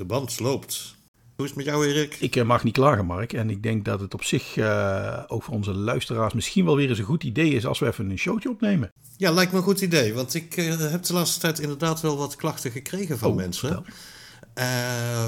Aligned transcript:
De 0.00 0.06
band 0.06 0.40
loopt. 0.40 0.94
Hoe 1.36 1.44
is 1.44 1.50
het 1.50 1.56
met 1.56 1.64
jou, 1.64 1.86
Erik? 1.86 2.16
Ik 2.20 2.36
eh, 2.36 2.44
mag 2.44 2.64
niet 2.64 2.72
klagen, 2.72 3.06
Mark. 3.06 3.32
En 3.32 3.50
ik 3.50 3.62
denk 3.62 3.84
dat 3.84 4.00
het 4.00 4.14
op 4.14 4.24
zich 4.24 4.56
uh, 4.56 5.22
ook 5.26 5.42
voor 5.42 5.54
onze 5.54 5.74
luisteraars 5.74 6.34
misschien 6.34 6.64
wel 6.64 6.76
weer 6.76 6.88
eens 6.88 6.98
een 6.98 7.04
goed 7.04 7.24
idee 7.24 7.50
is 7.54 7.66
als 7.66 7.78
we 7.78 7.86
even 7.86 8.10
een 8.10 8.18
showtje 8.18 8.50
opnemen. 8.50 8.92
Ja, 9.16 9.30
lijkt 9.30 9.52
me 9.52 9.58
een 9.58 9.64
goed 9.64 9.80
idee. 9.80 10.14
Want 10.14 10.34
ik 10.34 10.56
uh, 10.56 10.78
heb 10.78 11.02
de 11.02 11.12
laatste 11.12 11.40
tijd 11.40 11.58
inderdaad 11.58 12.00
wel 12.00 12.16
wat 12.16 12.36
klachten 12.36 12.70
gekregen 12.70 13.18
van 13.18 13.30
Oh, 13.30 13.36
mensen. 13.36 13.84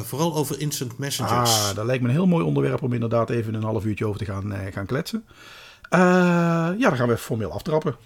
vooral 0.04 0.34
over 0.34 0.60
instant 0.60 0.98
messengers. 0.98 1.50
Ah, 1.68 1.74
dat 1.74 1.84
lijkt 1.84 2.02
me 2.02 2.08
een 2.08 2.14
heel 2.14 2.26
mooi 2.26 2.44
onderwerp 2.44 2.82
om 2.82 2.92
inderdaad 2.92 3.30
even 3.30 3.54
een 3.54 3.62
half 3.62 3.84
uurtje 3.84 4.06
over 4.06 4.18
te 4.18 4.24
gaan, 4.24 4.54
gaan 4.72 4.86
kletsen. 4.86 5.24
ja, 5.90 6.74
dan 6.78 6.96
gaan 6.96 7.06
we 7.06 7.12
even 7.12 7.18
formeel 7.18 7.52
aftrappen. 7.52 7.96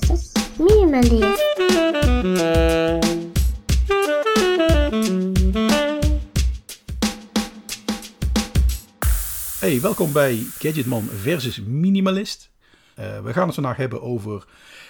versus 0.00 0.32
minimalist. 0.58 1.35
Hey, 2.36 3.00
welkom 9.80 10.12
bij 10.12 10.36
Gadgetman 10.58 11.02
versus 11.02 11.60
Minimalist. 11.60 12.50
Uh, 12.98 13.20
we 13.20 13.32
gaan 13.32 13.46
het 13.46 13.54
vandaag 13.54 13.76
hebben 13.76 14.02
over 14.02 14.46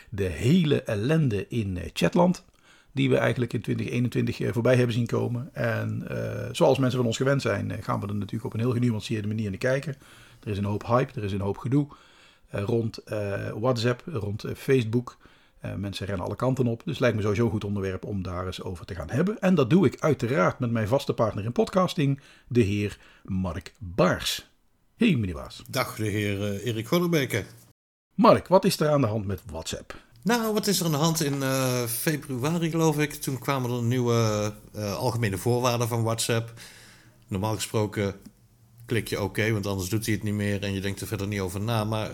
de 0.09 0.25
hele 0.25 0.83
ellende 0.83 1.49
in 1.49 1.79
Chatland. 1.93 2.45
Die 2.93 3.11
we 3.11 3.17
eigenlijk 3.17 3.53
in 3.53 3.61
2021 3.61 4.53
voorbij 4.53 4.77
hebben 4.77 4.95
zien 4.95 5.07
komen. 5.07 5.55
En 5.55 6.07
zoals 6.53 6.79
mensen 6.79 6.99
van 6.99 7.07
ons 7.07 7.17
gewend 7.17 7.43
zijn, 7.43 7.83
gaan 7.83 8.01
we 8.01 8.07
er 8.07 8.15
natuurlijk 8.15 8.45
op 8.45 8.55
een 8.55 8.61
heel 8.61 8.73
genuanceerde 8.73 9.29
manier 9.29 9.51
naar 9.51 9.59
kijken. 9.59 9.97
Er 10.45 10.51
is 10.51 10.59
een 10.59 10.65
hoop 10.65 10.87
hype, 10.87 11.21
er 11.21 11.25
is 11.25 11.33
een 11.33 11.41
hoop 11.41 11.57
gedoe. 11.57 11.87
Rond 12.51 13.01
WhatsApp, 13.55 14.03
rond 14.07 14.45
Facebook. 14.55 15.17
Mensen 15.77 16.07
rennen 16.07 16.27
alle 16.27 16.37
kanten 16.37 16.67
op. 16.67 16.79
Dus 16.85 16.93
het 16.93 17.01
lijkt 17.01 17.17
me 17.17 17.23
sowieso 17.23 17.45
een 17.45 17.51
goed 17.51 17.65
onderwerp 17.65 18.05
om 18.05 18.23
daar 18.23 18.47
eens 18.47 18.63
over 18.63 18.87
te 18.87 18.95
gaan 18.95 19.11
hebben. 19.11 19.41
En 19.41 19.55
dat 19.55 19.71
doe 19.71 19.87
ik 19.87 20.01
uiteraard 20.01 20.59
met 20.59 20.71
mijn 20.71 20.89
vaste 20.89 21.15
partner 21.15 21.45
in 21.45 21.53
podcasting, 21.53 22.21
de 22.49 22.61
heer 22.61 22.99
Mark 23.25 23.75
Baars. 23.79 24.51
Hey 24.97 25.17
meneer 25.17 25.35
Baas. 25.35 25.63
Dag 25.71 25.97
de 25.97 26.07
heer 26.07 26.39
uh, 26.39 26.67
Erik 26.67 26.87
Godderbeke. 26.87 27.45
Mark, 28.15 28.49
wat 28.49 28.65
is 28.65 28.81
er 28.81 28.89
aan 28.89 29.01
de 29.01 29.07
hand 29.07 29.27
met 29.27 29.43
WhatsApp? 29.47 29.97
Nou, 30.23 30.53
wat 30.53 30.67
is 30.67 30.81
er 30.81 30.87
aan 30.87 30.93
de 30.93 30.97
hand? 30.97 31.23
In 31.23 31.35
uh, 31.35 31.83
februari 31.83 32.71
geloof 32.71 32.99
ik, 32.99 33.15
toen 33.15 33.39
kwamen 33.39 33.71
er 33.71 33.83
nieuwe 33.83 34.53
algemene 34.75 35.39
voorwaarden 35.39 35.89
van 35.89 36.03
WhatsApp. 36.03 36.53
Normaal 37.29 37.55
gesproken 37.55 38.15
klik 38.87 39.09
je 39.09 39.23
oké, 39.23 39.53
want 39.53 39.67
anders 39.67 39.89
doet 39.89 40.05
hij 40.07 40.15
het 40.15 40.23
niet 40.23 40.35
meer 40.35 40.63
en 40.63 40.73
je 40.73 40.81
denkt 40.81 41.01
er 41.01 41.07
verder 41.07 41.27
niet 41.27 41.41
over 41.41 41.61
na. 41.61 41.85
Maar 41.85 42.11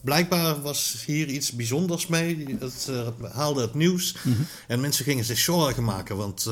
blijkbaar 0.00 0.62
was 0.62 1.02
hier 1.06 1.26
iets 1.26 1.52
bijzonders 1.52 2.06
mee. 2.06 2.56
Het 2.58 2.90
haalde 3.32 3.60
het 3.60 3.74
nieuws 3.74 4.14
mm 4.22 4.32
-hmm. 4.32 4.46
en 4.66 4.80
mensen 4.80 5.04
gingen 5.04 5.24
zich 5.24 5.38
zorgen 5.38 5.84
maken, 5.84 6.16
want 6.16 6.48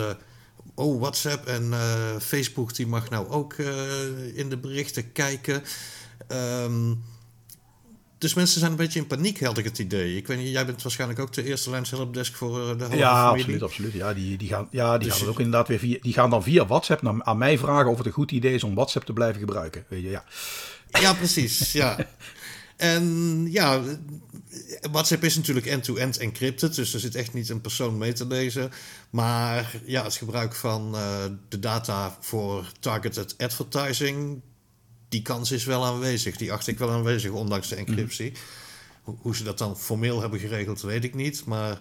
oh, 0.74 1.00
WhatsApp 1.00 1.46
en 1.46 1.64
uh, 1.64 1.80
Facebook 2.20 2.74
die 2.74 2.86
mag 2.86 3.10
nou 3.10 3.28
ook 3.28 3.54
in 4.34 4.48
de 4.48 4.56
berichten 4.56 5.12
kijken. 5.12 5.62
Um, 6.28 7.02
dus 8.18 8.34
mensen 8.34 8.58
zijn 8.60 8.70
een 8.70 8.76
beetje 8.76 8.98
in 8.98 9.06
paniek, 9.06 9.40
had 9.40 9.58
ik 9.58 9.64
het 9.64 9.78
idee. 9.78 10.16
Ik 10.16 10.26
weet 10.26 10.38
niet, 10.38 10.50
jij 10.50 10.66
bent 10.66 10.82
waarschijnlijk 10.82 11.20
ook 11.20 11.32
de 11.32 11.44
eerste 11.44 11.70
lijns 11.70 11.90
helpdesk 11.90 12.34
voor 12.34 12.78
de 12.78 12.84
halve 12.84 12.96
Ja, 12.96 13.14
familie. 13.14 13.40
absoluut, 13.40 13.62
absoluut. 13.62 13.92
Ja, 13.92 14.14
die, 14.14 14.36
die 14.36 14.48
gaan, 14.48 14.68
ja, 14.70 14.98
die 14.98 15.08
dus, 15.08 15.16
gaan 15.16 15.26
het 15.26 15.30
ook 15.30 15.40
inderdaad 15.40 15.68
weer 15.68 15.78
via, 15.78 15.98
die 16.00 16.12
gaan 16.12 16.30
dan 16.30 16.42
via 16.42 16.66
WhatsApp 16.66 17.02
naar, 17.02 17.22
aan 17.22 17.38
mij 17.38 17.58
vragen 17.58 17.90
of 17.90 17.96
het 17.96 18.06
een 18.06 18.12
goed 18.12 18.30
idee 18.30 18.54
is 18.54 18.64
om 18.64 18.74
WhatsApp 18.74 19.06
te 19.06 19.12
blijven 19.12 19.40
gebruiken. 19.40 19.84
Weet 19.88 20.02
je, 20.02 20.10
ja. 20.10 20.24
Ja, 21.00 21.14
precies. 21.14 21.72
ja. 21.72 21.96
En 22.78 23.46
ja, 23.50 23.82
WhatsApp 24.90 25.24
is 25.24 25.36
natuurlijk 25.36 25.66
end-to-end 25.66 26.16
-end 26.16 26.28
encrypted, 26.28 26.74
dus 26.74 26.94
er 26.94 27.00
zit 27.00 27.14
echt 27.14 27.32
niet 27.32 27.48
een 27.48 27.60
persoon 27.60 27.98
mee 27.98 28.12
te 28.12 28.26
lezen. 28.26 28.70
Maar 29.10 29.80
ja, 29.84 30.04
het 30.04 30.14
gebruik 30.14 30.54
van 30.54 30.94
uh, 30.94 31.24
de 31.48 31.58
data 31.58 32.16
voor 32.20 32.72
targeted 32.80 33.34
advertising, 33.38 34.40
die 35.08 35.22
kans 35.22 35.50
is 35.50 35.64
wel 35.64 35.84
aanwezig. 35.84 36.36
Die 36.36 36.52
acht 36.52 36.66
ik 36.66 36.78
wel 36.78 36.90
aanwezig, 36.90 37.30
ondanks 37.30 37.68
de 37.68 37.76
encryptie. 37.76 38.32
Mm. 39.04 39.18
Hoe 39.22 39.36
ze 39.36 39.44
dat 39.44 39.58
dan 39.58 39.78
formeel 39.78 40.20
hebben 40.20 40.38
geregeld, 40.38 40.80
weet 40.80 41.04
ik 41.04 41.14
niet. 41.14 41.44
Maar 41.44 41.78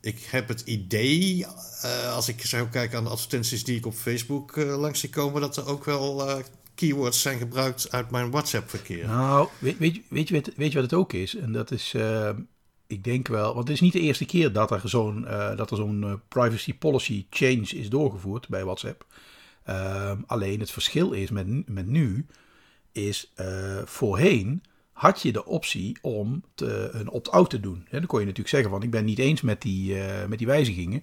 ik 0.00 0.26
heb 0.30 0.48
het 0.48 0.60
idee, 0.60 1.46
uh, 1.84 2.12
als 2.12 2.28
ik 2.28 2.46
zou 2.46 2.68
kijken 2.68 2.98
aan 2.98 3.04
de 3.04 3.10
advertenties 3.10 3.64
die 3.64 3.76
ik 3.76 3.86
op 3.86 3.94
Facebook 3.94 4.56
uh, 4.56 4.78
langs 4.78 5.00
zie 5.00 5.10
komen, 5.10 5.40
dat 5.40 5.56
er 5.56 5.66
ook 5.66 5.84
wel 5.84 6.42
keywords 6.76 7.20
zijn 7.20 7.38
gebruikt 7.38 7.92
uit 7.92 8.10
mijn 8.10 8.30
WhatsApp-verkeer. 8.30 9.06
Nou, 9.06 9.48
weet, 9.58 9.78
weet, 9.78 10.00
weet, 10.08 10.28
je, 10.28 10.42
weet 10.56 10.72
je 10.72 10.80
wat 10.80 10.90
het 10.90 11.00
ook 11.00 11.12
is? 11.12 11.36
En 11.36 11.52
dat 11.52 11.70
is, 11.70 11.92
uh, 11.96 12.30
ik 12.86 13.04
denk 13.04 13.28
wel, 13.28 13.54
want 13.54 13.68
het 13.68 13.76
is 13.76 13.80
niet 13.80 13.92
de 13.92 14.00
eerste 14.00 14.24
keer 14.24 14.52
dat 14.52 14.70
er 14.70 14.80
zo'n 14.84 15.22
uh, 15.22 15.56
dat 15.56 15.70
er 15.70 15.76
zo'n 15.76 16.02
uh, 16.02 16.12
privacy 16.28 16.74
policy 16.74 17.26
change 17.30 17.66
is 17.66 17.88
doorgevoerd 17.88 18.48
bij 18.48 18.64
WhatsApp. 18.64 19.06
Alleen 20.26 20.60
het 20.60 20.70
verschil 20.70 21.12
is 21.12 21.30
met, 21.30 21.68
met 21.68 21.86
nu, 21.86 22.26
is 22.92 23.32
voorheen 23.84 24.62
had 24.92 25.22
je 25.22 25.32
de 25.32 25.44
optie 25.44 25.98
om 26.02 26.42
te, 26.54 26.88
een 26.92 27.10
opt-out 27.10 27.50
te 27.50 27.60
doen. 27.60 27.86
Dan 27.90 28.06
kon 28.06 28.18
je 28.18 28.26
natuurlijk 28.26 28.54
zeggen 28.54 28.70
van 28.70 28.82
ik 28.82 28.90
ben 28.90 29.04
niet 29.04 29.18
eens 29.18 29.40
met 29.40 29.62
die, 29.62 29.96
met 30.28 30.38
die 30.38 30.46
wijzigingen. 30.46 31.02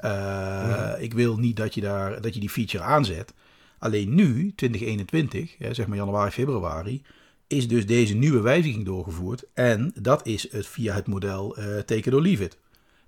Ja. 0.00 0.96
Ik 0.96 1.14
wil 1.14 1.36
niet 1.36 1.56
dat 1.56 1.74
je, 1.74 1.80
daar, 1.80 2.20
dat 2.20 2.34
je 2.34 2.40
die 2.40 2.50
feature 2.50 2.84
aanzet. 2.84 3.34
Alleen 3.78 4.14
nu, 4.14 4.52
2021, 4.56 5.56
zeg 5.70 5.86
maar 5.86 5.96
januari, 5.96 6.30
februari, 6.30 7.02
is 7.46 7.68
dus 7.68 7.86
deze 7.86 8.14
nieuwe 8.14 8.40
wijziging 8.40 8.84
doorgevoerd. 8.84 9.44
En 9.54 9.92
dat 10.00 10.26
is 10.26 10.52
het 10.52 10.66
via 10.66 10.94
het 10.94 11.06
model 11.06 11.58
uh, 11.58 11.64
take 11.64 12.08
it 12.08 12.14
or 12.14 12.22
leave 12.22 12.44
it. 12.44 12.58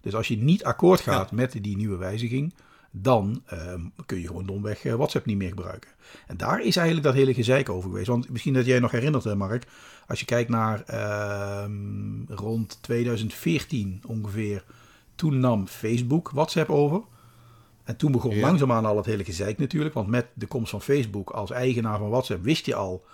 Dus 0.01 0.15
als 0.15 0.29
je 0.29 0.37
niet 0.37 0.65
akkoord 0.65 1.01
gaat 1.01 1.31
ja. 1.31 1.37
met 1.37 1.59
die 1.63 1.77
nieuwe 1.77 1.97
wijziging, 1.97 2.55
dan 2.91 3.43
uh, 3.53 3.75
kun 4.07 4.21
je 4.21 4.27
gewoon 4.27 4.47
domweg 4.47 4.85
uh, 4.85 4.95
WhatsApp 4.95 5.27
niet 5.27 5.37
meer 5.37 5.49
gebruiken. 5.49 5.91
En 6.27 6.37
daar 6.37 6.61
is 6.61 6.77
eigenlijk 6.77 7.07
dat 7.07 7.17
hele 7.17 7.35
gezeik 7.35 7.69
over 7.69 7.91
geweest. 7.91 8.07
Want 8.07 8.29
misschien 8.29 8.55
dat 8.55 8.67
jij 8.67 8.79
nog 8.79 8.91
herinnert, 8.91 9.35
Mark, 9.35 9.67
als 10.07 10.21
je 10.21 10.27
kijkt 10.27 10.51
naar 10.51 10.83
ehm, 10.83 12.25
rond 12.29 12.79
2014 12.83 14.03
ongeveer, 14.07 14.65
toen 15.15 15.41
nam 15.41 15.67
Facebook 15.67 16.31
WhatsApp 16.31 16.71
over. 16.71 17.03
En 17.91 17.97
toen 17.97 18.13
begon 18.13 18.35
ja. 18.35 18.41
langzaamaan 18.41 18.85
al 18.85 18.97
het 18.97 19.07
hele 19.07 19.25
gezeik 19.25 19.59
natuurlijk. 19.59 19.95
Want 19.95 20.09
met 20.09 20.27
de 20.35 20.47
komst 20.47 20.71
van 20.71 20.83
Facebook 20.83 21.31
als 21.31 21.51
eigenaar 21.51 21.99
van 21.99 22.11
WhatsApp 22.11 22.45
wist 22.45 22.67
je 22.67 22.75
al 22.75 23.05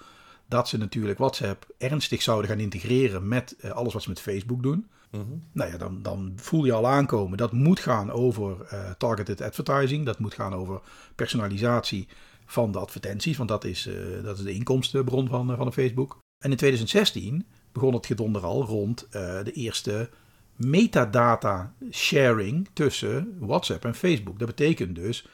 dat 0.49 0.69
ze 0.69 0.79
natuurlijk 0.79 1.19
WhatsApp 1.19 1.67
ernstig 1.79 2.23
zouden 2.23 2.51
gaan 2.51 2.61
integreren 2.61 3.29
met 3.29 3.57
uh, 3.61 3.71
alles 3.71 3.93
wat 3.93 4.03
ze 4.03 4.09
met 4.09 4.21
Facebook 4.21 4.63
doen. 4.63 4.87
Mm 5.11 5.21
-hmm. 5.21 5.43
Nou 5.53 5.71
ja, 5.71 5.77
dan, 5.79 6.03
dan 6.03 6.33
voel 6.37 6.65
je 6.65 6.73
al 6.73 6.87
aankomen. 6.87 7.39
Dat 7.39 7.53
moet 7.53 7.81
gaan 7.81 8.11
over 8.11 8.57
uh, 8.73 8.91
targeted 8.91 9.41
advertising. 9.41 10.07
Dat 10.07 10.19
moet 10.19 10.35
gaan 10.35 10.55
over 10.55 10.81
personalisatie 11.15 12.09
van 12.47 12.73
de 12.73 12.79
advertenties. 12.79 13.37
Want 13.37 13.49
dat 13.49 13.65
is, 13.65 13.87
uh, 13.87 14.23
dat 14.25 14.39
is 14.39 14.45
de 14.45 14.53
inkomstenbron 14.53 15.29
van, 15.29 15.57
van 15.57 15.73
Facebook. 15.73 16.19
En 16.39 16.51
in 16.51 16.57
2016 16.57 17.47
begon 17.73 17.95
het 17.95 18.07
gedonder 18.07 18.43
al 18.43 18.65
rond 18.65 19.07
de 19.11 19.53
eerste 19.53 20.11
metadata 20.57 21.75
sharing 21.91 22.69
tussen 22.73 23.37
WhatsApp 23.39 23.85
en 23.85 23.95
Facebook. 23.95 24.39
Dat 24.39 24.49
betekent 24.49 24.95
dus, 24.95 25.27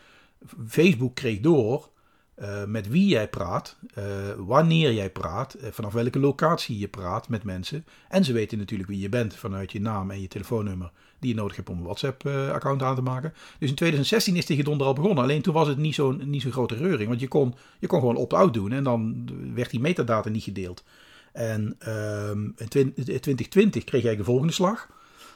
Facebook 0.66 1.14
kreeg 1.14 1.40
door 1.40 1.90
uh, 2.38 2.64
met 2.64 2.88
wie 2.88 3.08
jij 3.08 3.28
praat, 3.28 3.76
uh, 3.98 4.04
wanneer 4.36 4.92
jij 4.92 5.10
praat, 5.10 5.56
uh, 5.60 5.68
vanaf 5.70 5.92
welke 5.92 6.18
locatie 6.18 6.78
je 6.78 6.88
praat 6.88 7.28
met 7.28 7.44
mensen. 7.44 7.84
En 8.08 8.24
ze 8.24 8.32
weten 8.32 8.58
natuurlijk 8.58 8.88
wie 8.88 9.00
je 9.00 9.08
bent 9.08 9.36
vanuit 9.36 9.72
je 9.72 9.80
naam 9.80 10.10
en 10.10 10.20
je 10.20 10.28
telefoonnummer 10.28 10.90
die 11.18 11.30
je 11.30 11.36
nodig 11.36 11.56
hebt 11.56 11.68
om 11.68 11.78
een 11.78 11.84
WhatsApp-account 11.84 12.82
aan 12.82 12.94
te 12.94 13.02
maken. 13.02 13.34
Dus 13.58 13.68
in 13.68 13.74
2016 13.74 14.36
is 14.36 14.46
die 14.46 14.56
gedonder 14.56 14.86
al 14.86 14.92
begonnen. 14.92 15.24
Alleen 15.24 15.42
toen 15.42 15.54
was 15.54 15.68
het 15.68 15.78
niet 15.78 15.94
zo'n 15.94 16.30
niet 16.30 16.42
zo'n 16.42 16.52
grote 16.52 16.74
reuring, 16.74 17.08
want 17.08 17.20
je 17.20 17.28
kon, 17.28 17.54
je 17.78 17.86
kon 17.86 18.00
gewoon 18.00 18.16
opt-out 18.16 18.54
doen 18.54 18.72
en 18.72 18.84
dan 18.84 19.28
werd 19.54 19.70
die 19.70 19.80
metadata 19.80 20.28
niet 20.28 20.42
gedeeld. 20.42 20.84
En 21.32 21.76
um, 21.88 22.54
in 22.56 22.68
2020 22.68 23.84
kreeg 23.84 24.02
jij 24.02 24.16
de 24.16 24.24
volgende 24.24 24.52
slag. 24.52 24.88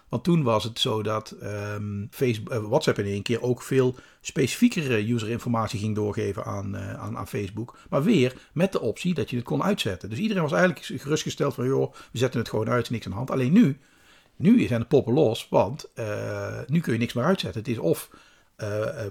Want 0.08 0.24
toen 0.24 0.42
was 0.42 0.64
het 0.64 0.78
zo 0.78 1.02
dat 1.02 1.36
um, 1.42 2.08
Facebook, 2.10 2.52
uh, 2.52 2.68
WhatsApp 2.68 2.98
in 2.98 3.04
één 3.04 3.22
keer 3.22 3.42
ook 3.42 3.62
veel 3.62 3.94
specifiekere 4.20 5.12
userinformatie 5.12 5.78
ging 5.78 5.94
doorgeven 5.94 6.44
aan, 6.44 6.74
uh, 6.74 6.94
aan, 6.94 7.16
aan, 7.16 7.28
Facebook. 7.28 7.78
Maar 7.90 8.02
weer 8.02 8.36
met 8.52 8.72
de 8.72 8.80
optie 8.80 9.14
dat 9.14 9.30
je 9.30 9.36
het 9.36 9.44
kon 9.44 9.62
uitzetten. 9.62 10.08
Dus 10.10 10.18
iedereen 10.18 10.42
was 10.42 10.52
eigenlijk 10.52 11.02
gerustgesteld 11.02 11.54
van, 11.54 11.66
joh, 11.66 11.92
we 12.12 12.18
zetten 12.18 12.40
het 12.40 12.48
gewoon 12.48 12.68
uit, 12.68 12.90
niks 12.90 13.04
aan 13.04 13.10
de 13.10 13.16
hand. 13.16 13.30
Alleen 13.30 13.52
nu, 13.52 13.78
nu 14.36 14.66
zijn 14.66 14.80
de 14.80 14.86
poppen 14.86 15.14
los, 15.14 15.46
want 15.50 15.90
uh, 15.94 16.58
nu 16.66 16.80
kun 16.80 16.92
je 16.92 16.98
niks 16.98 17.12
meer 17.12 17.24
uitzetten. 17.24 17.60
Het 17.60 17.70
is 17.70 17.78
of 17.78 18.10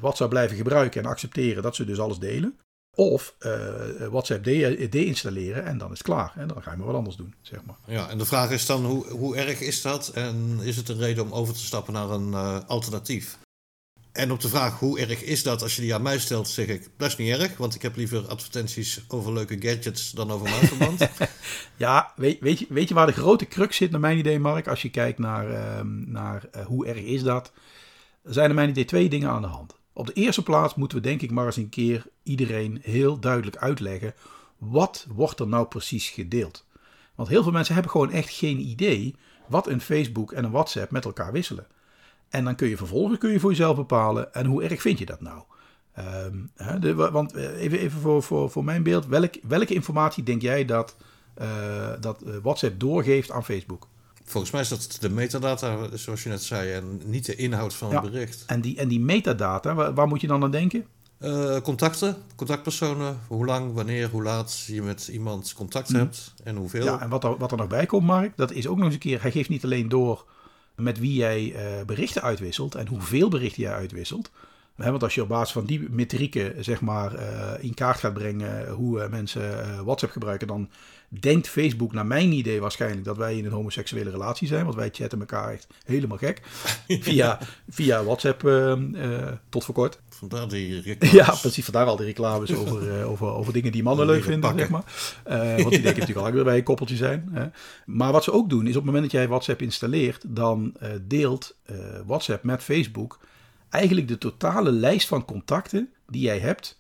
WhatsApp 0.01 0.29
blijven 0.29 0.57
gebruiken 0.57 1.03
en 1.03 1.09
accepteren 1.09 1.63
dat 1.63 1.75
ze 1.75 1.85
dus 1.85 1.99
alles 1.99 2.19
delen. 2.19 2.59
Of 2.95 3.35
uh, 3.39 4.07
WhatsApp 4.09 4.43
deinstalleren 4.89 5.63
de 5.63 5.69
en 5.69 5.77
dan 5.77 5.91
is 5.91 5.97
het 5.97 6.07
klaar. 6.07 6.33
En 6.35 6.47
dan 6.47 6.63
ga 6.63 6.71
je 6.71 6.77
maar 6.77 6.85
wat 6.85 6.95
anders 6.95 7.15
doen, 7.15 7.33
zeg 7.41 7.59
maar. 7.65 7.75
Ja, 7.87 8.09
en 8.09 8.17
de 8.17 8.25
vraag 8.25 8.51
is 8.51 8.65
dan, 8.65 8.85
hoe, 8.85 9.07
hoe 9.07 9.35
erg 9.35 9.59
is 9.59 9.81
dat? 9.81 10.07
En 10.07 10.59
is 10.61 10.75
het 10.75 10.89
een 10.89 10.97
reden 10.97 11.23
om 11.23 11.31
over 11.31 11.53
te 11.53 11.65
stappen 11.65 11.93
naar 11.93 12.09
een 12.09 12.27
uh, 12.27 12.57
alternatief? 12.67 13.37
En 14.11 14.31
op 14.31 14.41
de 14.41 14.49
vraag, 14.49 14.79
hoe 14.79 14.99
erg 14.99 15.23
is 15.23 15.43
dat? 15.43 15.61
Als 15.61 15.75
je 15.75 15.81
die 15.81 15.93
aan 15.95 16.01
mij 16.01 16.19
stelt, 16.19 16.47
zeg 16.47 16.67
ik, 16.67 16.89
dat 16.97 17.07
is 17.07 17.15
niet 17.15 17.37
erg. 17.37 17.57
Want 17.57 17.75
ik 17.75 17.81
heb 17.81 17.95
liever 17.95 18.27
advertenties 18.27 19.05
over 19.07 19.33
leuke 19.33 19.61
gadgets 19.61 20.11
dan 20.11 20.31
over 20.31 20.49
muisverband. 20.49 21.09
ja, 21.77 22.11
weet, 22.15 22.39
weet, 22.39 22.59
je, 22.59 22.65
weet 22.69 22.87
je 22.87 22.93
waar 22.93 23.05
de 23.05 23.11
grote 23.11 23.47
crux 23.47 23.77
zit, 23.77 23.91
naar 23.91 23.99
mijn 23.99 24.17
idee, 24.17 24.39
Mark? 24.39 24.67
Als 24.67 24.81
je 24.81 24.89
kijkt 24.89 25.19
naar, 25.19 25.49
uh, 25.49 25.79
naar 26.05 26.49
hoe 26.65 26.87
erg 26.87 27.03
is 27.03 27.23
dat? 27.23 27.51
zijn 28.25 28.49
er 28.49 28.55
mijn 28.55 28.69
idee 28.69 28.85
twee 28.85 29.09
dingen 29.09 29.29
aan 29.29 29.41
de 29.41 29.47
hand. 29.47 29.75
Op 29.97 30.05
de 30.05 30.13
eerste 30.13 30.43
plaats 30.43 30.75
moeten 30.75 30.97
we 30.97 31.03
denk 31.03 31.21
ik 31.21 31.31
maar 31.31 31.45
eens 31.45 31.55
een 31.55 31.69
keer 31.69 32.07
iedereen 32.23 32.79
heel 32.81 33.19
duidelijk 33.19 33.57
uitleggen 33.57 34.13
wat 34.57 35.07
wordt 35.09 35.39
er 35.39 35.47
nou 35.47 35.65
precies 35.65 36.09
gedeeld. 36.09 36.65
Want 37.15 37.29
heel 37.29 37.43
veel 37.43 37.51
mensen 37.51 37.73
hebben 37.73 37.91
gewoon 37.91 38.11
echt 38.11 38.29
geen 38.29 38.59
idee 38.59 39.15
wat 39.47 39.67
een 39.67 39.81
Facebook 39.81 40.31
en 40.31 40.43
een 40.43 40.51
WhatsApp 40.51 40.91
met 40.91 41.05
elkaar 41.05 41.31
wisselen. 41.31 41.67
En 42.29 42.43
dan 42.43 42.55
kun 42.55 42.67
je 42.67 42.77
vervolgens 42.77 43.19
kun 43.19 43.31
je 43.31 43.39
voor 43.39 43.49
jezelf 43.49 43.75
bepalen 43.75 44.33
en 44.33 44.45
hoe 44.45 44.63
erg 44.63 44.81
vind 44.81 44.99
je 44.99 45.05
dat 45.05 45.21
nou. 45.21 45.43
Ehm, 45.93 46.79
de, 46.79 46.93
want 46.95 47.33
eh, 47.33 47.61
even, 47.61 47.79
even 47.79 47.99
voor, 47.99 48.23
voor, 48.23 48.49
voor 48.49 48.63
mijn 48.63 48.83
beeld, 48.83 49.05
welk, 49.05 49.33
welke 49.47 49.73
informatie 49.73 50.23
denk 50.23 50.41
jij 50.41 50.65
dat, 50.65 50.95
uh, 51.41 51.93
dat 51.99 52.21
eh, 52.21 52.33
WhatsApp 52.41 52.79
doorgeeft 52.79 53.31
aan 53.31 53.45
Facebook? 53.45 53.87
Volgens 54.25 54.51
mij 54.51 54.61
is 54.61 54.69
dat 54.69 54.97
de 54.99 55.09
metadata, 55.09 55.77
zoals 55.93 56.23
je 56.23 56.29
net 56.29 56.43
zei, 56.43 56.71
en 56.71 57.01
niet 57.05 57.25
de 57.25 57.35
inhoud 57.35 57.73
van 57.73 57.93
het 57.93 58.01
bericht. 58.01 58.43
En 58.47 58.61
die, 58.61 58.77
en 58.77 58.87
die 58.87 58.99
metadata, 58.99 59.73
waar, 59.73 59.93
waar 59.93 60.07
moet 60.07 60.21
je 60.21 60.27
dan 60.27 60.43
aan 60.43 60.51
denken? 60.51 60.85
Uh, 61.19 61.57
contacten, 61.57 62.15
contactpersonen, 62.35 63.19
hoe 63.27 63.45
lang, 63.45 63.73
wanneer, 63.73 64.09
hoe 64.09 64.23
laat 64.23 64.63
je 64.67 64.81
met 64.81 65.07
iemand 65.07 65.53
contact 65.53 65.89
mhm. 65.89 65.99
hebt 65.99 66.33
en 66.43 66.55
hoeveel. 66.55 66.83
Ja, 66.83 67.01
en 67.01 67.09
wat 67.09 67.23
er, 67.23 67.37
wat 67.37 67.51
er 67.51 67.57
nog 67.57 67.67
bij 67.67 67.85
komt, 67.85 68.05
Mark, 68.05 68.33
dat 68.35 68.51
is 68.51 68.67
ook 68.67 68.75
nog 68.75 68.85
eens 68.85 68.93
een 68.93 68.99
keer, 68.99 69.21
hij 69.21 69.31
geeft 69.31 69.49
niet 69.49 69.63
alleen 69.63 69.89
door 69.89 70.25
met 70.75 70.99
wie 70.99 71.13
jij 71.13 71.43
uh, 71.45 71.85
berichten 71.85 72.21
uitwisselt 72.21 72.75
en 72.75 72.87
hoeveel 72.87 73.29
berichten 73.29 73.63
jij 73.63 73.73
uitwisselt. 73.73 74.31
Want 74.75 75.03
als 75.03 75.15
je 75.15 75.21
op 75.21 75.27
basis 75.27 75.53
van 75.53 75.65
die 75.65 75.89
metrieken 75.89 76.63
zeg 76.63 76.81
maar, 76.81 77.15
uh, 77.15 77.51
in 77.59 77.73
kaart 77.73 77.99
gaat 77.99 78.13
brengen 78.13 78.69
hoe 78.69 79.07
mensen 79.09 79.83
WhatsApp 79.83 80.11
gebruiken, 80.11 80.47
dan 80.47 80.69
denkt 81.09 81.47
Facebook 81.47 81.93
naar 81.93 82.05
mijn 82.05 82.31
idee 82.31 82.61
waarschijnlijk 82.61 83.05
dat 83.05 83.17
wij 83.17 83.37
in 83.37 83.45
een 83.45 83.51
homoseksuele 83.51 84.09
relatie 84.09 84.47
zijn. 84.47 84.63
Want 84.63 84.75
wij 84.75 84.89
chatten 84.91 85.19
elkaar 85.19 85.51
echt 85.51 85.67
helemaal 85.85 86.17
gek. 86.17 86.41
via, 86.87 87.39
via 87.69 88.03
WhatsApp 88.03 88.41
tot 89.49 89.63
voor 89.63 89.75
kort. 89.75 89.99
Vandaar 90.09 90.47
die 90.47 90.81
reclames. 90.81 91.15
Ja, 91.15 91.35
precies. 91.41 91.63
Vandaar 91.63 91.85
al 91.85 91.95
die 91.95 92.05
reclames 92.05 92.55
over, 92.55 92.99
uh, 92.99 93.09
over, 93.09 93.27
over 93.27 93.53
dingen 93.53 93.71
die 93.71 93.83
mannen 93.83 94.05
leuk 94.05 94.23
vinden, 94.23 94.57
zeg 94.57 94.69
maar. 94.69 94.83
Want 95.23 95.69
die 95.69 95.81
denken 95.81 95.99
natuurlijk 95.99 96.27
al 96.27 96.31
weer 96.31 96.43
bij 96.43 96.57
een 96.57 96.63
koppeltje 96.63 96.95
zijn. 96.95 97.29
Hè. 97.31 97.45
Maar 97.85 98.11
wat 98.11 98.23
ze 98.23 98.31
ook 98.31 98.49
doen, 98.49 98.63
is 98.63 98.69
op 98.69 98.75
het 98.75 98.85
moment 98.85 99.03
dat 99.03 99.11
jij 99.11 99.27
WhatsApp 99.27 99.61
installeert, 99.61 100.23
dan 100.27 100.73
deelt 101.07 101.55
WhatsApp 102.05 102.43
met 102.43 102.63
Facebook 102.63 103.19
eigenlijk 103.69 104.07
de 104.07 104.17
totale 104.17 104.71
lijst 104.71 105.07
van 105.07 105.25
contacten 105.25 105.89
die 106.07 106.21
jij 106.21 106.39
hebt, 106.39 106.75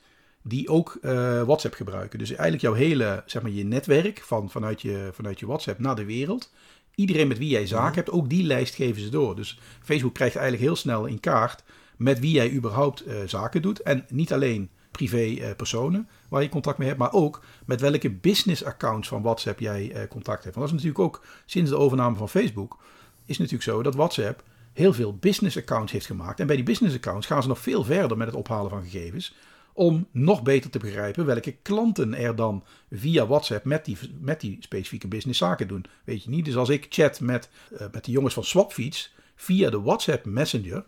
die 0.47 0.69
ook 0.69 0.97
WhatsApp 1.45 1.73
gebruiken. 1.73 2.19
Dus 2.19 2.29
eigenlijk 2.29 2.61
jouw 2.61 2.73
hele, 2.73 3.23
zeg 3.25 3.41
maar, 3.41 3.51
je 3.51 3.63
netwerk 3.63 4.21
van, 4.23 4.49
vanuit, 4.49 4.81
je, 4.81 5.09
vanuit 5.13 5.39
je 5.39 5.45
WhatsApp 5.45 5.79
naar 5.79 5.95
de 5.95 6.05
wereld. 6.05 6.51
Iedereen 6.95 7.27
met 7.27 7.37
wie 7.37 7.49
jij 7.49 7.67
zaak 7.67 7.95
hebt, 7.95 8.11
ook 8.11 8.29
die 8.29 8.43
lijst 8.43 8.75
geven 8.75 9.01
ze 9.01 9.09
door. 9.09 9.35
Dus 9.35 9.59
Facebook 9.83 10.13
krijgt 10.13 10.35
eigenlijk 10.35 10.67
heel 10.67 10.75
snel 10.75 11.05
in 11.05 11.19
kaart 11.19 11.63
met 11.97 12.19
wie 12.19 12.31
jij 12.31 12.51
überhaupt 12.51 13.07
uh, 13.07 13.13
zaken 13.25 13.61
doet. 13.61 13.81
En 13.81 14.05
niet 14.09 14.33
alleen 14.33 14.69
privé 14.91 15.25
uh, 15.25 15.47
personen 15.57 16.09
waar 16.29 16.41
je 16.41 16.49
contact 16.49 16.77
mee 16.77 16.87
hebt, 16.87 16.99
maar 16.99 17.13
ook 17.13 17.43
met 17.65 17.81
welke 17.81 18.11
business 18.11 18.63
accounts 18.63 19.07
van 19.07 19.21
WhatsApp 19.21 19.59
jij 19.59 20.07
contact 20.09 20.43
hebt. 20.43 20.55
Want 20.55 20.69
dat 20.69 20.77
is 20.77 20.83
natuurlijk 20.83 20.99
ook 20.99 21.23
sinds 21.45 21.69
de 21.69 21.77
overname 21.77 22.15
van 22.15 22.29
Facebook, 22.29 22.77
is 23.25 23.37
natuurlijk 23.37 23.63
zo 23.63 23.83
dat 23.83 23.95
WhatsApp 23.95 24.43
heel 24.73 24.93
veel 24.93 25.15
business 25.15 25.57
accounts 25.57 25.91
heeft 25.91 26.05
gemaakt. 26.05 26.39
En 26.39 26.47
bij 26.47 26.55
die 26.55 26.65
business 26.65 26.95
accounts 26.95 27.27
gaan 27.27 27.41
ze 27.41 27.47
nog 27.47 27.59
veel 27.59 27.83
verder 27.83 28.17
met 28.17 28.27
het 28.27 28.35
ophalen 28.35 28.69
van 28.69 28.83
gegevens. 28.83 29.35
Om 29.77 30.07
nog 30.11 30.43
beter 30.43 30.69
te 30.69 30.79
begrijpen 30.79 31.25
welke 31.25 31.51
klanten 31.51 32.13
er 32.13 32.35
dan 32.35 32.63
via 32.91 33.27
WhatsApp 33.27 33.65
met 33.65 33.85
die, 33.85 33.97
met 34.19 34.41
die 34.41 34.57
specifieke 34.59 35.07
business 35.07 35.39
zaken 35.39 35.67
doen. 35.67 35.85
Weet 36.03 36.23
je 36.23 36.29
niet? 36.29 36.45
Dus 36.45 36.55
als 36.55 36.69
ik 36.69 36.85
chat 36.89 37.19
met, 37.19 37.49
met 37.91 38.05
de 38.05 38.11
jongens 38.11 38.33
van 38.33 38.43
Swapfeeds 38.43 39.13
via 39.35 39.69
de 39.69 39.81
WhatsApp 39.81 40.25
Messenger 40.25 40.85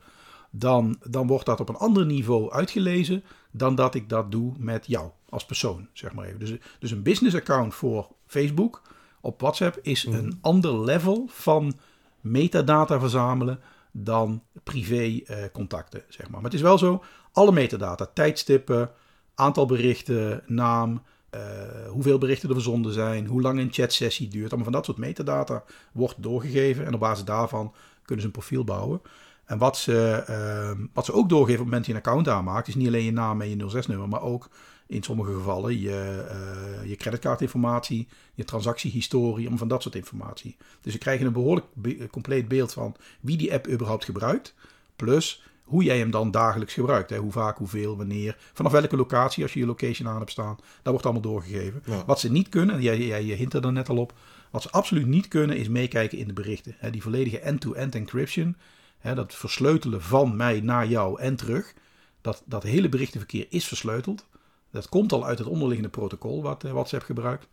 dan, 0.52 0.98
dan 1.10 1.28
wordt 1.28 1.46
dat 1.46 1.60
op 1.60 1.70
een 1.70 1.76
ander 1.76 2.06
niveau 2.06 2.52
uitgelezen 2.52 3.24
dan 3.52 3.76
dat 3.76 3.96
ik 3.96 4.10
dat 4.10 4.32
doe 4.32 4.54
met 4.58 4.88
jou 4.88 5.12
als 5.30 5.46
persoon, 5.46 5.88
zeg 5.94 6.14
maar 6.14 6.26
even. 6.26 6.40
Dus, 6.40 6.54
dus 6.80 6.92
een 6.92 7.04
business 7.04 7.36
account 7.36 7.76
voor 7.76 8.08
Facebook 8.26 8.82
op 9.22 9.42
WhatsApp 9.42 9.80
is 9.82 10.06
mhm. 10.06 10.18
een 10.18 10.38
ander 10.42 10.84
level 10.84 11.28
van 11.30 11.80
metadata 12.22 13.00
verzamelen 13.00 13.60
dan 13.92 14.44
privé 14.64 15.22
eh, 15.26 15.38
contacten, 15.54 16.04
zeg 16.10 16.30
maar. 16.30 16.42
Maar 16.42 16.52
het 16.52 16.60
is 16.60 16.62
wel 16.62 16.78
zo, 16.78 17.04
alle 17.38 17.52
metadata, 17.52 18.10
tijdstippen, 18.14 18.92
aantal 19.36 19.66
berichten, 19.66 20.44
naam, 20.46 21.02
uh, 21.36 21.42
hoeveel 21.90 22.18
berichten 22.18 22.50
er 22.50 22.56
verzonden 22.56 22.94
zijn, 22.94 23.26
hoe 23.28 23.42
lang 23.42 23.60
een 23.60 23.74
chatsessie 23.74 24.28
duurt, 24.28 24.48
allemaal 24.48 24.64
van 24.64 24.74
dat 24.74 24.86
soort 24.86 24.98
metadata 24.98 25.64
wordt 25.92 26.16
doorgegeven 26.18 26.86
en 26.86 26.94
op 26.94 27.00
basis 27.00 27.26
daarvan 27.26 27.74
kunnen 28.02 28.20
ze 28.20 28.26
een 28.26 28.40
profiel 28.40 28.64
bouwen. 28.64 29.02
En 29.46 29.58
wat 29.58 29.78
ze, 29.78 30.24
uh, 30.30 30.86
wat 30.94 31.06
ze 31.06 31.14
ook 31.14 31.30
doorgeven 31.30 31.62
op 31.62 31.72
het 31.72 31.74
moment 31.74 31.86
dat 31.86 31.86
je 31.86 31.92
een 31.92 32.08
account 32.08 32.28
aanmaakt, 32.28 32.68
is 32.68 32.76
niet 32.76 32.88
alleen 32.88 33.04
je 33.04 33.12
naam 33.12 33.42
en 33.42 33.50
je 33.50 33.70
06-nummer, 33.70 34.10
maar 34.10 34.22
ook 34.22 34.50
in 34.88 35.04
sommige 35.04 35.34
gevallen 35.34 35.80
je, 35.80 36.26
uh, 36.32 36.90
je 36.90 36.96
creditcardinformatie, 36.96 38.08
je 38.34 38.44
transactiehistorie, 38.44 39.40
allemaal 39.40 39.58
van 39.58 39.68
dat 39.68 39.82
soort 39.82 39.96
informatie. 39.96 40.58
Dus 40.82 40.94
ze 40.94 41.00
krijgen 41.00 41.26
een 41.26 41.34
behoorlijk 41.34 41.66
compleet 42.12 42.48
beeld 42.48 42.74
van 42.74 42.96
wie 43.20 43.38
die 43.38 43.54
app 43.54 43.68
überhaupt 43.68 44.06
gebruikt, 44.06 44.54
plus 44.96 45.42
hoe 45.68 45.84
jij 45.84 45.98
hem 45.98 46.12
dan 46.12 46.32
dagelijks 46.32 46.74
gebruikt. 46.74 47.10
Hè? 47.10 47.18
Hoe 47.18 47.32
vaak, 47.32 47.58
hoeveel, 47.58 47.98
wanneer, 47.98 48.38
vanaf 48.54 48.72
welke 48.72 48.96
locatie, 48.96 49.44
als 49.44 49.54
je 49.54 49.60
je 49.60 49.66
location 49.66 50.08
aan 50.08 50.18
hebt 50.18 50.32
staan. 50.32 50.56
Dat 50.56 50.92
wordt 50.92 51.04
allemaal 51.04 51.22
doorgegeven. 51.22 51.84
Wat 52.06 52.20
ze 52.20 52.32
niet 52.32 52.50
kunnen, 52.50 52.76
en 52.76 52.82
jij, 52.82 52.98
jij 52.98 53.26
je 53.26 53.34
hint 53.34 53.54
er 53.54 53.72
net 53.72 53.90
al 53.90 53.98
op, 53.98 54.14
wat 54.52 54.62
ze 54.62 54.72
absoluut 54.72 55.08
niet 55.08 55.28
kunnen 55.28 55.58
is 55.58 55.68
meekijken 55.68 56.18
in 56.18 56.28
de 56.28 56.34
berichten. 56.34 56.76
Hè? 56.78 56.90
Die 56.90 57.02
volledige 57.02 57.40
end-to-end 57.40 57.94
-end 57.94 57.96
encryption 57.96 58.56
Hè, 58.98 59.16
dat 59.16 59.36
versleutelen 59.36 60.02
van 60.02 60.36
mij 60.36 60.62
naar 60.62 60.88
jou 60.88 61.20
en 61.20 61.36
terug. 61.36 61.74
Dat, 62.22 62.44
dat 62.46 62.64
hele 62.64 62.90
berichtenverkeer 62.90 63.46
is 63.50 63.68
versleuteld. 63.68 64.26
Dat 64.72 64.90
komt 64.90 65.12
al 65.12 65.26
uit 65.26 65.38
het 65.38 65.48
onderliggende 65.48 65.92
protocol 65.92 66.42
wat 66.42 66.64
uh, 66.64 66.72
WhatsApp 66.72 67.04
gebruikt. 67.04 67.48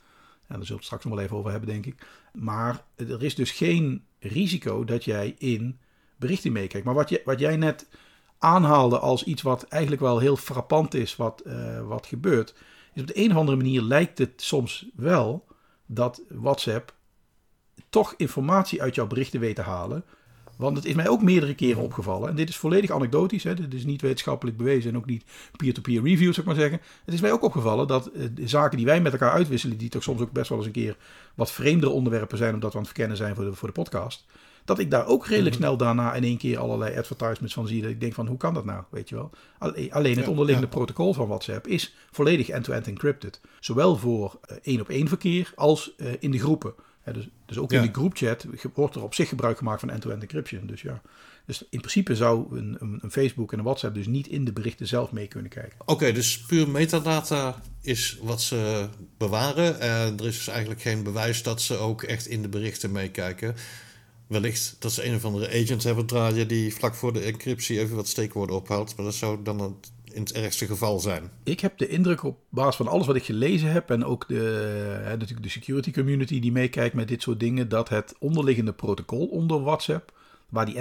En 0.47 0.57
daar 0.57 0.67
zullen 0.67 0.67
we 0.67 0.75
het 0.75 0.85
straks 0.85 1.05
nog 1.05 1.15
wel 1.15 1.23
even 1.23 1.37
over 1.37 1.51
hebben, 1.51 1.69
denk 1.69 1.87
ik. 1.87 2.07
Maar 2.33 2.85
er 2.97 3.23
is 3.23 3.35
dus 3.35 3.51
geen 3.51 4.05
risico 4.19 4.85
dat 4.85 5.05
jij 5.05 5.35
in 5.39 5.79
berichten 6.17 6.53
meekijkt. 6.53 6.87
Maar 6.87 6.95
wat, 6.95 7.09
je, 7.09 7.23
wat 7.25 7.39
jij 7.39 7.57
net 7.57 7.87
aanhaalde 8.39 8.99
als 8.99 9.25
iets 9.25 9.43
wat 9.43 9.63
eigenlijk 9.63 10.03
wel 10.03 10.19
heel 10.19 10.37
frappant 10.37 10.95
is, 10.95 11.17
wat, 11.17 11.43
uh, 11.47 11.87
wat 11.87 12.07
gebeurt, 12.07 12.55
is 12.93 13.01
op 13.01 13.07
de 13.07 13.19
een 13.19 13.31
of 13.31 13.37
andere 13.37 13.57
manier 13.57 13.83
lijkt 13.83 14.19
het 14.19 14.33
soms 14.37 14.87
wel 14.95 15.47
dat 15.87 16.23
WhatsApp 16.29 16.95
toch 17.89 18.15
informatie 18.17 18.83
uit 18.83 18.95
jouw 18.95 19.07
berichten 19.07 19.41
weet 19.41 19.57
te 19.57 19.63
halen 19.63 20.05
want 20.57 20.77
het 20.77 20.87
is 20.87 20.95
mij 20.95 21.09
ook 21.09 21.23
meerdere 21.23 21.55
keren 21.55 21.83
opgevallen. 21.83 22.29
En 22.29 22.37
dit 22.37 22.49
is 22.49 22.57
volledig 22.57 22.91
anekdotisch. 22.91 23.45
Hè, 23.45 23.55
dit 23.55 23.75
is 23.75 23.85
niet 23.85 24.01
wetenschappelijk 24.01 24.57
bewezen 24.57 24.91
en 24.91 24.97
ook 24.97 25.07
niet 25.07 25.25
peer-to-peer 25.57 26.03
review, 26.03 26.33
zou 26.33 26.41
ik 26.41 26.45
maar 26.45 26.55
zeggen. 26.55 26.81
Het 27.05 27.15
is 27.15 27.21
mij 27.21 27.33
ook 27.33 27.43
opgevallen 27.43 27.87
dat 27.87 28.11
uh, 28.15 28.25
de 28.35 28.49
zaken 28.49 28.77
die 28.77 28.87
wij 28.87 29.01
met 29.01 29.13
elkaar 29.13 29.31
uitwisselen, 29.31 29.77
die 29.77 29.89
toch 29.89 30.03
soms 30.03 30.21
ook 30.21 30.33
best 30.33 30.49
wel 30.49 30.59
eens 30.59 30.67
een 30.67 30.73
keer 30.73 30.97
wat 31.35 31.53
vreemdere 31.53 31.93
onderwerpen 31.93 32.39
zijn, 32.39 32.55
omdat 32.55 32.71
we 32.71 32.77
aan 32.77 32.85
het 32.85 32.93
verkennen 32.93 33.17
zijn 33.17 33.35
voor 33.35 33.45
de, 33.45 33.55
voor 33.55 33.69
de 33.69 33.75
podcast. 33.75 34.27
Dat 34.65 34.79
ik 34.79 34.91
daar 34.91 35.07
ook 35.07 35.27
redelijk 35.27 35.55
mhm. 35.55 35.65
snel 35.65 35.77
daarna 35.77 36.15
in 36.15 36.25
één 36.25 36.39
keer 36.39 36.59
allerlei 36.59 36.97
advertisements 36.97 37.55
van 37.55 37.67
zie. 37.67 37.83
Dat 37.83 37.91
ik 37.91 38.01
denk 38.01 38.15
van, 38.15 38.27
hoe 38.27 38.37
kan 38.37 38.55
dat 38.55 38.65
nou? 38.65 38.83
Weet 38.91 39.09
je 39.09 39.15
wel. 39.15 39.31
Alleen 39.91 40.17
het 40.17 40.29
onderliggende 40.29 40.71
protocol 40.71 41.13
van 41.13 41.29
WhatsApp 41.29 41.67
is 41.67 41.95
volledig 42.11 42.49
end-to-end 42.49 42.87
encrypted. 42.87 43.41
Zowel 43.61 43.97
voor 43.97 44.39
uh, 44.51 44.57
één 44.63 44.81
op 44.81 44.89
één 44.89 45.09
verkeer 45.09 45.53
als 45.55 45.95
uh, 45.97 46.13
in 46.19 46.31
de 46.31 46.39
groepen 46.39 46.75
dus, 47.13 47.29
dus 47.47 47.59
ook 47.59 47.73
in 47.73 47.83
de 47.83 47.93
groepchat 47.93 48.47
wordt 48.75 48.95
er 48.95 49.03
op 49.03 49.15
zich 49.15 49.29
gebruik 49.29 49.59
gemaakt 49.59 49.81
van 49.81 49.91
end-to-end 49.91 50.23
encryption. 50.23 50.67
Dus 50.67 50.83
ja. 50.83 51.03
Dus 51.47 51.65
in 51.71 51.79
principe 51.79 52.17
zou 52.17 52.59
een, 52.59 52.77
een, 52.81 52.99
een, 53.03 53.11
Facebook 53.11 53.53
en 53.53 53.59
een 53.59 53.65
WhatsApp 53.65 53.95
dus 53.95 54.07
niet 54.07 54.27
in 54.27 54.45
de 54.45 54.53
berichten 54.53 54.87
zelf 54.87 55.13
mee 55.13 55.27
kunnen 55.27 55.51
kijken. 55.51 55.79
Oké, 55.85 56.13
dus 56.13 56.41
puur 56.41 56.69
metadata 56.69 57.63
is 57.81 58.19
wat 58.23 58.43
ze 58.43 58.89
bewaren. 59.19 59.81
En 59.81 60.19
er 60.19 60.27
is 60.27 60.37
dus 60.37 60.49
eigenlijk 60.49 60.81
geen 60.81 61.03
bewijs 61.03 61.43
dat 61.43 61.63
ze 61.63 61.77
ook 61.77 62.03
echt 62.03 62.27
in 62.27 62.43
de 62.43 62.49
berichten 62.49 62.93
meekijken. 62.93 63.55
Wellicht 64.27 64.77
dat 64.79 64.93
ze 64.93 65.07
een 65.07 65.15
of 65.15 65.25
andere 65.25 65.63
agent 65.63 65.83
hebben 65.83 66.07
draaien 66.07 66.49
die 66.49 66.75
vlak 66.75 66.95
voor 66.95 67.13
de 67.13 67.21
encryptie 67.21 67.79
even 67.79 67.97
wat 67.97 68.09
steekwoorden 68.09 68.57
ophaalt. 68.57 68.97
Maar 68.97 69.05
dat 69.05 69.15
zou 69.15 69.43
dan 69.43 69.61
het 69.61 69.93
in 70.15 70.21
het 70.21 70.33
ergste 70.33 70.67
geval 70.67 71.01
zijn. 71.01 71.31
Ik 71.43 71.61
heb 71.61 71.79
de 71.79 71.89
indruk 71.89 72.23
op 72.23 72.39
basis 72.49 72.77
van 72.77 72.89
alles 72.89 73.07
wat 73.07 73.17
ik 73.17 73.25
gelezen 73.25 73.73
heb 73.73 73.91
en 73.91 74.05
ook 74.05 74.29
de, 74.29 74.35
hè, 75.05 75.11
natuurlijk 75.11 75.43
de 75.43 75.49
security 75.49 75.93
community 75.93 76.41
die 76.41 76.53
meekijkt 76.53 76.95
met 76.95 77.09
dit 77.09 77.23
soort 77.23 77.41
dingen, 77.41 77.69
dat 77.69 77.89
het 77.89 78.15
onderliggende 78.19 78.73
protocol 78.73 79.27
onder 79.27 79.63
WhatsApp, 79.63 80.13
waar 80.49 80.67
die 80.67 80.79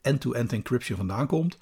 end-to-end 0.00 0.52
encryption 0.52 0.96
vandaan 0.96 1.26
komt, 1.26 1.56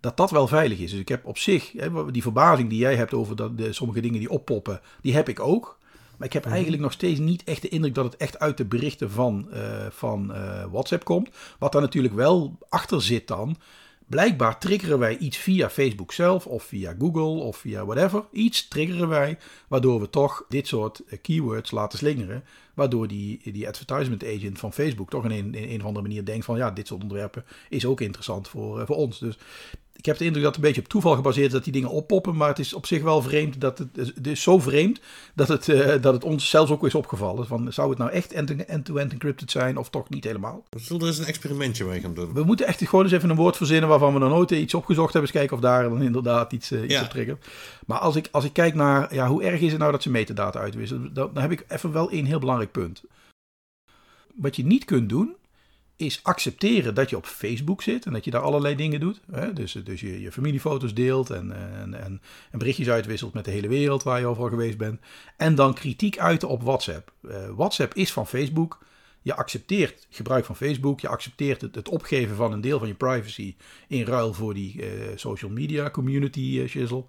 dat 0.00 0.16
dat 0.16 0.30
wel 0.30 0.46
veilig 0.46 0.78
is. 0.78 0.90
Dus 0.90 1.00
ik 1.00 1.08
heb 1.08 1.26
op 1.26 1.38
zich, 1.38 1.72
hè, 1.72 2.10
die 2.10 2.22
verbazing 2.22 2.68
die 2.68 2.78
jij 2.78 2.96
hebt 2.96 3.14
over 3.14 3.36
dat, 3.36 3.58
de, 3.58 3.72
sommige 3.72 4.00
dingen 4.00 4.18
die 4.18 4.30
oppoppen, 4.30 4.80
die 5.00 5.14
heb 5.14 5.28
ik 5.28 5.40
ook. 5.40 5.78
Maar 6.22 6.30
ik 6.30 6.36
heb 6.36 6.46
mhm. 6.46 6.54
eigenlijk 6.54 6.82
nog 6.82 6.92
steeds 6.92 7.20
niet 7.20 7.44
echt 7.44 7.62
de 7.62 7.68
indruk 7.68 7.94
dat 7.94 8.04
het 8.04 8.16
echt 8.16 8.38
uit 8.38 8.56
de 8.56 8.64
berichten 8.64 9.10
van, 9.10 9.48
uh, 9.52 9.86
van 9.90 10.30
uh, 10.30 10.64
WhatsApp 10.70 11.04
komt. 11.04 11.28
Wat 11.58 11.72
daar 11.72 11.82
natuurlijk 11.82 12.14
wel 12.14 12.58
achter 12.68 13.02
zit 13.02 13.26
dan, 13.28 13.56
Blijkbaar 14.12 14.58
triggeren 14.58 14.98
wij 14.98 15.18
iets 15.18 15.36
via 15.36 15.70
Facebook 15.70 16.12
zelf 16.12 16.46
of 16.46 16.62
via 16.62 16.94
Google 16.98 17.42
of 17.44 17.56
via 17.56 17.84
whatever. 17.84 18.24
Iets 18.32 18.68
triggeren 18.68 19.08
wij 19.08 19.38
waardoor 19.68 20.00
we 20.00 20.10
toch 20.10 20.44
dit 20.48 20.66
soort 20.66 21.02
eh, 21.04 21.18
keywords 21.22 21.70
laten 21.70 21.98
slingeren. 21.98 22.44
Waardoor 22.74 23.08
die, 23.08 23.52
die 23.52 23.68
advertisement 23.68 24.24
agent 24.24 24.58
van 24.58 24.72
Facebook 24.72 25.10
toch 25.10 25.24
in 25.24 25.30
een, 25.30 25.54
in 25.54 25.70
een 25.70 25.80
of 25.80 25.86
andere 25.86 26.06
manier 26.06 26.24
denkt 26.24 26.44
van 26.44 26.56
ja, 26.56 26.70
dit 26.70 26.86
soort 26.86 27.02
onderwerpen 27.02 27.44
is 27.68 27.86
ook 27.86 28.00
interessant 28.00 28.48
voor, 28.48 28.80
eh, 28.80 28.86
voor 28.86 28.96
ons. 28.96 29.18
Dus 29.18 29.38
ik 29.96 30.04
heb 30.08 30.18
de 30.18 30.24
indruk 30.24 30.44
dat 30.44 30.54
het 30.54 30.62
een 30.62 30.68
beetje 30.68 30.84
op 30.84 30.88
toeval 30.88 31.14
gebaseerd 31.14 31.46
is 31.46 31.52
dat 31.52 31.64
die 31.64 31.72
dingen 31.72 31.90
oppoppen. 31.90 32.36
Maar 32.36 32.48
het 32.48 32.58
is 32.58 32.74
op 32.74 32.86
zich 32.86 33.02
wel 33.02 33.22
vreemd 33.22 33.60
dat 33.60 33.78
het, 33.78 33.88
het 34.14 34.26
is 34.26 34.42
zo 34.42 34.58
vreemd 34.58 35.00
dat 35.34 35.48
het, 35.48 35.68
uh, 35.68 35.94
dat 36.00 36.14
het 36.14 36.24
ons 36.24 36.50
zelfs 36.50 36.70
ook 36.70 36.86
is 36.86 36.94
opgevallen. 36.94 37.46
Van, 37.46 37.72
zou 37.72 37.88
het 37.88 37.98
nou 37.98 38.10
echt 38.10 38.32
end-to-end 38.32 39.12
encrypted 39.12 39.50
zijn 39.50 39.76
of 39.76 39.90
toch 39.90 40.08
niet 40.08 40.24
helemaal? 40.24 40.64
We 40.70 40.78
zullen 40.78 41.02
er 41.02 41.08
eens 41.08 41.18
een 41.18 41.24
experimentje 41.24 41.84
mee 41.84 42.00
gaan 42.00 42.14
doen. 42.14 42.32
We 42.32 42.44
moeten 42.44 42.66
echt 42.66 42.88
gewoon 42.88 43.04
eens 43.04 43.14
even 43.14 43.30
een 43.30 43.36
woord 43.36 43.56
verzinnen 43.56 43.88
waarvan 43.88 44.12
we 44.12 44.18
nog 44.18 44.30
nooit 44.30 44.50
iets 44.50 44.74
opgezocht 44.74 45.12
hebben. 45.12 45.30
Eens 45.30 45.38
kijken 45.38 45.56
of 45.56 45.62
daar 45.62 45.88
dan 45.88 46.02
inderdaad 46.02 46.52
iets, 46.52 46.72
uh, 46.72 46.82
iets 46.82 46.94
ja. 46.94 47.02
op 47.02 47.10
triggert. 47.10 47.46
Maar 47.86 47.98
als 47.98 48.16
ik, 48.16 48.28
als 48.30 48.44
ik 48.44 48.52
kijk 48.52 48.74
naar 48.74 49.14
ja, 49.14 49.28
hoe 49.28 49.42
erg 49.42 49.60
is 49.60 49.70
het 49.70 49.80
nou 49.80 49.92
dat 49.92 50.02
ze 50.02 50.10
metadata 50.10 50.60
uitwisselen, 50.60 51.14
dan, 51.14 51.30
dan 51.32 51.42
heb 51.42 51.52
ik 51.52 51.64
even 51.68 51.92
wel 51.92 52.12
een 52.12 52.26
heel 52.26 52.38
belangrijk 52.38 52.72
punt. 52.72 53.02
Wat 54.34 54.56
je 54.56 54.64
niet 54.64 54.84
kunt 54.84 55.08
doen, 55.08 55.36
is 55.96 56.20
accepteren 56.22 56.94
dat 56.94 57.10
je 57.10 57.16
op 57.16 57.26
Facebook 57.26 57.82
zit 57.82 58.06
en 58.06 58.12
dat 58.12 58.24
je 58.24 58.30
daar 58.30 58.40
allerlei 58.40 58.74
dingen 58.74 59.00
doet. 59.00 59.20
Hè? 59.30 59.52
Dus, 59.52 59.72
dus 59.72 60.00
je, 60.00 60.20
je 60.20 60.32
familiefoto's 60.32 60.94
deelt 60.94 61.30
en, 61.30 61.52
en, 61.52 61.94
en, 62.50 62.58
berichtjes 62.58 62.88
uitwisselt 62.88 63.32
met 63.32 63.44
de 63.44 63.50
hele 63.50 63.68
wereld 63.68 64.02
waar 64.02 64.20
je 64.20 64.26
overal 64.26 64.48
geweest 64.48 64.78
bent. 64.78 65.00
En 65.36 65.54
dan 65.54 65.74
kritiek 65.74 66.18
uiten 66.18 66.48
op 66.48 66.62
WhatsApp. 66.62 67.12
Uh, 67.22 67.48
WhatsApp 67.56 67.94
is 67.94 68.12
van 68.12 68.26
Facebook. 68.26 68.78
Je 69.22 69.34
accepteert 69.34 70.06
gebruik 70.10 70.44
van 70.44 70.56
Facebook. 70.56 71.00
Je 71.00 71.08
accepteert 71.08 71.60
het, 71.60 71.74
het, 71.74 71.88
opgeven 71.88 72.36
van 72.36 72.52
een 72.52 72.60
deel 72.60 72.78
van 72.78 72.88
je 72.88 72.94
privacy 72.94 73.56
in 73.88 74.04
ruil 74.04 74.34
voor 74.34 74.54
die 74.54 74.76
uh, 74.76 74.88
social 75.14 75.50
media 75.50 75.90
community 75.90 76.40
uh, 76.40 76.68
shizzle. 76.68 77.04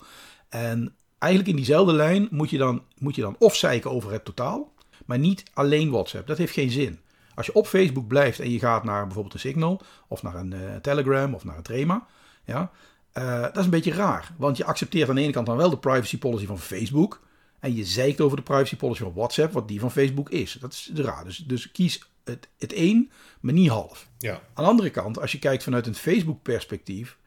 En 0.49 0.95
eigenlijk 1.17 1.51
in 1.51 1.57
diezelfde 1.57 1.93
lijn 1.93 2.27
moet 2.31 2.49
je, 2.49 2.57
dan, 2.57 2.83
moet 2.97 3.15
je 3.15 3.21
dan 3.21 3.35
of 3.39 3.55
zeiken 3.55 3.91
over 3.91 4.11
het 4.11 4.25
totaal, 4.25 4.73
maar 5.05 5.19
niet 5.19 5.43
alleen 5.53 5.91
WhatsApp. 5.91 6.27
Dat 6.27 6.37
heeft 6.37 6.53
geen 6.53 6.71
zin. 6.71 6.99
Als 7.35 7.45
je 7.45 7.53
op 7.53 7.67
Facebook 7.67 8.07
blijft 8.07 8.39
en 8.39 8.51
je 8.51 8.59
gaat 8.59 8.83
naar 8.83 9.03
bijvoorbeeld 9.03 9.33
een 9.33 9.39
Signal 9.39 9.81
of 10.07 10.23
naar 10.23 10.35
een 10.35 10.51
uh, 10.51 10.75
Telegram 10.75 11.33
of 11.33 11.43
naar 11.43 11.57
een 11.57 11.63
Trema, 11.63 12.07
ja, 12.45 12.71
uh, 13.17 13.41
dat 13.41 13.57
is 13.57 13.63
een 13.63 13.69
beetje 13.69 13.93
raar. 13.93 14.31
Want 14.37 14.57
je 14.57 14.65
accepteert 14.65 15.09
aan 15.09 15.15
de 15.15 15.21
ene 15.21 15.31
kant 15.31 15.45
dan 15.45 15.57
wel 15.57 15.69
de 15.69 15.77
privacy 15.77 16.17
policy 16.17 16.45
van 16.45 16.59
Facebook 16.59 17.21
en 17.59 17.75
je 17.75 17.85
zeikt 17.85 18.21
over 18.21 18.37
de 18.37 18.43
privacy 18.43 18.75
policy 18.75 19.01
van 19.01 19.13
WhatsApp, 19.13 19.53
wat 19.53 19.67
die 19.67 19.79
van 19.79 19.91
Facebook 19.91 20.29
is. 20.29 20.57
Dat 20.59 20.71
is 20.71 20.91
raar. 20.95 21.23
Dus, 21.23 21.37
dus 21.37 21.71
kies 21.71 22.03
het, 22.23 22.49
het 22.57 22.73
een, 22.75 23.11
maar 23.39 23.53
niet 23.53 23.69
half. 23.69 24.07
Ja. 24.17 24.33
Aan 24.33 24.63
de 24.63 24.69
andere 24.69 24.89
kant, 24.89 25.19
als 25.19 25.31
je 25.31 25.39
kijkt 25.39 25.63
vanuit 25.63 25.87
een 25.87 25.95
Facebook-perspectief, 25.95 27.17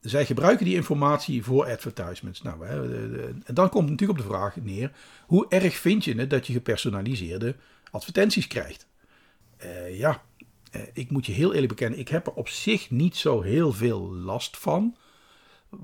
zij 0.00 0.26
gebruiken 0.26 0.64
die 0.64 0.74
informatie 0.74 1.44
voor 1.44 1.66
advertisements. 1.66 2.42
Nou, 2.42 2.66
hè, 2.66 2.82
en 3.44 3.54
dan 3.54 3.68
komt 3.68 3.88
het 3.88 3.90
natuurlijk 3.90 4.18
op 4.18 4.26
de 4.26 4.32
vraag 4.34 4.56
neer: 4.56 4.92
hoe 5.26 5.46
erg 5.48 5.76
vind 5.76 6.04
je 6.04 6.14
het 6.14 6.30
dat 6.30 6.46
je 6.46 6.52
gepersonaliseerde 6.52 7.56
advertenties 7.90 8.46
krijgt? 8.46 8.86
Uh, 9.64 9.98
ja, 9.98 10.22
uh, 10.76 10.82
ik 10.92 11.10
moet 11.10 11.26
je 11.26 11.32
heel 11.32 11.52
eerlijk 11.52 11.68
bekennen, 11.68 11.98
ik 11.98 12.08
heb 12.08 12.26
er 12.26 12.32
op 12.32 12.48
zich 12.48 12.90
niet 12.90 13.16
zo 13.16 13.40
heel 13.40 13.72
veel 13.72 14.12
last 14.12 14.56
van. 14.56 14.96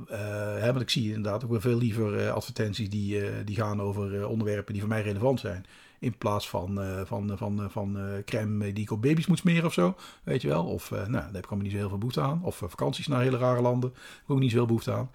Hè, 0.09 0.67
want 0.67 0.81
ik 0.81 0.91
zie 0.91 1.09
inderdaad 1.09 1.45
ook 1.45 1.51
wel 1.51 1.61
veel 1.61 1.79
liever 1.79 2.31
advertenties 2.31 2.91
die, 2.91 3.45
die 3.45 3.57
gaan 3.57 3.83
over 3.83 4.27
onderwerpen 4.27 4.73
die 4.73 4.83
voor 4.83 4.91
mij 4.91 5.03
relevant 5.03 5.41
zijn. 5.41 5.67
In 6.01 6.19
plaats 6.19 6.49
van, 6.49 6.81
van, 7.05 7.39
van, 7.39 7.71
van 7.71 7.99
crème 8.25 8.73
die 8.73 8.83
ik 8.83 8.91
op 8.91 9.03
baby's 9.03 9.27
moet 9.27 9.39
smeren 9.39 9.65
of 9.65 9.73
zo. 9.73 9.97
Weet 10.23 10.43
je 10.43 10.49
wel. 10.49 10.65
Of 10.65 10.91
nou, 10.91 11.11
daar 11.11 11.25
heb 11.25 11.45
ik 11.45 11.51
allemaal 11.51 11.65
niet 11.65 11.71
zo 11.71 11.79
heel 11.79 11.89
veel 11.89 11.99
behoefte 11.99 12.21
aan. 12.21 12.41
Of 12.43 12.57
vakanties 12.57 13.07
naar 13.07 13.23
hele 13.23 13.39
rare 13.39 13.61
landen. 13.61 13.91
Daar 13.93 14.01
ik 14.25 14.31
ook 14.31 14.39
niet 14.39 14.51
zo 14.51 14.57
veel 14.57 14.67
behoefte 14.67 14.93
aan. 14.93 15.11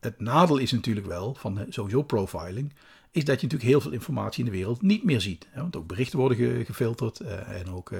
Het 0.00 0.20
nadeel 0.20 0.58
is 0.58 0.72
natuurlijk 0.72 1.06
wel 1.06 1.34
van 1.34 1.66
sowieso 1.68 2.02
profiling 2.02 2.72
is 3.10 3.24
dat 3.24 3.40
je 3.40 3.46
natuurlijk 3.46 3.70
heel 3.70 3.80
veel 3.80 3.90
informatie 3.90 4.44
in 4.44 4.50
de 4.50 4.56
wereld 4.56 4.82
niet 4.82 5.04
meer 5.04 5.20
ziet. 5.20 5.46
Want 5.54 5.76
ook 5.76 5.86
berichten 5.86 6.18
worden 6.18 6.66
gefilterd 6.66 7.20
en 7.20 7.70
ook 7.70 7.90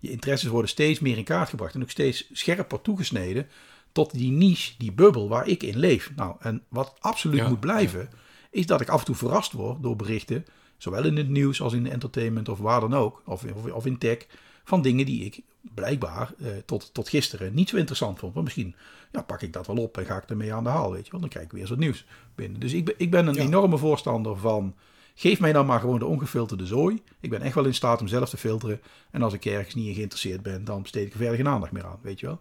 je 0.00 0.10
interesses 0.10 0.48
worden 0.48 0.70
steeds 0.70 1.00
meer 1.00 1.16
in 1.16 1.24
kaart 1.24 1.48
gebracht 1.48 1.74
en 1.74 1.82
ook 1.82 1.90
steeds 1.90 2.28
scherper 2.32 2.82
toegesneden 2.82 3.46
tot 3.92 4.12
die 4.12 4.30
niche, 4.30 4.72
die 4.78 4.92
bubbel 4.92 5.28
waar 5.28 5.48
ik 5.48 5.62
in 5.62 5.78
leef. 5.78 6.12
Nou, 6.16 6.36
en 6.40 6.62
wat 6.68 6.94
absoluut 6.98 7.38
ja, 7.38 7.48
moet 7.48 7.60
blijven, 7.60 8.00
ja. 8.00 8.18
is 8.50 8.66
dat 8.66 8.80
ik 8.80 8.88
af 8.88 8.98
en 8.98 9.06
toe 9.06 9.14
verrast 9.14 9.52
word 9.52 9.82
door 9.82 9.96
berichten, 9.96 10.44
zowel 10.82 11.04
in 11.04 11.16
het 11.16 11.28
nieuws 11.28 11.60
als 11.60 11.72
in 11.72 11.82
de 11.82 11.90
entertainment 11.90 12.48
of 12.48 12.58
waar 12.58 12.80
dan 12.80 12.94
ook, 12.94 13.22
of, 13.24 13.44
of, 13.44 13.72
of 13.72 13.86
in 13.86 13.98
tech, 13.98 14.26
van 14.64 14.82
dingen 14.82 15.06
die 15.06 15.24
ik 15.24 15.42
blijkbaar 15.74 16.32
eh, 16.38 16.48
tot, 16.66 16.94
tot 16.94 17.08
gisteren 17.08 17.54
niet 17.54 17.68
zo 17.68 17.76
interessant 17.76 18.18
vond. 18.18 18.34
Maar 18.34 18.42
misschien 18.42 18.74
ja, 19.12 19.22
pak 19.22 19.42
ik 19.42 19.52
dat 19.52 19.66
wel 19.66 19.76
op 19.76 19.98
en 19.98 20.04
ga 20.04 20.16
ik 20.16 20.30
ermee 20.30 20.54
aan 20.54 20.64
de 20.64 20.70
haal, 20.70 20.92
weet 20.92 21.04
je 21.04 21.10
wel. 21.10 21.20
Dan 21.20 21.28
krijg 21.28 21.44
ik 21.44 21.52
weer 21.52 21.60
eens 21.60 21.70
wat 21.70 21.78
nieuws 21.78 22.06
binnen. 22.34 22.60
Dus 22.60 22.72
ik 22.72 22.84
ben, 22.84 22.94
ik 22.96 23.10
ben 23.10 23.26
een 23.26 23.34
ja. 23.34 23.42
enorme 23.42 23.78
voorstander 23.78 24.36
van... 24.36 24.74
Geef 25.14 25.40
mij 25.40 25.52
dan 25.52 25.66
maar 25.66 25.80
gewoon 25.80 25.98
de 25.98 26.06
ongefilterde 26.06 26.66
zooi. 26.66 27.02
Ik 27.20 27.30
ben 27.30 27.42
echt 27.42 27.54
wel 27.54 27.64
in 27.64 27.74
staat 27.74 28.00
om 28.00 28.08
zelf 28.08 28.28
te 28.28 28.36
filteren. 28.36 28.80
En 29.10 29.22
als 29.22 29.32
ik 29.32 29.44
ergens 29.44 29.74
niet 29.74 29.86
in 29.86 29.94
geïnteresseerd 29.94 30.42
ben, 30.42 30.64
dan 30.64 30.82
besteed 30.82 31.06
ik 31.06 31.12
er 31.12 31.18
verder 31.18 31.36
geen 31.36 31.48
aandacht 31.48 31.72
meer 31.72 31.86
aan, 31.86 31.98
weet 32.02 32.20
je 32.20 32.26
wel. 32.26 32.40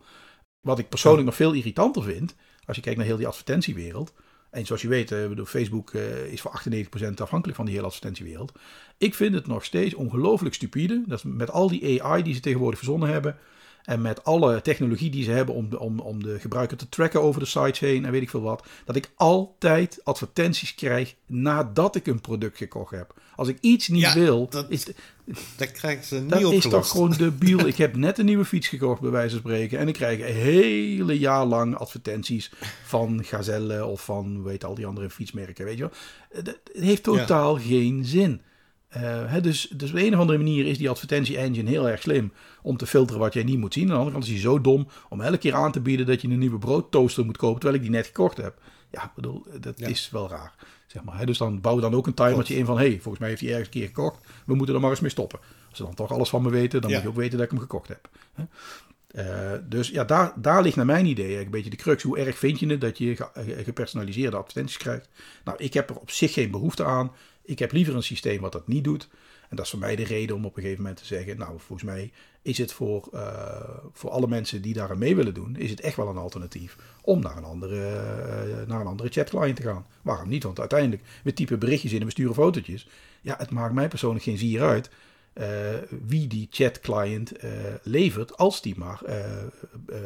Wat 0.62 0.80
ik 0.80 0.90
persoonlijk 0.90 1.26
nog 1.26 1.36
veel 1.36 1.54
irritanter 1.54 2.04
vind, 2.04 2.36
als 2.66 2.76
je 2.76 2.82
kijkt 2.82 2.98
naar 2.98 3.08
heel 3.08 3.18
die 3.18 3.28
advertentiewereld... 3.28 4.14
En 4.50 4.66
zoals 4.66 4.82
je 4.82 4.88
weet, 4.88 5.12
uh, 5.12 5.46
Facebook 5.46 5.94
uh, 5.94 6.26
is 6.26 6.42
voor 6.42 6.62
98% 7.08 7.14
afhankelijk 7.16 7.56
van 7.56 7.66
die 7.66 7.74
hele 7.74 7.88
advertentiewereld. 7.88 8.52
Ik 8.98 9.16
vind 9.16 9.34
het 9.34 9.48
nog 9.48 9.66
steeds 9.66 9.94
ongelooflijk 9.94 10.56
stupide. 10.56 11.04
Dat 11.08 11.24
met 11.24 11.52
al 11.52 11.70
die 11.70 12.04
AI 12.04 12.24
die 12.24 12.34
ze 12.34 12.40
tegenwoordig 12.40 12.80
verzonnen 12.80 13.10
hebben. 13.10 13.38
En 13.84 14.02
met 14.02 14.24
alle 14.24 14.62
technologie 14.62 15.10
die 15.10 15.24
ze 15.24 15.32
hebben 15.32 15.56
om 15.56 15.70
de, 15.70 15.80
om, 15.80 16.00
om 16.00 16.24
de 16.24 16.40
gebruiker 16.40 16.78
te 16.78 16.90
tracken 16.90 17.22
over 17.22 17.40
de 17.42 17.48
sites 17.48 17.80
heen 17.80 18.06
en 18.06 18.12
weet 18.12 18.22
ik 18.22 18.30
veel 18.30 18.42
wat. 18.42 18.68
Dat 18.86 18.96
ik 18.96 19.12
altijd 19.16 20.00
advertenties 20.04 20.76
krijg 20.76 21.16
nadat 21.26 21.96
ik 21.96 22.08
een 22.08 22.22
product 22.22 22.58
gekocht 22.58 22.92
heb. 22.92 23.14
Als 23.36 23.48
ik 23.48 23.58
iets 23.62 23.88
niet 23.88 24.02
ja, 24.02 24.14
wil, 24.14 24.50
dat, 24.50 24.66
is, 24.70 24.86
dat 25.56 25.72
krijgen 25.72 26.06
ze 26.06 26.16
niet 26.16 26.30
dat 26.30 26.44
opgelost. 26.44 26.66
is 26.66 26.72
toch 26.72 26.90
gewoon 26.90 27.12
debiel. 27.12 27.68
ik 27.68 27.78
heb 27.78 27.96
net 27.96 28.18
een 28.18 28.26
nieuwe 28.26 28.46
fiets 28.46 28.68
gekocht, 28.68 29.02
bij 29.02 29.12
wijze 29.12 29.30
van 29.30 29.40
spreken. 29.40 29.80
En 29.80 29.88
ik 29.88 29.94
krijg 29.94 30.20
een 30.20 30.36
hele 30.36 31.20
jaar 31.20 31.46
lang 31.46 31.76
advertenties 31.76 32.52
van 32.84 33.24
Gazelle 33.24 33.86
of 33.86 34.04
van, 34.04 34.44
weet 34.44 34.64
al 34.64 34.76
die 34.76 34.86
andere 34.86 35.10
fietsmerken, 35.10 35.66
weet 35.66 35.78
je 35.78 35.84
wel. 35.84 35.92
Het 36.44 36.60
heeft 36.74 37.04
totaal 37.04 37.58
ja. 37.58 37.64
geen 37.64 38.06
zin. 38.06 38.42
Uh, 38.98 39.32
hè, 39.32 39.42
dus, 39.42 39.68
dus 39.76 39.90
op 39.90 39.98
een 39.98 40.14
of 40.14 40.20
andere 40.20 40.38
manier 40.38 40.66
is 40.66 40.78
die 40.78 40.90
advertentie 40.90 41.38
engine 41.38 41.70
heel 41.70 41.90
erg 41.90 42.02
slim 42.02 42.34
om 42.62 42.78
te 42.78 42.88
filteren 42.88 43.22
wat 43.22 43.34
jij 43.34 43.44
niet 43.44 43.58
moet 43.58 43.74
zien. 43.74 43.84
Aan 43.84 43.90
de 43.90 43.96
andere 43.96 44.12
kant 44.12 44.24
is 44.24 44.32
hij 44.32 44.40
zo 44.40 44.62
dom 44.62 44.88
om 45.10 45.22
elke 45.22 45.38
keer 45.38 45.54
aan 45.54 45.72
te 45.72 45.80
bieden 45.80 46.06
dat 46.06 46.22
je 46.22 46.28
een 46.28 46.40
nieuwe 46.40 46.58
broodtoaster 46.58 47.26
moet 47.26 47.38
kopen 47.38 47.60
terwijl 47.60 47.82
ik 47.82 47.88
die 47.88 47.98
net 47.98 48.06
gekocht 48.06 48.38
heb. 48.38 48.62
Ja, 48.92 49.04
ik 49.04 49.12
bedoel, 49.16 49.46
dat 49.60 49.80
ja. 49.80 49.88
is 49.88 50.10
wel 50.12 50.30
raar. 50.30 50.54
Zeg 50.88 51.04
maar. 51.04 51.26
Dus 51.26 51.38
dan 51.38 51.62
bouw 51.62 51.80
dan 51.80 51.94
ook 51.94 52.08
een 52.08 52.14
timertje 52.14 52.56
in 52.56 52.66
van, 52.66 52.78
hé, 52.78 52.88
hey, 52.88 53.00
volgens 53.00 53.20
mij 53.20 53.30
heeft 53.30 53.42
hij 53.42 53.50
ergens 53.50 53.68
een 53.68 53.74
keer 53.74 53.88
gekocht. 53.88 54.26
We 54.46 54.56
moeten 54.56 54.76
er 54.76 54.82
maar 54.82 54.90
eens 54.90 55.00
mee 55.00 55.10
stoppen. 55.10 55.40
Als 55.70 55.78
ze 55.78 55.84
dan 55.84 55.94
toch 55.94 56.12
alles 56.12 56.30
van 56.30 56.42
me 56.42 56.50
weten, 56.50 56.82
dan 56.82 56.90
ja. 56.90 56.96
moet 56.96 57.06
je 57.06 57.12
ook 57.12 57.20
weten 57.20 57.38
dat 57.38 57.46
ik 57.46 57.52
hem 57.52 57.60
gekocht 57.60 57.88
heb. 57.88 58.10
Uh, 59.16 59.52
dus 59.64 59.90
ja, 59.90 60.04
daar, 60.04 60.34
daar 60.36 60.62
ligt 60.62 60.76
naar 60.76 60.86
mijn 60.86 61.06
idee 61.06 61.40
een 61.40 61.50
beetje 61.50 61.70
de 61.70 61.76
crux. 61.76 62.04
Hoe 62.04 62.18
erg 62.18 62.38
vind 62.38 62.60
je 62.60 62.68
het 62.68 62.82
dat 62.82 62.98
je 62.98 63.16
ge 63.16 63.64
gepersonaliseerde 63.64 64.38
advertenties 64.38 64.78
krijgt? 64.78 65.10
Nou, 65.44 65.58
ik 65.58 65.74
heb 65.74 65.90
er 65.90 65.96
op 65.96 66.12
zich 66.12 66.34
geen 66.34 66.52
behoefte 66.52 66.86
aan. 66.86 67.12
Ik 67.42 67.60
heb 67.60 67.72
liever 67.72 67.96
een 67.96 68.04
systeem 68.04 68.42
wat 68.42 68.52
dat 68.52 68.68
niet 68.68 68.84
doet. 68.84 69.10
En 69.50 69.56
dat 69.56 69.66
is 69.66 69.72
voor 69.72 69.80
mij 69.80 69.96
de 69.96 70.04
reden 70.04 70.36
om 70.36 70.46
op 70.46 70.56
een 70.56 70.62
gegeven 70.62 70.84
moment 70.84 71.00
te 71.00 71.06
zeggen: 71.06 71.38
Nou, 71.38 71.52
volgens 71.60 71.84
mij 71.84 72.12
is 72.42 72.58
het 72.58 72.74
voor, 72.74 73.10
uh, 73.14 73.60
voor 73.94 74.10
alle 74.10 74.28
mensen 74.28 74.62
die 74.62 74.74
daar 74.74 74.90
aan 74.90 74.98
mee 74.98 75.16
willen 75.16 75.34
doen, 75.34 75.56
is 75.56 75.70
het 75.70 75.80
echt 75.80 75.96
wel 75.96 76.08
een 76.08 76.18
alternatief 76.18 76.78
om 77.02 77.20
naar 77.20 77.38
een 77.38 77.44
andere, 77.44 77.76
uh, 77.76 78.68
naar 78.68 78.82
een 78.82 78.88
andere 78.88 79.10
chatclient 79.10 79.56
te 79.56 79.62
gaan. 79.62 79.86
Waarom 80.02 80.30
niet? 80.30 80.44
Want 80.44 80.60
uiteindelijk, 80.60 81.04
we 81.24 81.34
typen 81.34 81.60
berichtjes 81.60 81.92
in 81.92 82.00
en 82.00 82.06
we 82.06 82.12
sturen 82.12 82.34
fotootjes. 82.34 82.88
Ja, 83.22 83.36
het 83.38 83.50
maakt 83.50 83.74
mij 83.74 83.88
persoonlijk 83.88 84.24
geen 84.24 84.38
zier 84.38 84.62
uit. 84.62 84.90
Uh, 85.34 85.46
wie 86.06 86.28
die 86.28 86.48
chatclient 86.52 87.32
levert, 87.84 88.38
als 88.38 88.62
die 88.62 88.78
maar, 88.78 89.02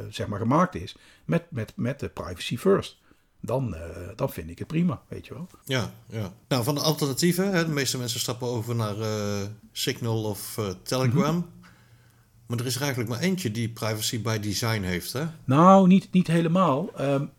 zeg 0.10 0.28
maar 0.28 0.40
gemaakt 0.40 0.76
is 0.76 0.96
met, 1.26 1.44
met, 1.50 1.74
met 1.76 2.00
de 2.00 2.10
privacy 2.10 2.58
first 2.58 2.98
dan, 3.46 3.76
uh, 3.76 3.80
dan 4.16 4.30
vind 4.30 4.50
ik 4.50 4.60
het 4.60 4.68
prima, 4.68 5.02
weet 5.08 5.26
je 5.28 5.34
wel. 5.34 5.48
Ja, 5.66 5.92
ja. 6.10 6.34
Nou, 6.48 6.64
van 6.64 6.76
de 6.76 6.82
alternatieven, 6.82 7.52
hè, 7.52 7.66
de 7.66 7.72
meeste 7.72 7.98
mensen 7.98 8.20
stappen 8.20 8.48
over 8.48 8.76
naar 8.76 8.98
uh, 8.98 9.42
Signal 9.72 10.24
of 10.24 10.58
uh, 10.60 10.70
Telegram. 10.84 11.36
Mm 11.36 11.42
-hmm. 11.42 11.62
Maar 12.46 12.60
er 12.60 12.66
is 12.66 12.76
er 12.76 12.82
eigenlijk 12.82 13.10
maar 13.10 13.20
eentje 13.20 13.52
die 13.52 13.70
privacy 13.70 14.22
by 14.22 14.40
design 14.40 14.82
heeft, 14.82 15.14
hè? 15.14 15.26
Nou, 15.44 15.88
niet, 15.88 16.12
niet 16.12 16.28
helemaal. 16.28 17.02
Um, 17.02 17.30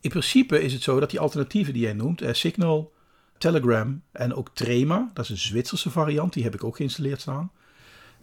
in 0.00 0.10
principe 0.10 0.62
is 0.62 0.72
het 0.72 0.82
zo 0.82 1.00
dat 1.00 1.10
die 1.10 1.20
alternatieven 1.20 1.72
die 1.72 1.82
jij 1.82 1.92
noemt, 1.92 2.22
Signal, 2.30 2.92
Telegram 3.38 4.02
en 4.12 4.34
ook 4.34 4.48
Trema, 4.52 5.10
dat 5.14 5.24
is 5.24 5.30
een 5.30 5.38
Zwitserse 5.38 5.90
variant, 5.90 6.32
die 6.32 6.42
heb 6.42 6.54
ik 6.54 6.64
ook 6.64 6.76
geïnstalleerd 6.76 7.20
staan. 7.20 7.50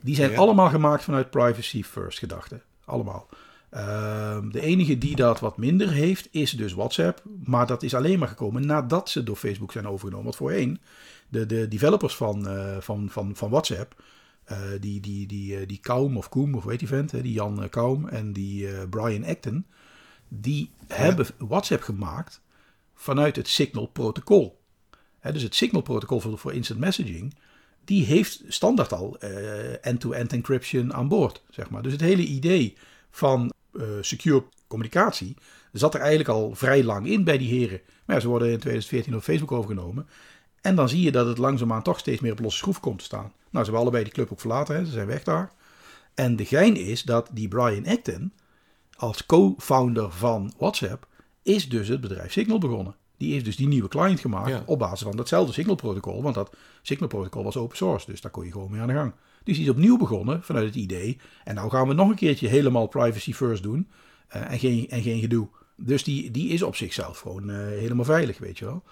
Die 0.01 0.15
zijn 0.15 0.31
ja. 0.31 0.37
allemaal 0.37 0.69
gemaakt 0.69 1.03
vanuit 1.03 1.29
privacy 1.29 1.83
first 1.83 2.19
gedachten. 2.19 2.61
Allemaal. 2.85 3.27
Uh, 3.73 4.37
de 4.51 4.61
enige 4.61 4.97
die 4.97 5.15
dat 5.15 5.39
wat 5.39 5.57
minder 5.57 5.91
heeft 5.91 6.27
is 6.31 6.51
dus 6.51 6.73
WhatsApp. 6.73 7.23
Maar 7.43 7.67
dat 7.67 7.83
is 7.83 7.93
alleen 7.93 8.19
maar 8.19 8.27
gekomen 8.27 8.65
nadat 8.65 9.09
ze 9.09 9.23
door 9.23 9.35
Facebook 9.35 9.71
zijn 9.71 9.87
overgenomen. 9.87 10.23
Want 10.23 10.35
voorheen, 10.35 10.79
de, 11.29 11.45
de 11.45 11.67
developers 11.67 12.15
van, 12.15 12.47
uh, 12.47 12.77
van, 12.79 13.09
van, 13.09 13.35
van 13.35 13.49
WhatsApp, 13.49 14.03
uh, 14.51 14.57
die, 14.79 14.99
die, 14.99 15.27
die, 15.27 15.65
die 15.65 15.79
Kaum 15.79 16.17
of 16.17 16.29
Koem 16.29 16.55
of 16.55 16.63
weet 16.63 16.79
die 16.79 16.87
vent, 16.87 17.11
hè, 17.11 17.21
die 17.21 17.33
Jan 17.33 17.69
Kaum 17.69 18.07
en 18.07 18.33
die 18.33 18.87
Brian 18.87 19.25
Acton, 19.25 19.65
die 20.27 20.71
hebben 20.87 21.27
WhatsApp 21.37 21.83
gemaakt 21.83 22.41
vanuit 22.95 23.35
het 23.35 23.47
Signal-protocol. 23.47 24.59
Dus 25.21 25.43
het 25.43 25.55
Signal-protocol 25.55 26.19
voor, 26.19 26.37
voor 26.37 26.53
instant 26.53 26.79
messaging, 26.79 27.33
die 27.87 28.05
heeft 28.05 28.43
standaard 28.47 28.93
al 28.93 29.17
eh, 29.19 29.85
end-to-end 29.85 30.33
encryption 30.33 30.93
aan 30.93 31.07
boord. 31.07 31.41
Zeg 31.49 31.69
maar. 31.69 31.83
Dus 31.83 31.91
het 31.91 32.01
hele 32.01 32.25
idee 32.25 32.77
van 33.09 33.41
eh, 33.41 33.56
secure 34.01 34.43
communicatie 34.67 35.35
zat 35.71 35.93
er 35.93 35.99
eigenlijk 35.99 36.29
al 36.29 36.55
vrij 36.55 36.83
lang 36.83 37.07
in 37.07 37.23
bij 37.23 37.37
die 37.37 37.49
heren. 37.59 37.81
Maar 38.05 38.15
ja, 38.15 38.21
ze 38.21 38.27
worden 38.27 38.47
in 38.47 38.59
2014 38.59 39.11
door 39.11 39.21
Facebook 39.21 39.51
overgenomen. 39.51 40.07
En 40.61 40.75
dan 40.75 40.89
zie 40.89 41.01
je 41.01 41.11
dat 41.11 41.27
het 41.27 41.37
langzaamaan 41.37 41.81
toch 41.83 41.99
steeds 41.99 42.21
meer 42.21 42.31
op 42.31 42.39
losse 42.39 42.57
schroef 42.57 42.79
komt 42.79 42.99
te 42.99 43.05
staan. 43.05 43.21
Nou, 43.21 43.33
ze 43.51 43.59
hebben 43.61 43.79
allebei 43.79 44.03
die 44.03 44.13
club 44.13 44.31
ook 44.31 44.39
verlaten, 44.39 44.75
hè? 44.75 44.85
ze 44.85 44.91
zijn 44.91 45.07
weg 45.07 45.23
daar. 45.23 45.51
En 46.13 46.35
de 46.35 46.45
gein 46.45 46.75
is 46.75 47.03
dat 47.03 47.29
die 47.33 47.47
Brian 47.47 47.87
Acton, 47.87 48.33
als 48.95 49.25
co-founder 49.25 50.11
van 50.11 50.53
WhatsApp, 50.57 51.07
is 51.43 51.69
dus 51.69 51.87
het 51.87 52.01
bedrijf 52.01 52.31
Signal 52.31 52.57
begonnen. 52.57 52.95
Die 53.17 53.31
heeft 53.33 53.45
dus 53.45 53.55
die 53.55 53.67
nieuwe 53.67 53.87
client 53.87 54.19
gemaakt 54.19 54.49
Ja. 54.49 54.63
op 54.65 54.79
basis 54.79 55.01
van 55.01 55.15
datzelfde 55.17 55.53
Signal-protocol. 55.53 56.21
Want 56.21 56.35
dat 56.35 56.55
Signal-protocol 56.81 57.43
was 57.43 57.57
open 57.57 57.77
source, 57.77 58.05
dus 58.11 58.21
daar 58.21 58.31
kon 58.31 58.45
je 58.45 58.51
gewoon 58.51 58.71
mee 58.71 58.81
aan 58.81 58.87
de 58.87 58.93
gang. 58.93 59.13
Dus 59.47 59.55
die 59.55 59.65
is 59.65 59.71
opnieuw 59.71 59.97
begonnen 59.97 60.43
vanuit 60.43 60.65
het 60.65 60.75
idee. 60.75 61.17
En 61.43 61.55
nou 61.55 61.69
gaan 61.69 61.87
we 61.87 61.93
nog 61.93 62.09
een 62.09 62.15
keertje 62.15 62.47
helemaal 62.47 62.87
privacy 62.87 63.33
first 63.33 63.63
doen. 63.63 63.87
eh, 64.27 64.51
en, 64.51 64.59
geen, 64.59 64.89
en 64.89 65.01
geen 65.01 65.19
gedoe. 65.19 65.47
Dus 65.75 66.03
die, 66.03 66.31
die 66.31 66.49
is 66.49 66.61
op 66.61 66.75
zichzelf 66.75 67.19
gewoon 67.19 67.49
eh, 67.49 67.57
helemaal 67.57 68.05
veilig, 68.05 68.37
weet 68.37 68.57
je 68.57 68.65
wel. 68.65 68.83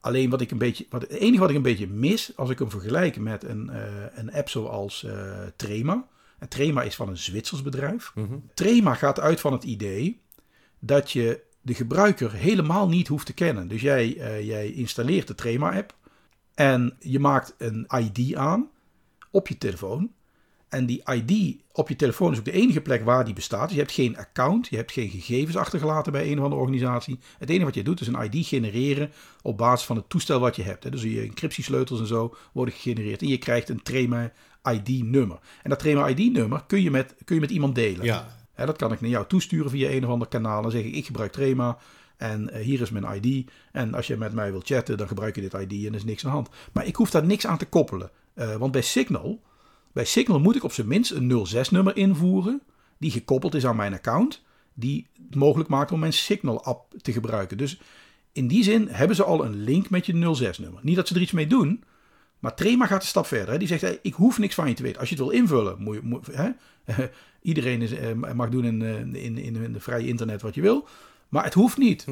Alleen 0.00 0.30
wat 0.30 0.40
ik 0.40 0.50
een 0.50 0.58
beetje, 0.58 0.86
wat, 0.90 1.02
het 1.02 1.10
enige 1.10 1.40
wat 1.40 1.50
ik 1.50 1.56
een 1.56 1.62
beetje 1.62 1.86
mis, 1.86 2.32
als 2.36 2.50
ik 2.50 2.58
hem 2.58 2.70
vergelijk 2.70 3.18
met 3.18 3.44
een, 3.44 3.70
eh, 3.70 3.82
een 4.14 4.32
app 4.32 4.48
zoals 4.48 5.06
Trema. 5.56 6.06
En 6.38 6.48
Trema 6.48 6.82
is 6.82 6.94
van 6.94 7.08
een 7.08 7.18
Zwitsers 7.18 7.62
bedrijf. 7.62 8.12
Trema 8.54 8.94
gaat 8.94 9.20
uit 9.20 9.40
van 9.40 9.52
het 9.52 9.64
idee 9.64 10.20
dat 10.78 11.10
je 11.10 11.40
de 11.60 11.74
gebruiker 11.74 12.32
helemaal 12.32 12.88
niet 12.88 13.08
hoeft 13.08 13.26
te 13.26 13.34
kennen. 13.34 13.68
Dus 13.68 13.80
jij, 13.80 14.08
jij 14.44 14.70
installeert 14.70 15.26
de 15.26 15.34
Trema-app 15.34 15.94
en 16.54 16.96
je 16.98 17.18
maakt 17.18 17.54
een 17.58 17.86
ID 17.98 18.34
aan 18.34 18.70
op 19.32 19.48
je 19.48 19.58
telefoon. 19.58 20.10
En 20.68 20.86
die 20.86 21.02
ID 21.12 21.56
op 21.72 21.88
je 21.88 21.96
telefoon 21.96 22.32
is 22.32 22.38
ook 22.38 22.44
de 22.44 22.52
enige 22.52 22.80
plek 22.80 23.04
waar 23.04 23.24
die 23.24 23.34
bestaat. 23.34 23.66
Dus 23.66 23.72
je 23.72 23.82
hebt 23.82 23.92
geen 23.92 24.16
account, 24.16 24.68
je 24.68 24.76
hebt 24.76 24.92
geen 24.92 25.08
gegevens 25.08 25.56
achtergelaten 25.56 26.12
bij 26.12 26.30
een 26.30 26.38
of 26.38 26.44
andere 26.44 26.60
organisatie. 26.60 27.18
Het 27.38 27.48
enige 27.48 27.64
wat 27.64 27.74
je 27.74 27.82
doet 27.82 28.00
is 28.00 28.06
een 28.06 28.30
ID 28.30 28.46
genereren 28.46 29.10
op 29.42 29.56
basis 29.56 29.86
van 29.86 29.96
het 29.96 30.08
toestel 30.08 30.40
wat 30.40 30.56
je 30.56 30.62
hebt. 30.62 30.92
Dus 30.92 31.02
je 31.02 31.20
encryptiesleutels 31.20 32.00
en 32.00 32.06
zo 32.06 32.34
worden 32.52 32.74
gegenereerd. 32.74 33.22
En 33.22 33.28
je 33.28 33.38
krijgt 33.38 33.68
een 33.68 33.82
Trema 33.82 34.32
ID-nummer. 34.70 35.38
En 35.62 35.70
dat 35.70 35.78
Trema 35.78 36.08
ID-nummer 36.08 36.64
kun 36.66 36.82
je 36.82 36.90
met, 36.90 37.14
kun 37.24 37.34
je 37.34 37.40
met 37.40 37.50
iemand 37.50 37.74
delen. 37.74 38.04
Ja, 38.04 38.66
dat 38.66 38.76
kan 38.76 38.92
ik 38.92 39.00
naar 39.00 39.10
jou 39.10 39.26
toesturen 39.26 39.70
via 39.70 39.90
een 39.90 40.04
of 40.04 40.10
ander 40.10 40.28
kanaal. 40.28 40.62
Dan 40.62 40.70
zeg 40.70 40.82
ik, 40.82 40.94
ik 40.94 41.06
gebruik 41.06 41.32
Trema 41.32 41.78
en 42.16 42.50
eh, 42.50 42.64
hier 42.64 42.80
is 42.80 42.90
mijn 42.90 43.22
ID. 43.22 43.50
En 43.72 43.94
als 43.94 44.06
je 44.06 44.16
met 44.16 44.32
mij 44.32 44.50
wilt 44.50 44.66
chatten, 44.66 44.96
dan 44.96 45.08
gebruik 45.08 45.34
je 45.34 45.40
dit 45.40 45.52
ID 45.52 45.72
en 45.72 45.88
er 45.88 45.94
is 45.94 46.04
niks 46.04 46.24
aan 46.24 46.30
de 46.30 46.36
hand. 46.36 46.48
Maar 46.72 46.86
ik 46.86 46.96
hoef 46.96 47.10
daar 47.10 47.24
niks 47.24 47.46
aan 47.46 47.58
te 47.58 47.66
koppelen. 47.66 48.10
Eh, 48.34 48.56
want 48.56 48.72
bij 48.72 48.82
Signal, 48.82 49.40
bij 49.92 50.04
Signal 50.04 50.40
moet 50.40 50.56
ik 50.56 50.64
op 50.64 50.72
zijn 50.72 50.88
minst 50.88 51.10
een 51.10 51.46
06-nummer 51.46 51.96
invoeren. 51.96 52.62
Die 52.98 53.10
gekoppeld 53.10 53.54
is 53.54 53.66
aan 53.66 53.76
mijn 53.76 53.92
account. 53.92 54.42
Die 54.74 55.06
het 55.26 55.34
mogelijk 55.34 55.68
maakt 55.68 55.92
om 55.92 56.00
mijn 56.00 56.12
Signal-app 56.12 56.94
te 57.02 57.12
gebruiken. 57.12 57.58
Dus 57.58 57.80
in 58.32 58.48
die 58.48 58.62
zin 58.62 58.88
hebben 58.88 59.16
ze 59.16 59.24
al 59.24 59.44
een 59.44 59.62
link 59.62 59.90
met 59.90 60.06
je 60.06 60.12
06-nummer. 60.12 60.80
Niet 60.82 60.96
dat 60.96 61.08
ze 61.08 61.14
er 61.14 61.20
iets 61.20 61.32
mee 61.32 61.46
doen, 61.46 61.84
maar 62.38 62.54
Trema 62.54 62.86
gaat 62.86 63.02
een 63.02 63.08
stap 63.08 63.26
verder. 63.26 63.52
Hè. 63.52 63.58
Die 63.58 63.68
zegt, 63.68 63.80
hey, 63.80 63.98
ik 64.02 64.14
hoef 64.14 64.38
niks 64.38 64.54
van 64.54 64.68
je 64.68 64.74
te 64.74 64.82
weten. 64.82 65.00
Als 65.00 65.08
je 65.08 65.14
het 65.14 65.24
wil 65.24 65.32
invullen, 65.32 65.82
moet 65.82 65.94
je, 65.94 66.00
moet, 66.02 66.26
hè? 66.26 66.50
iedereen 67.42 67.82
is, 67.82 67.92
eh, 67.92 68.12
mag 68.12 68.48
doen 68.48 68.64
in, 68.64 68.82
eh, 68.82 68.98
in, 68.98 69.38
in, 69.38 69.56
in 69.56 69.72
de 69.72 69.80
vrije 69.80 70.08
internet 70.08 70.42
wat 70.42 70.54
je 70.54 70.60
wil. 70.60 70.88
Maar 71.28 71.44
het 71.44 71.54
hoeft 71.54 71.76
niet. 71.76 72.06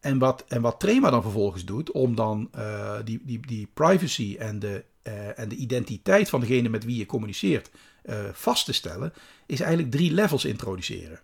En, 0.00 0.18
wat, 0.18 0.44
en 0.48 0.60
wat 0.60 0.80
Trema 0.80 1.10
dan 1.10 1.22
vervolgens 1.22 1.64
doet, 1.64 1.90
om 1.90 2.14
dan 2.14 2.50
die, 3.04 3.20
die, 3.24 3.46
die 3.46 3.68
privacy 3.74 4.36
en 4.38 4.58
de, 4.58 4.84
eh, 5.06 5.38
en 5.38 5.48
de 5.48 5.56
identiteit 5.56 6.28
van 6.28 6.40
degene 6.40 6.68
met 6.68 6.84
wie 6.84 6.96
je 6.96 7.06
communiceert 7.06 7.70
eh, 8.02 8.18
vast 8.32 8.64
te 8.64 8.72
stellen, 8.72 9.12
is 9.46 9.60
eigenlijk 9.60 9.90
drie 9.90 10.12
levels 10.12 10.44
introduceren. 10.44 11.20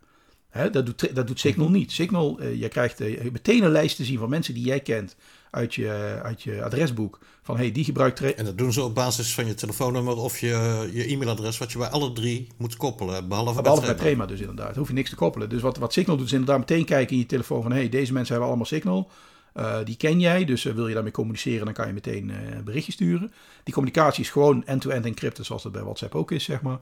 Hè, 0.48 0.70
dat, 0.70 0.86
doet, 0.86 1.14
dat 1.14 1.26
doet 1.26 1.40
Signal 1.40 1.70
niet. 1.70 1.92
Signal, 1.92 2.38
eh, 2.38 2.60
je 2.60 2.68
krijgt 2.68 2.98
meteen 3.32 3.62
een 3.62 3.70
lijst 3.70 3.96
te 3.96 4.04
zien 4.04 4.18
van 4.18 4.28
mensen 4.28 4.54
die 4.54 4.64
jij 4.64 4.80
kent 4.80 5.16
uit 5.50 5.74
je, 5.74 6.20
uit 6.22 6.42
je 6.42 6.62
adresboek. 6.62 7.18
Van 7.42 7.56
hey, 7.56 7.72
die 7.72 7.84
gebruikt 7.84 8.34
en 8.34 8.44
dat 8.44 8.58
doen 8.58 8.72
ze 8.72 8.82
op 8.82 8.94
basis 8.94 9.34
van 9.34 9.46
je 9.46 9.54
telefoonnummer 9.54 10.16
of 10.16 10.38
je, 10.38 10.88
je 10.92 11.06
e-mailadres, 11.06 11.58
wat 11.58 11.72
je 11.72 11.78
bij 11.78 11.88
alle 11.88 12.12
drie 12.12 12.46
moet 12.56 12.76
koppelen. 12.76 13.28
Behalve, 13.28 13.62
Behalve 13.62 13.86
bij 13.86 13.94
Trema. 13.94 14.26
Dus 14.26 14.40
inderdaad. 14.40 14.76
hoef 14.76 14.88
je 14.88 14.94
niks 14.94 15.10
te 15.10 15.16
koppelen. 15.16 15.48
Dus 15.48 15.62
wat, 15.62 15.76
wat 15.76 15.92
Signal 15.92 16.16
doet 16.16 16.26
is 16.26 16.32
inderdaad 16.32 16.58
meteen 16.58 16.84
kijken 16.84 17.12
in 17.12 17.18
je 17.18 17.26
telefoon 17.26 17.62
van... 17.62 17.72
hey, 17.72 17.88
deze 17.88 18.12
mensen 18.12 18.30
hebben 18.30 18.48
allemaal 18.48 18.66
Signal. 18.66 19.10
Eh, 19.52 19.78
die 19.84 19.96
ken 19.96 20.20
jij, 20.20 20.44
dus 20.44 20.64
eh, 20.64 20.74
wil 20.74 20.88
je 20.88 20.94
daarmee 20.94 21.12
communiceren... 21.12 21.64
dan 21.64 21.74
kan 21.74 21.86
je 21.86 21.92
meteen 21.92 22.30
eh, 22.30 22.54
een 22.54 22.64
berichtje 22.64 22.92
sturen. 22.92 23.32
Die 23.64 23.74
communicatie 23.74 24.22
is 24.22 24.30
gewoon 24.30 24.64
end-to-end 24.66 25.04
encrypted... 25.04 25.46
zoals 25.46 25.62
dat 25.62 25.72
bij 25.72 25.82
WhatsApp 25.82 26.14
ook 26.14 26.30
is, 26.30 26.44
zeg 26.44 26.62
maar. 26.62 26.78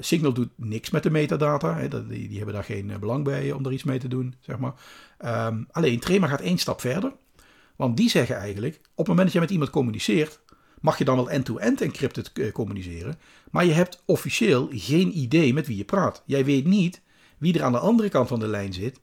Signal 0.00 0.32
doet 0.32 0.50
niks 0.56 0.90
met 0.90 1.02
de 1.02 1.10
metadata. 1.10 1.76
Hè. 1.76 1.88
Die, 1.88 2.28
die 2.28 2.36
hebben 2.36 2.54
daar 2.54 2.64
geen 2.64 2.92
belang 3.00 3.24
bij 3.24 3.52
om 3.52 3.66
er 3.66 3.72
iets 3.72 3.84
mee 3.84 3.98
te 3.98 4.08
doen, 4.08 4.34
zeg 4.40 4.58
maar. 4.58 4.74
Ehm, 5.18 5.62
alleen 5.70 6.00
Trema 6.00 6.26
gaat 6.26 6.40
één 6.40 6.58
stap 6.58 6.80
verder. 6.80 7.12
Want 7.76 7.96
die 7.96 8.10
zeggen 8.10 8.36
eigenlijk... 8.36 8.74
op 8.74 8.96
het 8.96 9.06
moment 9.06 9.24
dat 9.24 9.32
je 9.32 9.40
met 9.40 9.50
iemand 9.50 9.70
communiceert... 9.70 10.40
mag 10.80 10.98
je 10.98 11.04
dan 11.04 11.16
wel 11.16 11.30
end-to-end 11.30 11.80
encrypted 11.80 12.32
eh, 12.32 12.52
communiceren... 12.52 13.18
maar 13.50 13.64
je 13.64 13.72
hebt 13.72 14.02
officieel 14.06 14.68
geen 14.70 15.18
idee 15.18 15.54
met 15.54 15.66
wie 15.66 15.76
je 15.76 15.84
praat. 15.84 16.22
Jij 16.26 16.44
weet 16.44 16.66
niet 16.66 17.00
wie 17.38 17.54
er 17.54 17.62
aan 17.62 17.72
de 17.72 17.78
andere 17.78 18.08
kant 18.08 18.28
van 18.28 18.40
de 18.40 18.46
lijn 18.46 18.72
zit... 18.72 19.00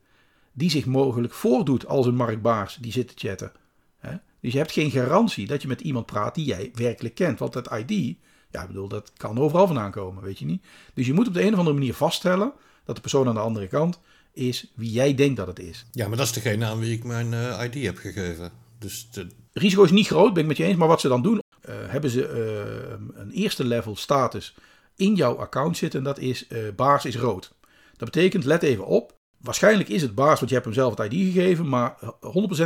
die 0.51 0.69
zich 0.69 0.85
mogelijk 0.85 1.33
voordoet 1.33 1.85
als 1.85 2.05
een 2.05 2.15
Mark 2.15 2.41
Baars 2.41 2.77
die 2.81 2.91
zit 2.91 3.07
te 3.07 3.27
chatten. 3.27 3.51
Hè? 3.99 4.15
Dus 4.39 4.51
je 4.51 4.57
hebt 4.57 4.71
geen 4.71 4.91
garantie 4.91 5.47
dat 5.47 5.61
je 5.61 5.67
met 5.67 5.81
iemand 5.81 6.05
praat 6.05 6.35
die 6.35 6.45
jij 6.45 6.71
werkelijk 6.73 7.15
kent. 7.15 7.39
Want 7.39 7.53
dat 7.53 7.71
ID, 7.73 8.15
ja, 8.51 8.61
ik 8.61 8.67
bedoel, 8.67 8.87
dat 8.87 9.11
kan 9.17 9.39
overal 9.39 9.65
vandaan 9.67 9.91
komen, 9.91 10.23
weet 10.23 10.39
je 10.39 10.45
niet. 10.45 10.63
Dus 10.93 11.05
je 11.05 11.13
moet 11.13 11.27
op 11.27 11.33
de 11.33 11.41
een 11.41 11.53
of 11.53 11.57
andere 11.57 11.77
manier 11.77 11.93
vaststellen 11.93 12.53
dat 12.85 12.95
de 12.95 13.01
persoon 13.01 13.27
aan 13.27 13.33
de 13.33 13.39
andere 13.39 13.67
kant 13.67 13.99
is 14.33 14.71
wie 14.75 14.91
jij 14.91 15.15
denkt 15.15 15.37
dat 15.37 15.47
het 15.47 15.59
is. 15.59 15.85
Ja, 15.91 16.07
maar 16.07 16.17
dat 16.17 16.25
is 16.25 16.33
degene 16.33 16.65
aan 16.65 16.79
wie 16.79 16.93
ik 16.93 17.03
mijn 17.03 17.33
eh, 17.33 17.63
ID 17.63 17.83
heb 17.85 17.97
gegeven. 17.97 18.51
Dus 18.79 19.07
de, 19.11 19.21
Het 19.21 19.61
risico 19.63 19.83
is 19.83 19.91
niet 19.91 20.07
groot, 20.07 20.33
ben 20.33 20.41
ik 20.41 20.47
met 20.47 20.57
je 20.57 20.63
eens. 20.63 20.77
Maar 20.77 20.87
wat 20.87 21.01
ze 21.01 21.07
dan 21.07 21.21
doen, 21.21 21.41
eh, 21.61 21.75
hebben 21.87 22.09
ze 22.09 22.27
eh, 22.27 23.21
een 23.21 23.31
eerste 23.31 23.63
level 23.63 23.95
status 23.95 24.55
in 24.95 25.15
jouw 25.15 25.35
account 25.35 25.77
zitten. 25.77 25.99
En 25.99 26.05
dat 26.05 26.19
is 26.19 26.47
baars 26.75 27.05
is 27.05 27.17
rood. 27.17 27.53
Dat 27.97 28.11
betekent, 28.11 28.45
let 28.45 28.63
even 28.63 28.85
op. 28.85 29.19
Waarschijnlijk 29.41 29.89
is 29.89 30.01
het 30.01 30.15
baars, 30.15 30.37
want 30.37 30.49
je 30.49 30.53
hebt 30.55 30.65
hem 30.65 30.75
zelf 30.75 30.97
het 30.97 31.13
ID 31.13 31.33
gegeven. 31.33 31.69
Maar 31.69 31.95
100% 31.99 32.07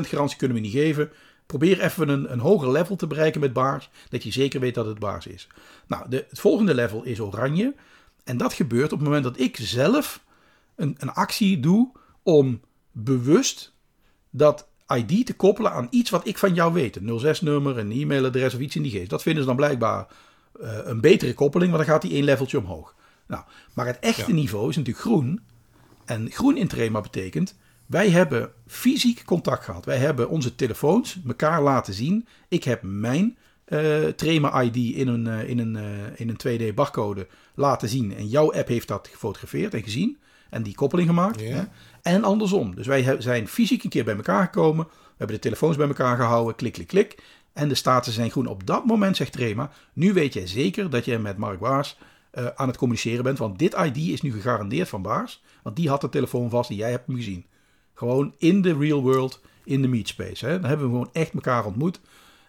garantie 0.02 0.38
kunnen 0.38 0.58
we 0.58 0.64
niet 0.64 0.74
geven. 0.74 1.10
Probeer 1.46 1.82
even 1.82 2.10
een, 2.10 2.32
een 2.32 2.40
hoger 2.40 2.72
level 2.72 2.96
te 2.96 3.08
bereiken 3.08 3.42
met 3.42 3.54
baars. 3.54 3.90
Dat 4.10 4.24
je 4.24 4.32
zeker 4.32 4.60
weet 4.60 4.76
dat 4.76 4.86
het 4.86 5.00
baars 5.00 5.28
is. 5.28 5.48
Nou, 5.88 6.10
de, 6.10 6.26
het 6.30 6.40
volgende 6.40 6.74
level 6.74 7.04
is 7.04 7.20
oranje. 7.20 7.76
En 8.24 8.38
dat 8.38 8.54
gebeurt 8.54 8.92
op 8.92 9.00
het 9.00 9.08
moment 9.08 9.24
dat 9.24 9.40
ik 9.40 9.58
zelf 9.62 10.24
een, 10.76 10.96
een 11.00 11.12
actie 11.14 11.60
doe 11.60 11.92
om 12.24 12.62
bewust 12.92 13.74
dat 14.30 14.68
ID 14.96 15.26
te 15.26 15.36
koppelen 15.36 15.72
aan 15.72 15.88
iets 15.90 16.10
wat 16.10 16.28
ik 16.28 16.38
van 16.38 16.54
jou 16.54 16.74
weet. 16.74 16.96
Een 16.96 17.36
06-nummer, 17.36 17.78
een 17.78 17.92
e-mailadres 17.92 18.54
of 18.54 18.60
iets 18.60 18.76
in 18.76 18.82
die 18.82 18.92
geest. 18.92 19.10
Dat 19.10 19.22
vinden 19.22 19.42
ze 19.42 19.48
dan 19.48 19.58
blijkbaar 19.58 20.08
eh, 20.62 20.78
een 20.84 21.02
betere 21.02 21.34
koppeling, 21.34 21.72
want 21.72 21.84
dan 21.86 21.94
gaat 21.94 22.02
die 22.02 22.12
één 22.12 22.24
leveltje 22.24 22.58
omhoog. 22.58 22.96
Nou, 23.28 23.44
maar 23.74 23.86
het 23.86 24.00
echte 24.00 24.32
Ja. 24.32 24.34
niveau 24.38 24.70
is 24.70 24.76
natuurlijk 24.76 25.06
groen. 25.06 25.42
En 26.06 26.32
groen 26.32 26.58
in 26.58 26.68
Trema 26.68 27.02
betekent, 27.02 27.56
wij 27.86 28.10
hebben 28.10 28.52
fysiek 28.68 29.24
contact 29.26 29.64
gehad. 29.64 29.86
Wij 29.86 29.98
hebben 29.98 30.30
onze 30.30 30.56
telefoons 30.56 31.20
elkaar 31.28 31.62
laten 31.62 31.94
zien. 31.94 32.28
Ik 32.48 32.64
heb 32.64 32.82
mijn 32.84 33.38
eh, 33.66 34.04
Trema 34.04 34.62
ID 34.62 34.76
in 34.76 35.08
een, 35.08 35.28
eh, 35.28 35.50
in, 35.50 35.60
een, 35.60 35.76
eh, 35.76 36.20
in 36.20 36.30
een 36.30 36.38
2D 36.38 36.76
barcode 36.76 37.28
laten 37.56 37.90
zien. 37.90 38.16
En 38.16 38.28
jouw 38.28 38.54
app 38.54 38.68
heeft 38.68 38.88
dat 38.88 39.08
gefotografeerd 39.12 39.74
en 39.74 39.84
gezien. 39.84 40.18
En 40.50 40.64
die 40.64 40.76
koppeling 40.76 41.08
gemaakt. 41.08 41.40
Hè? 41.42 41.64
En 42.02 42.24
andersom. 42.24 42.76
Dus 42.76 42.88
wij 42.88 43.16
zijn 43.20 43.48
fysiek 43.48 43.84
een 43.84 43.90
keer 43.90 44.04
bij 44.04 44.16
elkaar 44.16 44.44
gekomen. 44.44 44.86
We 44.86 45.14
hebben 45.18 45.36
de 45.36 45.42
telefoons 45.42 45.78
bij 45.78 45.88
elkaar 45.88 46.16
gehouden. 46.16 46.56
Klik, 46.56 46.74
klik, 46.74 46.88
klik. 46.88 47.24
En 47.54 47.68
de 47.68 47.76
staten 47.76 48.12
zijn 48.12 48.32
groen. 48.32 48.48
Op 48.48 48.68
dat 48.68 48.86
moment 48.86 49.18
zegt 49.18 49.32
Trema, 49.32 49.72
nu 49.94 50.14
weet 50.14 50.34
jij 50.34 50.48
zeker 50.48 50.90
dat 50.90 51.06
je 51.06 51.20
met 51.20 51.38
Mark 51.38 51.60
Baars 51.60 51.98
eh, 52.36 52.46
aan 52.56 52.68
het 52.68 52.78
communiceren 52.78 53.24
bent. 53.24 53.38
Want 53.38 53.60
dit 53.60 53.74
ID 53.74 53.98
is 53.98 54.22
nu 54.22 54.32
gegarandeerd 54.32 54.90
van 54.90 55.02
Baars. 55.02 55.44
Want 55.64 55.76
die 55.76 55.90
had 55.90 56.02
de 56.02 56.10
telefoon 56.10 56.50
vast 56.50 56.70
en 56.70 56.76
jij 56.76 56.92
hebt 56.92 57.08
hem 57.08 57.16
gezien. 57.16 57.46
Gewoon 57.94 58.34
in 58.38 58.62
de 58.62 58.78
real 58.78 59.02
world, 59.02 59.42
in 59.64 59.82
de 59.82 59.88
meetspace. 59.88 60.46
Hè? 60.46 60.60
Dan 60.60 60.70
hebben 60.70 60.86
we 60.86 60.92
gewoon 60.92 61.10
echt 61.14 61.34
elkaar 61.34 61.66
ontmoet. 61.66 62.00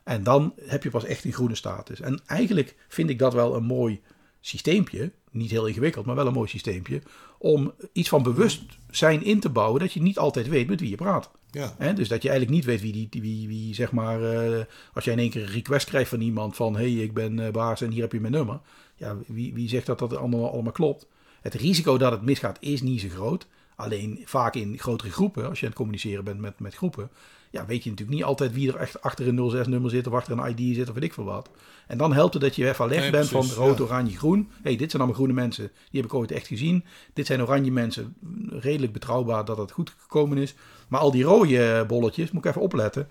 En 0.05 0.22
dan 0.22 0.55
heb 0.61 0.83
je 0.83 0.90
pas 0.90 1.05
echt 1.05 1.25
een 1.25 1.33
groene 1.33 1.55
status. 1.55 2.01
En 2.01 2.20
eigenlijk 2.27 2.75
vind 2.88 3.11
ik 3.11 3.18
dat 3.18 3.35
wel 3.35 3.57
een 3.57 3.64
mooi 3.64 4.01
systeempje. 4.40 5.12
Niet 5.31 5.51
heel 5.51 5.66
ingewikkeld, 5.66 6.07
maar 6.07 6.14
wel 6.14 6.27
een 6.27 6.33
mooi 6.33 6.49
systeempje. 6.49 7.03
Om 7.38 7.72
iets 7.92 8.09
van 8.09 8.22
bewustzijn 8.22 9.25
in 9.25 9.40
te 9.40 9.49
bouwen 9.49 9.81
dat 9.81 9.92
je 9.92 10.03
niet 10.03 10.18
altijd 10.18 10.49
weet 10.49 10.68
met 10.68 10.81
wie 10.81 10.90
je 10.90 10.96
praat. 10.96 11.31
ja. 11.79 11.92
Dus 11.92 12.09
dat 12.09 12.22
je 12.22 12.29
eigenlijk 12.29 12.59
niet 12.59 12.64
weet 12.64 12.81
wie, 12.81 13.09
die, 13.09 13.22
wie, 13.22 13.49
wie 13.49 13.75
zeg 13.75 13.92
maar, 13.92 14.22
eh, 14.22 14.64
als 14.92 15.05
jij 15.05 15.12
in 15.12 15.18
één 15.18 15.31
keer 15.31 15.42
een 15.42 15.49
request 15.49 15.87
krijgt 15.88 16.09
van 16.09 16.20
iemand 16.20 16.57
van, 16.57 16.77
hé, 16.77 16.92
hey, 16.92 17.03
ik 17.03 17.14
ben 17.14 17.38
eh, 17.38 17.53
baas 17.53 17.81
en 17.81 17.90
hier 17.90 18.03
heb 18.03 18.12
je 18.12 18.20
mijn 18.20 18.33
nummer. 18.33 18.61
Ja, 18.96 19.16
wie, 19.26 19.54
wie 19.54 19.68
zegt 19.68 19.87
dat 19.87 19.98
dat 19.98 20.16
allemaal, 20.16 20.52
allemaal 20.52 20.72
klopt? 20.72 21.06
Het 21.40 21.54
risico 21.54 21.98
dat 21.98 22.12
het 22.12 22.22
misgaat 22.22 22.56
is 22.61 22.82
niet 22.82 23.00
zo 23.00 23.09
groot. 23.09 23.46
Alleen 23.76 24.22
vaak 24.24 24.54
in 24.54 24.78
grotere 24.78 25.11
groepen, 25.11 25.48
als 25.48 25.59
je 25.59 25.64
aan 25.64 25.70
het 25.70 25.80
communiceren 25.80 26.24
bent 26.24 26.40
met, 26.40 26.61
met 26.61 26.74
groepen, 26.74 27.11
ja, 27.50 27.66
weet 27.66 27.85
je 27.85 27.90
natuurlijk 27.90 28.18
niet 28.18 28.26
altijd 28.26 28.52
wie 28.52 28.68
er 28.72 28.76
echt 28.76 29.02
achter 29.02 29.28
een 29.28 29.66
06-nummer 29.66 29.90
zit 29.90 30.06
of 30.06 30.12
achter 30.12 30.38
een 30.38 30.56
ID 30.59 30.76
zit 30.76 30.88
of 30.88 30.94
weet 30.94 31.02
ik 31.04 31.14
veel 31.14 31.24
wat. 31.24 31.50
En 31.87 31.98
dan 31.98 32.12
helpt 32.12 32.32
het 32.35 32.42
dat 32.42 32.56
je 32.56 32.68
even 32.68 32.85
alert 32.85 33.00
Nee, 33.00 33.11
bent 33.11 33.28
precies, 33.28 33.52
van 33.52 33.64
rood, 33.64 33.78
ja. 33.78 33.85
oranje, 33.85 34.16
groen. 34.16 34.50
hey, 34.62 34.76
dit 34.76 34.90
zijn 34.90 35.02
allemaal 35.02 35.20
groene 35.20 35.40
mensen. 35.40 35.70
Die 35.90 36.00
heb 36.00 36.11
ik 36.11 36.16
ooit 36.16 36.30
echt 36.30 36.46
gezien. 36.46 36.85
Dit 37.12 37.26
zijn 37.26 37.42
oranje 37.42 37.72
mensen. 37.72 38.14
Redelijk 38.48 38.92
betrouwbaar 38.92 39.44
dat 39.44 39.56
het 39.56 39.70
goed 39.70 39.94
gekomen 39.98 40.38
is. 40.38 40.54
Maar 40.88 41.00
al 41.00 41.11
die 41.11 41.24
rode 41.24 41.85
bolletjes, 41.88 42.30
moet 42.30 42.44
ik 42.44 42.50
even 42.50 42.62
opletten. 42.62 43.09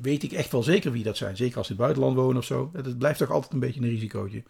Weet 0.00 0.22
ik 0.22 0.32
echt 0.32 0.52
wel 0.52 0.62
zeker 0.62 0.92
wie 0.92 1.02
dat 1.02 1.16
zijn. 1.16 1.36
Zeker 1.36 1.56
als 1.56 1.66
ze 1.66 1.72
in 1.72 1.78
het 1.78 1.86
buitenland 1.86 2.16
wonen 2.16 2.36
of 2.36 2.44
zo. 2.44 2.70
Het 2.72 2.98
blijft 2.98 3.18
toch 3.18 3.30
altijd 3.30 3.52
een 3.52 3.58
beetje 3.60 3.80
een 3.80 3.88
risicootje. 3.88 4.42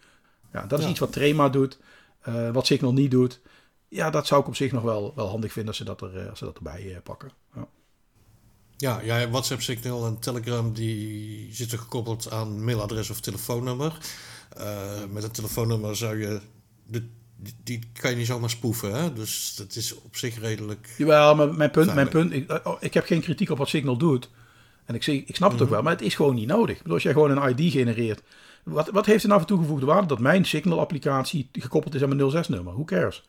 Ja, 0.53 0.65
dat 0.65 0.79
is 0.79 0.85
Ja. 0.85 0.91
iets 0.91 0.99
wat 0.99 1.11
Trema 1.13 1.49
doet. 1.49 1.77
eh, 2.21 2.51
wat 2.51 2.65
Signal 2.65 2.93
niet 2.93 3.11
doet. 3.11 3.39
Ja, 3.87 4.09
dat 4.09 4.27
zou 4.27 4.41
ik 4.41 4.47
op 4.47 4.55
zich 4.55 4.71
nog 4.71 4.83
wel, 4.83 5.11
wel 5.15 5.27
handig 5.29 5.51
vinden 5.51 5.69
als 5.69 5.77
ze 5.77 5.83
dat, 5.83 6.01
er, 6.01 6.17
eh, 6.17 6.29
als 6.29 6.39
ze 6.39 6.45
dat 6.45 6.55
erbij 6.55 6.93
eh, 6.95 7.01
pakken. 7.03 7.31
Ja. 7.55 7.67
Ja, 8.77 9.01
ja, 9.01 9.29
WhatsApp, 9.29 9.61
Signal 9.61 10.05
en 10.05 10.19
Telegram 10.19 10.73
die 10.73 11.53
zitten 11.53 11.79
gekoppeld 11.79 12.31
aan 12.31 12.63
mailadres 12.63 13.09
of 13.09 13.19
telefoonnummer. 13.21 13.97
Met 15.09 15.23
een 15.23 15.31
telefoonnummer 15.31 15.95
zou 15.95 16.17
je... 16.19 16.39
De, 16.85 17.07
die, 17.35 17.53
die 17.63 17.79
kan 17.93 18.09
je 18.11 18.17
niet 18.17 18.25
zomaar 18.25 18.49
spoeven, 18.49 18.93
hè? 18.93 19.13
Dus 19.13 19.55
dat 19.55 19.75
is 19.75 19.93
op 19.95 20.15
zich 20.15 20.39
redelijk... 20.39 20.89
Jawel, 20.97 21.35
maar 21.35 21.53
mijn 21.53 21.71
punt, 21.71 21.93
mijn 21.93 22.09
punt 22.09 22.33
ik, 22.33 22.59
oh, 22.63 22.77
ik 22.79 22.93
heb 22.93 23.05
geen 23.05 23.21
kritiek 23.21 23.49
op 23.49 23.57
wat 23.57 23.67
Signal 23.69 23.97
doet. 23.97 24.29
En 24.85 24.95
ik, 24.95 25.05
ik 25.07 25.35
snap 25.35 25.51
het 25.51 25.61
ook 25.61 25.69
wel, 25.69 25.81
maar 25.81 25.91
het 25.93 26.01
is 26.01 26.15
gewoon 26.15 26.35
niet 26.35 26.47
nodig. 26.47 26.75
Ik 26.75 26.77
bedoel, 26.81 26.93
als 26.93 27.03
jij 27.03 27.13
gewoon 27.13 27.37
een 27.37 27.57
ID 27.57 27.71
genereert. 27.71 28.21
Wat, 28.63 28.89
wat 28.89 29.05
heeft 29.05 29.23
er 29.23 29.29
nou 29.29 29.39
voor 29.39 29.49
toegevoegde 29.49 29.85
waarde 29.85 30.07
dat 30.07 30.19
mijn 30.19 30.45
Signal-applicatie 30.45 31.49
gekoppeld 31.51 31.95
is 31.95 32.03
aan 32.03 32.15
mijn 32.15 32.45
06-nummer? 32.45 32.73
Who 32.73 32.83
cares? 32.83 33.23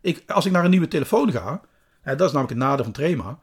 Ik, 0.00 0.22
als 0.26 0.46
ik 0.46 0.52
naar 0.52 0.64
een 0.64 0.70
nieuwe 0.70 0.88
telefoon 0.88 1.32
ga, 1.32 1.60
hè, 2.00 2.16
dat 2.16 2.26
is 2.26 2.32
namelijk 2.32 2.58
het 2.58 2.68
nadeel 2.68 2.84
van 2.84 2.92
Trema. 2.92 3.38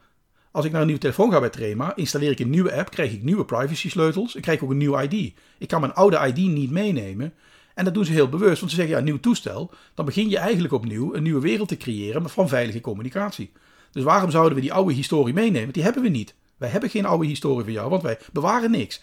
Als 0.52 0.66
ik 0.66 0.72
naar 0.72 0.80
een 0.82 0.88
nieuwe 0.88 1.02
telefoon 1.02 1.32
ga 1.32 1.40
bij 1.40 1.50
Trema, 1.50 1.96
installeer 1.96 2.32
ik 2.32 2.40
een 2.40 2.50
nieuwe 2.50 2.74
app, 2.76 2.90
krijg 2.90 3.12
ik 3.12 3.24
nieuwe 3.24 3.46
privacy 3.46 3.90
sleutels 3.90 4.36
en 4.36 4.42
krijg 4.42 4.58
ik 4.58 4.64
ook 4.64 4.72
een 4.72 4.78
nieuw 4.78 5.00
ID. 5.00 5.34
Ik 5.58 5.68
kan 5.68 5.82
mijn 5.82 5.94
oude 5.94 6.28
ID 6.28 6.38
niet 6.38 6.72
meenemen. 6.72 7.34
En 7.74 7.86
dat 7.86 7.94
doen 7.94 8.06
ze 8.06 8.12
heel 8.12 8.30
bewust, 8.30 8.60
want 8.60 8.72
ze 8.72 8.78
zeggen 8.78 8.96
ja, 8.96 9.02
nieuw 9.02 9.20
toestel. 9.20 9.72
Dan 9.94 10.06
begin 10.06 10.30
je 10.30 10.38
eigenlijk 10.38 10.74
opnieuw 10.74 11.16
een 11.16 11.24
nieuwe 11.24 11.42
wereld 11.42 11.68
te 11.68 11.78
creëren 11.78 12.30
van 12.30 12.48
veilige 12.48 12.82
communicatie. 12.82 13.52
Dus 13.92 14.04
waarom 14.04 14.32
zouden 14.32 14.56
we 14.56 14.62
die 14.62 14.74
oude 14.74 14.94
historie 14.94 15.34
meenemen? 15.34 15.74
Die 15.74 15.84
hebben 15.84 16.04
we 16.04 16.10
niet. 16.10 16.36
Wij 16.58 16.70
hebben 16.70 16.90
geen 16.90 17.06
oude 17.06 17.26
historie 17.26 17.64
van 17.64 17.74
jou, 17.74 17.90
want 17.90 18.02
wij 18.02 18.20
bewaren 18.34 18.72
niks. 18.72 19.02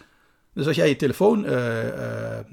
Dus 0.57 0.67
als 0.67 0.75
jij 0.75 0.89
je 0.89 0.95
telefoon 0.95 1.45
eh, 1.45 2.37
eh, 2.39 2.45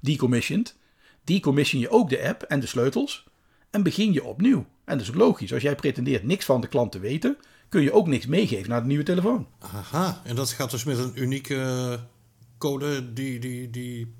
decommissioned, 0.00 0.76
decommission 1.24 1.80
je 1.80 1.90
ook 1.90 2.08
de 2.08 2.28
app 2.28 2.42
en 2.42 2.60
de 2.60 2.66
sleutels 2.66 3.26
en 3.70 3.82
begin 3.82 4.12
je 4.12 4.24
opnieuw. 4.24 4.66
En 4.84 4.98
dat 4.98 5.00
is 5.00 5.08
ook 5.08 5.14
logisch. 5.18 5.52
Als 5.52 5.62
jij 5.62 5.74
pretendeert 5.74 6.22
niks 6.22 6.44
van 6.44 6.60
de 6.60 6.66
klant 6.66 6.92
te 6.92 6.98
weten, 6.98 7.36
kun 7.68 7.82
je 7.82 7.92
ook 7.92 8.06
niks 8.06 8.26
meegeven 8.26 8.70
naar 8.70 8.80
de 8.80 8.86
nieuwe 8.86 9.02
telefoon. 9.04 9.46
Aha, 9.58 10.20
en 10.24 10.36
dat 10.36 10.50
gaat 10.50 10.70
dus 10.70 10.84
met 10.84 10.98
een 10.98 11.12
unieke 11.14 11.98
code, 12.58 13.12
die, 13.12 13.38
die, 13.38 13.70
die 13.70 14.14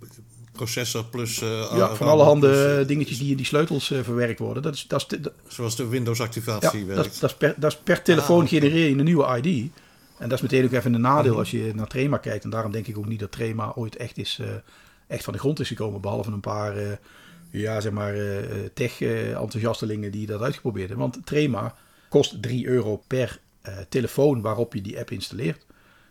processor 0.52 1.04
plus... 1.04 1.40
eh, 1.42 1.72
ja, 1.76 1.94
van 1.94 2.06
alle 2.08 2.22
handen 2.24 2.86
dingetjes 2.86 3.18
die 3.18 3.30
in 3.30 3.36
die 3.36 3.46
sleutels 3.46 3.86
verwerkt 3.86 4.38
worden. 4.38 4.62
Dat 4.62 4.74
is, 4.74 4.86
dat 4.86 5.06
is, 5.12 5.18
dat, 5.20 5.32
Zoals 5.48 5.76
de 5.76 5.82
ja, 5.82 5.88
Windows-activatie 5.88 6.86
dat, 6.86 6.96
werkt. 6.96 7.12
is- 7.14 7.18
dat, 7.18 7.30
is 7.30 7.36
per, 7.36 7.54
dat 7.56 7.72
is 7.72 7.78
per 7.78 8.02
telefoon 8.02 8.36
Ah, 8.36 8.42
oké. 8.42 8.54
genereer 8.54 8.88
je 8.88 8.96
een 8.98 9.04
nieuwe 9.04 9.40
ID. 9.42 9.70
En 10.18 10.28
dat 10.28 10.32
is 10.32 10.40
meteen 10.40 10.64
ook 10.64 10.72
even 10.72 10.94
een 10.94 11.00
nadeel 11.00 11.38
als 11.38 11.50
je 11.50 11.72
naar 11.74 11.86
Trema 11.86 12.16
kijkt. 12.16 12.44
En 12.44 12.50
daarom 12.50 12.72
denk 12.72 12.86
ik 12.86 12.98
ook 12.98 13.06
niet 13.08 13.20
dat 13.20 13.32
Trema 13.32 13.72
ooit 13.74 13.96
echt, 13.96 14.18
is, 14.18 14.38
eh, 14.40 14.48
echt 15.06 15.24
van 15.24 15.32
de 15.32 15.38
grond 15.38 15.60
is 15.60 15.68
gekomen. 15.68 16.00
Behalve 16.00 16.30
een 16.30 16.40
paar 16.40 16.76
eh, 16.76 16.96
ja, 17.50 17.80
zeg 17.80 17.92
maar, 17.92 18.14
eh, 18.14 18.64
tech-enthousiastelingen 18.74 20.12
die 20.12 20.26
dat 20.26 20.42
uitgeprobeerd 20.42 20.88
hebben. 20.88 21.10
Want 21.10 21.26
Trema 21.26 21.74
kost 22.08 22.42
3 22.42 22.66
euro 22.66 23.02
per 23.06 23.40
telefoon 23.88 24.40
waarop 24.40 24.74
je 24.74 24.80
die 24.80 24.98
app 24.98 25.10
installeert. 25.10 25.66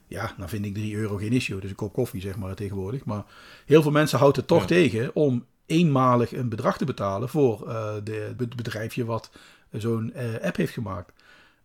Ja, 0.08 0.34
dan 0.38 0.50
vind 0.50 0.66
ik 0.66 0.74
3 0.74 0.96
euro 0.96 1.16
geen 1.16 1.32
issue. 1.32 1.60
Dus 1.60 1.70
een 1.70 1.76
kop 1.76 1.94
koffie, 1.94 2.22
zeg 2.22 2.36
maar, 2.36 2.56
tegenwoordig. 2.56 3.06
Maar 3.06 3.24
heel 3.66 3.82
veel 3.82 3.92
mensen 3.92 4.18
houden 4.20 4.40
het 4.40 4.50
toch 4.50 4.62
Ja. 4.62 4.68
tegen 4.68 5.16
om 5.16 5.46
eenmalig 5.66 6.34
een 6.34 6.50
bedrag 6.50 6.78
te 6.78 6.86
betalen 6.86 7.30
voor 7.30 7.58
de, 8.04 8.34
het 8.38 8.56
bedrijfje 8.56 9.06
wat 9.06 9.30
zo'n 9.72 10.14
app 10.42 10.56
heeft 10.56 10.74
gemaakt. 10.74 11.12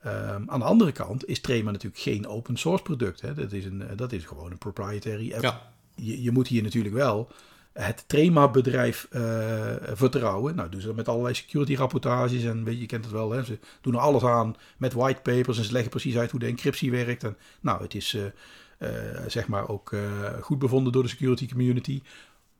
Ehm, 0.02 0.42
aan 0.46 0.58
de 0.58 0.64
andere 0.64 0.92
kant 0.92 1.28
is 1.28 1.40
Trema 1.40 1.70
natuurlijk 1.70 2.02
geen 2.02 2.26
open 2.26 2.56
source 2.56 2.82
product. 2.82 3.20
Hè. 3.20 3.34
Dat, 3.34 3.52
is 3.52 3.64
een, 3.64 3.82
eh, 3.82 3.96
dat 3.96 4.12
is 4.12 4.24
gewoon 4.24 4.50
een 4.50 4.58
proprietary 4.58 5.32
app. 5.32 5.42
Ja, 5.42 5.72
Je, 5.94 6.22
je 6.22 6.30
moet 6.30 6.48
hier 6.48 6.62
natuurlijk 6.62 6.94
wel 6.94 7.30
het 7.72 8.04
Trema-bedrijf 8.06 9.06
eh, 9.10 9.22
vertrouwen. 9.92 10.54
Nou, 10.54 10.68
doen 10.68 10.80
ze 10.80 10.86
dat 10.86 10.96
met 10.96 11.08
allerlei 11.08 11.34
security 11.34 11.74
rapportages 11.74 12.44
en 12.44 12.64
weet 12.64 12.74
je, 12.74 12.80
je 12.80 12.86
kent 12.86 13.04
het 13.04 13.12
wel. 13.12 13.30
Hè. 13.30 13.44
Ze 13.44 13.58
doen 13.80 13.94
er 13.94 14.00
alles 14.00 14.22
aan 14.22 14.56
met 14.76 14.92
whitepapers 14.92 15.58
en 15.58 15.64
ze 15.64 15.72
leggen 15.72 15.90
precies 15.90 16.16
uit 16.16 16.30
hoe 16.30 16.40
de 16.40 16.46
encryptie 16.46 16.90
werkt. 16.90 17.24
En, 17.24 17.36
nou, 17.60 17.82
het 17.82 17.94
is 17.94 18.16
eh, 18.78 18.88
zeg 19.26 19.48
maar 19.48 19.68
ook 19.68 19.94
goed 20.40 20.58
bevonden 20.58 20.92
door 20.92 21.02
de 21.02 21.08
security 21.08 21.48
community. 21.48 22.02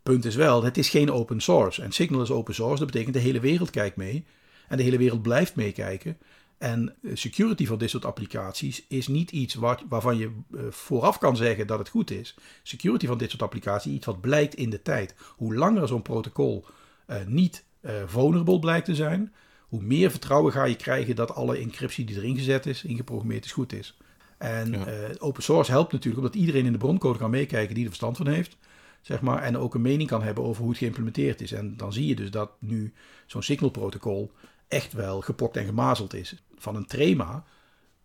Punt 0.02 0.24
is 0.24 0.34
wel, 0.34 0.62
het 0.64 0.78
is 0.78 0.88
geen 0.88 1.10
open 1.10 1.40
source. 1.40 1.82
En 1.82 1.92
Signal 1.92 2.22
is 2.22 2.30
open 2.30 2.54
source, 2.54 2.78
dat 2.78 2.92
betekent 2.92 3.14
de 3.14 3.20
hele 3.20 3.40
wereld 3.40 3.70
kijkt 3.70 3.96
mee. 3.96 4.24
En 4.68 4.76
de 4.76 4.82
hele 4.82 4.98
wereld 4.98 5.22
blijft 5.22 5.56
meekijken. 5.56 6.16
En 6.62 6.94
eh, 7.02 7.10
security 7.14 7.66
van 7.66 7.78
dit 7.78 7.90
soort 7.90 8.04
applicaties 8.04 8.84
is 8.88 9.08
niet 9.08 9.30
iets 9.30 9.54
waar, 9.54 9.82
waarvan 9.88 10.16
je 10.16 10.30
eh, 10.54 10.60
vooraf 10.70 11.18
kan 11.18 11.36
zeggen 11.36 11.66
dat 11.66 11.78
het 11.78 11.88
goed 11.88 12.10
is. 12.10 12.34
Security 12.62 13.06
van 13.06 13.18
dit 13.18 13.30
soort 13.30 13.42
applicaties 13.42 13.90
is 13.90 13.96
iets 13.96 14.06
wat 14.06 14.20
blijkt 14.20 14.54
in 14.54 14.70
de 14.70 14.82
tijd. 14.82 15.14
Hoe 15.36 15.54
langer 15.54 15.88
zo'n 15.88 16.02
protocol 16.02 16.64
eh, 17.06 17.16
niet 17.26 17.64
vulnerable 18.06 18.58
blijkt 18.58 18.84
te 18.84 18.94
zijn, 18.94 19.32
hoe 19.68 19.82
meer 19.82 20.10
vertrouwen 20.10 20.52
ga 20.52 20.64
je 20.64 20.76
krijgen 20.76 21.16
dat 21.16 21.34
alle 21.34 21.56
encryptie 21.56 22.04
die 22.04 22.16
erin 22.16 22.36
gezet 22.36 22.66
is, 22.66 22.84
ingeprogrammeerd 22.84 23.44
is, 23.44 23.52
goed 23.52 23.72
is. 23.72 23.96
En 24.38 24.70
Ja. 24.70 24.86
open 25.18 25.42
source 25.42 25.70
helpt 25.70 25.92
natuurlijk 25.92 26.22
omdat 26.24 26.40
iedereen 26.40 26.66
in 26.66 26.72
de 26.72 26.78
broncode 26.78 27.18
kan 27.18 27.30
meekijken 27.30 27.74
die 27.74 27.82
er 27.82 27.88
verstand 27.88 28.16
van 28.16 28.26
heeft. 28.26 28.56
Zeg 29.02 29.20
maar, 29.20 29.42
en 29.42 29.58
ook 29.58 29.74
een 29.74 29.82
mening 29.82 30.08
kan 30.08 30.22
hebben 30.22 30.44
over 30.44 30.60
hoe 30.60 30.70
het 30.70 30.78
geïmplementeerd 30.78 31.40
is. 31.40 31.52
En 31.52 31.76
dan 31.76 31.92
zie 31.92 32.06
je 32.06 32.14
dus 32.14 32.30
dat 32.30 32.50
nu 32.58 32.92
zo'n 33.26 33.42
signal-protocol 33.42 34.32
echt 34.68 34.92
wel 34.92 35.20
gepokt 35.20 35.56
en 35.56 35.64
gemazeld 35.64 36.14
is. 36.14 36.42
Van 36.58 36.76
een 36.76 36.86
Trema, 36.86 37.44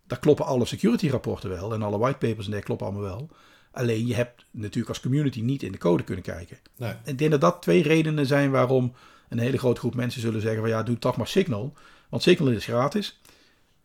daar 0.08 0.20
kloppen 0.20 0.46
alle 0.46 0.66
security 0.66 1.10
rapporten 1.10 1.50
wel 1.50 1.74
en 1.74 1.82
alle 1.82 1.98
whitepapers 1.98 2.46
en 2.46 2.52
dat 2.52 2.64
kloppen 2.64 2.88
allemaal 2.88 3.06
wel. 3.06 3.30
Alleen 3.72 4.08
je 4.08 4.16
hebt 4.16 4.46
natuurlijk 4.52 4.90
als 4.90 5.00
community 5.00 5.42
niet 5.42 5.64
in 5.64 5.72
de 5.72 5.78
code 5.78 6.04
kunnen 6.04 6.24
kijken. 6.24 6.58
nee. 6.78 6.94
Ik 7.06 7.18
denk 7.18 7.32
dat 7.32 7.42
dat 7.42 7.62
twee 7.62 7.84
redenen 7.84 8.26
zijn 8.26 8.52
waarom 8.52 8.94
een 9.30 9.40
hele 9.40 9.58
grote 9.58 9.80
groep 9.80 9.96
mensen 9.96 10.22
zullen 10.22 10.42
zeggen 10.42 10.60
van 10.60 10.70
ja, 10.70 10.84
doe 10.84 11.00
toch 11.00 11.18
maar 11.18 11.28
Signal. 11.28 11.74
Want 12.10 12.24
Signal 12.24 12.52
is 12.52 12.66
gratis, 12.66 13.20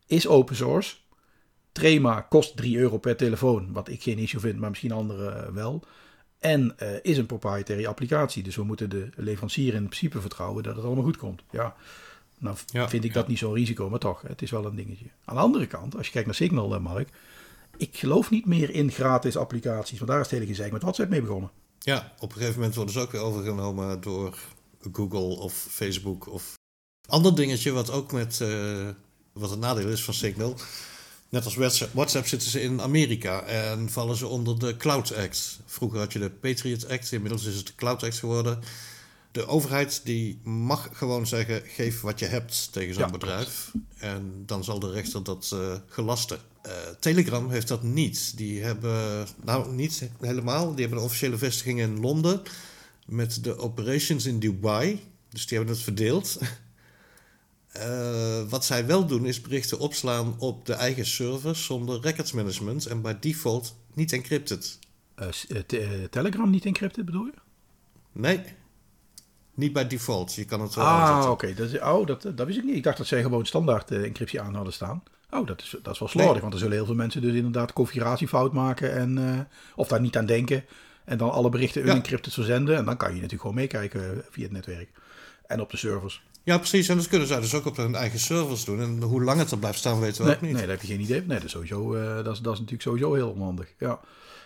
is 0.07 0.27
open 0.27 0.55
source. 0.55 0.95
Trema 1.71 2.21
kost 2.21 2.57
3 2.57 2.77
euro 2.77 2.97
per 2.97 3.15
telefoon, 3.15 3.73
wat 3.73 3.89
ik 3.89 4.03
geen 4.03 4.17
issue 4.17 4.39
vind, 4.39 4.59
maar 4.59 4.69
misschien 4.69 4.91
anderen 4.91 5.45
eh, 5.45 5.53
wel. 5.53 5.83
En 6.43 6.73
eh, 6.77 6.89
is 7.01 7.17
een 7.17 7.25
proprietary 7.25 7.85
applicatie. 7.85 8.43
Dus 8.43 8.55
we 8.55 8.63
moeten 8.63 8.89
de 8.89 9.09
leverancier 9.15 9.73
in 9.73 9.85
principe 9.85 10.21
vertrouwen 10.21 10.63
dat 10.63 10.75
het 10.75 10.85
allemaal 10.85 11.03
goed 11.03 11.17
komt. 11.17 11.43
Ja, 11.49 11.75
nou 12.37 12.57
Ja, 12.65 12.89
vind 12.89 13.03
ik 13.03 13.13
ja. 13.13 13.19
dat 13.19 13.27
niet 13.27 13.37
zo'n 13.37 13.53
risico, 13.53 13.89
maar 13.89 13.99
toch, 13.99 14.21
het 14.21 14.41
is 14.41 14.51
wel 14.51 14.65
een 14.65 14.75
dingetje. 14.75 15.05
Aan 15.25 15.35
de 15.35 15.41
andere 15.41 15.67
kant, 15.67 15.97
als 15.97 16.05
je 16.05 16.11
kijkt 16.11 16.27
naar 16.27 16.35
Signal, 16.35 16.75
eh, 16.75 16.81
Mark, 16.81 17.09
ik 17.77 17.97
geloof 17.97 18.29
niet 18.29 18.45
meer 18.45 18.69
in 18.69 18.91
gratis 18.91 19.37
applicaties. 19.37 19.97
Want 19.97 20.11
daar 20.11 20.19
is 20.19 20.25
het 20.25 20.35
hele 20.39 20.51
gezeik 20.51 20.71
met 20.71 20.81
WhatsApp 20.81 21.09
mee 21.09 21.21
begonnen. 21.21 21.51
Ja, 21.79 22.13
op 22.19 22.29
een 22.29 22.37
gegeven 22.37 22.55
moment 22.55 22.75
worden 22.75 22.93
ze 22.93 22.99
ook 22.99 23.11
weer 23.11 23.21
overgenomen 23.21 24.01
door 24.01 24.37
Google 24.91 25.37
of 25.39 25.53
Facebook 25.69 26.27
of 26.27 26.53
ander 27.07 27.35
dingetje 27.35 27.71
wat 27.71 27.91
ook 27.91 28.11
met 28.11 28.41
eh, 28.41 28.87
wat 29.33 29.49
het 29.49 29.59
nadeel 29.59 29.87
is 29.87 30.03
van 30.03 30.13
Signal. 30.13 30.55
Net 31.33 31.45
als 31.45 31.55
WhatsApp, 31.93 32.27
zitten 32.27 32.49
ze 32.49 32.61
in 32.61 32.81
Amerika 32.81 33.41
en 33.41 33.89
vallen 33.89 34.15
ze 34.15 34.27
onder 34.27 34.59
de 34.59 34.77
Cloud 34.77 35.15
Act. 35.15 35.59
Vroeger 35.65 35.99
had 35.99 36.13
je 36.13 36.19
de 36.19 36.29
Patriot 36.29 36.89
Act, 36.89 37.11
inmiddels 37.11 37.45
is 37.45 37.55
het 37.55 37.67
de 37.67 37.75
Cloud 37.75 38.03
Act 38.03 38.19
geworden. 38.19 38.59
De 39.31 39.45
overheid 39.45 40.01
die 40.03 40.39
mag 40.43 40.89
gewoon 40.91 41.27
zeggen: 41.27 41.61
geef 41.65 42.01
wat 42.01 42.19
je 42.19 42.25
hebt 42.25 42.71
tegen 42.71 42.93
zo'n 42.93 43.03
Ja, 43.03 43.11
bedrijf. 43.11 43.71
En 43.97 44.43
dan 44.45 44.63
zal 44.63 44.79
de 44.79 44.91
rechter 44.91 45.23
dat 45.23 45.49
eh, 45.53 45.75
gelasten. 45.87 46.39
Eh, 46.61 46.71
Telegram 46.99 47.49
heeft 47.49 47.67
dat 47.67 47.83
niet. 47.83 48.37
Die 48.37 48.61
hebben, 48.61 49.27
nou 49.43 49.71
niet 49.71 50.09
helemaal, 50.19 50.71
die 50.71 50.79
hebben 50.79 50.97
een 50.97 51.05
officiële 51.05 51.37
vestiging 51.37 51.79
in 51.79 51.99
Londen 51.99 52.41
met 53.05 53.43
de 53.43 53.57
operations 53.57 54.25
in 54.25 54.39
Dubai. 54.39 55.03
Dus 55.29 55.47
die 55.47 55.57
hebben 55.57 55.75
het 55.75 55.83
verdeeld. 55.83 56.37
Eh, 57.73 58.41
wat 58.49 58.65
zij 58.65 58.85
wel 58.85 59.05
doen 59.05 59.25
is 59.25 59.41
berichten 59.41 59.79
opslaan 59.79 60.35
op 60.39 60.65
de 60.65 60.73
eigen 60.73 61.05
servers 61.05 61.65
zonder 61.65 61.99
records 62.01 62.31
management 62.31 62.85
en 62.85 63.01
bij 63.01 63.19
default 63.19 63.75
niet 63.93 64.13
encrypted. 64.13 64.79
Eh, 65.15 65.27
eh, 65.27 65.57
te- 65.65 66.07
Telegram 66.09 66.49
niet 66.49 66.65
encrypted 66.65 67.05
bedoel 67.05 67.25
je? 67.25 67.33
Nee, 68.11 68.41
niet 69.53 69.73
bij 69.73 69.87
default. 69.87 70.33
Je 70.33 70.45
kan 70.45 70.61
het 70.61 70.75
wel 70.75 70.85
Ah, 70.85 71.29
oké. 71.29 71.53
Dat, 71.53 71.81
oh, 71.81 72.05
dat, 72.07 72.21
dat 72.35 72.45
wist 72.47 72.57
ik 72.57 72.63
niet. 72.63 72.75
Ik 72.75 72.83
dacht 72.83 72.97
dat 72.97 73.07
zij 73.07 73.21
gewoon 73.21 73.45
standaard 73.45 73.91
encryptie 73.91 74.41
aan 74.41 74.55
hadden 74.55 74.73
staan. 74.73 75.03
Oh, 75.31 75.47
dat 75.47 75.61
is, 75.61 75.75
dat 75.83 75.93
is 75.93 75.99
wel 75.99 76.07
slordig. 76.09 76.31
Nee. 76.31 76.41
Want 76.41 76.53
er 76.53 76.59
zullen 76.59 76.75
heel 76.75 76.85
veel 76.85 76.95
mensen 76.95 77.21
dus 77.21 77.33
inderdaad 77.33 77.73
configuratiefout 77.73 78.53
maken. 78.53 78.93
En, 78.93 79.47
of 79.75 79.87
daar 79.87 80.01
niet 80.01 80.17
aan 80.17 80.25
denken. 80.25 80.65
En 81.05 81.17
dan 81.17 81.31
alle 81.31 81.49
berichten 81.49 81.85
Ja. 81.85 81.89
unencrypted 81.91 82.33
verzenden. 82.33 82.75
En 82.77 82.85
dan 82.85 82.97
kan 82.97 83.07
je 83.09 83.13
natuurlijk 83.15 83.41
gewoon 83.41 83.55
meekijken 83.55 84.23
via 84.29 84.43
het 84.43 84.51
netwerk. 84.51 84.89
En 85.47 85.61
op 85.61 85.71
de 85.71 85.77
servers. 85.77 86.23
Ja, 86.43 86.57
precies. 86.57 86.87
En 86.89 86.97
dat 86.97 87.07
kunnen 87.07 87.27
zij 87.27 87.39
dus 87.39 87.53
ook 87.55 87.65
op 87.65 87.77
hun 87.77 87.95
eigen 87.95 88.19
servers 88.19 88.65
doen. 88.65 88.79
En 88.79 89.01
hoe 89.01 89.23
lang 89.23 89.39
het 89.39 89.51
er 89.51 89.57
blijft 89.57 89.77
staan, 89.79 89.99
weten 89.99 90.21
we 90.21 90.27
Nee, 90.27 90.35
ook 90.35 90.41
niet. 90.41 90.51
nee, 90.51 90.61
daar 90.61 90.69
heb 90.71 90.81
je 90.81 90.87
geen 90.87 90.99
idee. 91.01 91.19
Nee, 91.21 91.27
dat 91.37 91.43
is, 91.43 91.51
sowieso, 91.51 91.93
eh, 91.95 92.15
dat, 92.23 92.33
is, 92.33 92.39
dat 92.39 92.53
is 92.53 92.59
natuurlijk 92.59 92.81
sowieso 92.81 93.13
heel 93.13 93.29
onhandig. 93.29 93.73
Ja, 93.79 93.99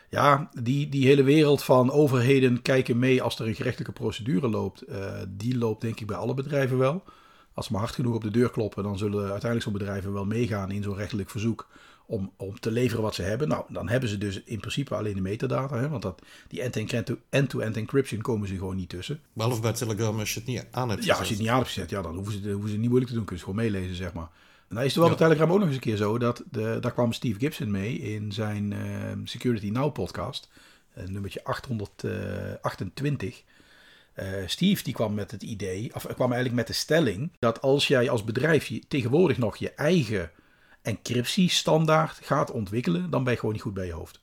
ja 0.09 0.49
die, 0.61 0.89
die 0.89 1.05
hele 1.07 1.23
wereld 1.23 1.63
van 1.63 1.91
overheden 1.91 2.61
kijken 2.61 2.99
mee 2.99 3.21
als 3.21 3.39
er 3.39 3.47
een 3.47 3.55
gerechtelijke 3.55 3.93
procedure 3.93 4.47
loopt. 4.49 4.81
eh, 4.81 5.11
die 5.27 5.57
loopt 5.57 5.81
denk 5.81 5.99
ik 5.99 6.07
bij 6.07 6.17
alle 6.17 6.33
bedrijven 6.33 6.77
wel. 6.77 7.03
Als 7.53 7.65
ze 7.65 7.71
maar 7.71 7.81
hard 7.81 7.93
genoeg 7.93 8.15
op 8.15 8.23
de 8.23 8.31
deur 8.31 8.49
kloppen, 8.49 8.83
dan 8.83 8.97
zullen 8.97 9.19
uiteindelijk 9.21 9.61
zo'n 9.63 9.73
bedrijven 9.73 10.13
wel 10.13 10.25
meegaan 10.25 10.71
in 10.71 10.83
zo'n 10.83 10.95
rechtelijk 10.95 11.29
verzoek 11.29 11.67
om, 12.09 12.31
om 12.37 12.59
te 12.59 12.71
leveren 12.71 13.03
wat 13.03 13.15
ze 13.15 13.21
hebben. 13.21 13.47
Nou, 13.47 13.65
dan 13.69 13.89
hebben 13.89 14.09
ze 14.09 14.17
dus 14.17 14.43
in 14.43 14.59
principe 14.59 14.95
alleen 14.95 15.15
de 15.15 15.21
metadata. 15.21 15.77
Hè, 15.77 15.89
want 15.89 16.01
dat, 16.01 16.21
die 16.47 16.61
end-to-end 17.29 17.77
encryption 17.77 18.21
komen 18.21 18.47
ze 18.47 18.57
gewoon 18.57 18.75
niet 18.75 18.89
tussen. 18.89 19.21
Behalve 19.33 19.61
bij 19.61 19.73
Telegram 19.73 20.19
als 20.19 20.33
je 20.33 20.39
het 20.39 20.47
niet 20.47 20.65
aan 20.71 20.89
hebt 20.89 21.03
Ja, 21.03 21.09
als 21.09 21.17
je 21.19 21.23
gezet. 21.23 21.29
het 21.29 21.39
niet 21.39 21.49
aan 21.49 21.55
hebt 21.57 21.67
gezet, 21.67 21.89
ja, 21.89 22.01
dan 22.01 22.15
hoeven 22.15 22.41
ze, 22.41 22.51
hoeven 22.51 22.69
ze 22.69 22.77
niet 22.77 22.87
moeilijk 22.89 23.09
te 23.11 23.17
doen. 23.17 23.25
Kunnen 23.25 23.45
ze 23.45 23.51
gewoon 23.51 23.65
meelezen, 23.71 23.95
zeg 23.95 24.13
maar. 24.13 24.29
En 24.69 24.75
dan 24.75 24.83
is 24.83 24.93
er 24.93 24.99
wel 24.99 25.09
Ja. 25.09 25.15
bij 25.15 25.25
Telegram 25.27 25.51
ook 25.51 25.57
nog 25.57 25.65
eens 25.67 25.75
een 25.75 25.81
keer 25.81 25.95
zo 25.97 26.17
dat 26.17 26.43
de, 26.51 26.77
daar 26.81 26.93
kwam 26.93 27.13
Steve 27.13 27.39
Gibson 27.39 27.71
mee 27.71 27.99
in 27.99 28.31
zijn 28.31 28.73
eh, 28.73 28.79
Security 29.23 29.69
Now 29.69 29.93
podcast, 29.93 30.49
eh, 30.93 31.07
nummertje 31.07 31.43
828. 31.43 33.43
Eh, 34.13 34.27
Steve 34.45 34.83
die 34.83 34.93
kwam 34.93 35.13
met 35.13 35.31
het 35.31 35.43
idee, 35.43 35.95
of 35.95 36.05
kwam 36.05 36.31
eigenlijk 36.31 36.53
met 36.53 36.67
de 36.67 36.73
stelling 36.73 37.31
dat 37.39 37.61
als 37.61 37.87
jij 37.87 38.09
als 38.09 38.23
bedrijf 38.23 38.65
je, 38.65 38.81
tegenwoordig 38.87 39.37
nog 39.37 39.57
je 39.57 39.71
eigen 39.71 40.31
encryptiestandaard 40.87 42.19
gaat 42.21 42.51
ontwikkelen, 42.51 43.09
dan 43.09 43.23
ben 43.23 43.33
je 43.33 43.39
gewoon 43.39 43.53
niet 43.53 43.63
goed 43.63 43.73
bij 43.73 43.85
je 43.85 43.91
hoofd. 43.91 44.19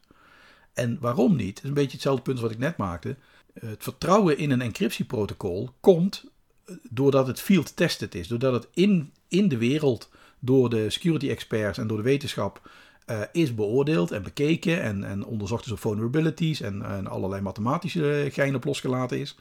En 0.72 0.98
waarom 1.00 1.36
niet? 1.36 1.54
Dat 1.54 1.62
is 1.62 1.68
een 1.68 1.74
beetje 1.74 1.92
hetzelfde 1.92 2.22
punt 2.22 2.40
wat 2.40 2.50
ik 2.50 2.58
net 2.58 2.76
maakte. 2.76 3.16
Het 3.60 3.82
vertrouwen 3.82 4.38
in 4.38 4.50
een 4.50 4.60
encryptieprotocol 4.60 5.70
komt 5.80 6.24
eh, 6.64 6.74
doordat 6.90 7.26
het 7.26 7.40
field 7.40 7.76
tested 7.76 8.14
is. 8.14 8.28
Doordat 8.28 8.52
het 8.52 8.68
in, 8.74 9.12
in 9.28 9.48
de 9.48 9.58
wereld 9.58 10.10
door 10.38 10.70
de 10.70 10.90
security 10.90 11.28
experts 11.28 11.78
en 11.78 11.86
door 11.86 11.96
de 11.96 12.02
wetenschap 12.02 12.70
eh, 13.06 13.20
is 13.32 13.54
beoordeeld 13.54 14.10
en 14.10 14.22
bekeken. 14.22 14.82
En, 14.82 15.04
en 15.04 15.24
onderzocht 15.24 15.66
is 15.66 15.72
op 15.72 15.80
vulnerabilities 15.80 16.60
en, 16.60 16.82
en 16.82 17.06
allerlei 17.06 17.42
mathematische 17.42 18.28
gein 18.32 18.54
op 18.54 18.64
losgelaten 18.64 19.18
is. 19.18 19.36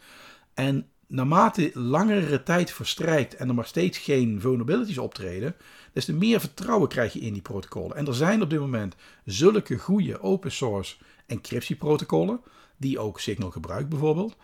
En 0.54 0.88
naarmate 1.14 1.72
langere 1.74 2.44
tijd 2.44 2.72
verstrijkt 2.72 3.36
en 3.36 3.48
er 3.48 3.56
maar 3.56 3.66
steeds 3.66 3.98
geen 3.98 4.42
vulnerabilities 4.42 4.98
optreden, 4.98 5.56
des 5.92 6.06
te 6.06 6.14
meer 6.14 6.40
vertrouwen 6.40 6.90
krijg 6.90 7.14
je 7.14 7.20
in 7.20 7.34
die 7.34 7.42
protocollen. 7.42 7.96
En 7.96 8.08
er 8.08 8.16
zijn 8.16 8.42
op 8.42 8.50
dit 8.50 8.60
moment 8.60 8.96
zulke 9.26 9.78
goede 9.78 10.22
open 10.22 10.52
source 10.52 10.96
encryptieprotocollen, 11.26 12.42
die 12.78 13.00
ook 13.00 13.20
Signal 13.20 13.52
gebruikt 13.52 13.90
bijvoorbeeld, 13.90 14.36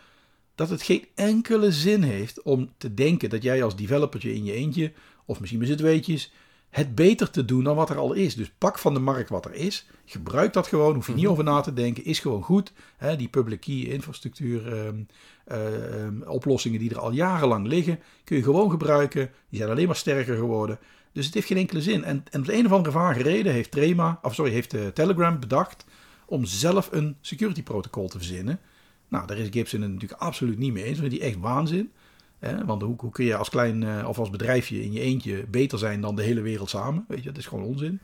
dat 0.55 0.69
het 0.69 0.81
geen 0.81 1.05
enkele 1.15 1.71
zin 1.71 2.03
heeft 2.03 2.41
om 2.41 2.69
te 2.77 2.93
denken 2.93 3.29
dat 3.29 3.43
jij 3.43 3.63
als 3.63 3.75
developertje 3.75 4.33
in 4.33 4.43
je 4.43 4.53
eentje, 4.53 4.91
of 5.25 5.39
misschien 5.39 5.59
met 5.59 5.69
z'n 5.69 5.75
tweetjes, 5.75 6.31
het 6.69 6.95
beter 6.95 7.29
te 7.29 7.45
doen 7.45 7.63
dan 7.63 7.75
wat 7.75 7.89
er 7.89 7.97
al 7.97 8.13
is. 8.13 8.35
Dus 8.35 8.51
pak 8.57 8.79
van 8.79 8.93
de 8.93 8.99
markt 8.99 9.29
wat 9.29 9.45
er 9.45 9.53
is, 9.53 9.87
gebruik 10.05 10.53
dat 10.53 10.67
gewoon, 10.67 10.95
hoef 10.95 11.07
je 11.07 11.13
niet 11.13 11.27
over 11.27 11.43
na 11.43 11.61
te 11.61 11.73
denken, 11.73 12.05
is 12.05 12.19
gewoon 12.19 12.43
goed. 12.43 12.71
Hè, 12.97 13.15
die 13.15 13.27
public 13.27 13.59
key 13.59 13.75
infrastructuur 13.75 14.73
ehm, 14.73 14.95
eh, 15.43 16.03
ehm, 16.03 16.21
oplossingen 16.21 16.79
die 16.79 16.89
er 16.89 16.99
al 16.99 17.11
jarenlang 17.11 17.67
liggen, 17.67 17.99
kun 18.23 18.37
je 18.37 18.43
gewoon 18.43 18.69
gebruiken. 18.69 19.31
Die 19.49 19.59
zijn 19.59 19.71
alleen 19.71 19.87
maar 19.87 19.95
sterker 19.95 20.35
geworden. 20.35 20.79
Dus 21.11 21.25
het 21.25 21.33
heeft 21.33 21.47
geen 21.47 21.57
enkele 21.57 21.81
zin. 21.81 22.03
En, 22.03 22.23
en 22.31 22.39
op 22.39 22.45
de 22.45 22.53
een 22.53 22.65
of 22.65 22.71
andere 22.71 22.91
vage 22.91 23.21
reden 23.21 23.53
heeft 23.53 23.71
Trema, 23.71 24.19
of 24.21 24.33
sorry, 24.33 24.51
heeft 24.51 24.73
eh, 24.73 24.87
Telegram 24.87 25.39
bedacht 25.39 25.85
om 26.25 26.45
zelf 26.45 26.89
een 26.91 27.15
security 27.21 27.63
protocol 27.63 28.07
te 28.07 28.17
verzinnen. 28.17 28.59
Nou, 29.07 29.27
daar 29.27 29.37
is 29.37 29.47
Gibson 29.51 29.81
het 29.81 29.91
natuurlijk 29.91 30.21
absoluut 30.21 30.57
niet 30.57 30.73
mee 30.73 30.83
eens. 30.83 30.99
Vindt 30.99 31.17
hij 31.17 31.27
echt 31.27 31.39
waanzin. 31.39 31.91
Hè? 32.39 32.65
Want 32.65 32.81
hoe, 32.81 32.95
hoe 32.97 33.11
kun 33.11 33.25
je 33.25 33.35
als 33.35 33.49
klein 33.49 33.83
eh, 33.83 34.07
of 34.07 34.19
als 34.19 34.29
bedrijfje 34.29 34.83
in 34.83 34.91
je 34.91 34.99
eentje 34.99 35.45
beter 35.47 35.79
zijn 35.79 36.01
dan 36.01 36.15
de 36.15 36.23
hele 36.23 36.41
wereld 36.41 36.69
samen? 36.69 37.05
Weet 37.07 37.23
je, 37.23 37.29
dat 37.29 37.37
is 37.37 37.45
gewoon 37.45 37.63
onzin. 37.63 37.99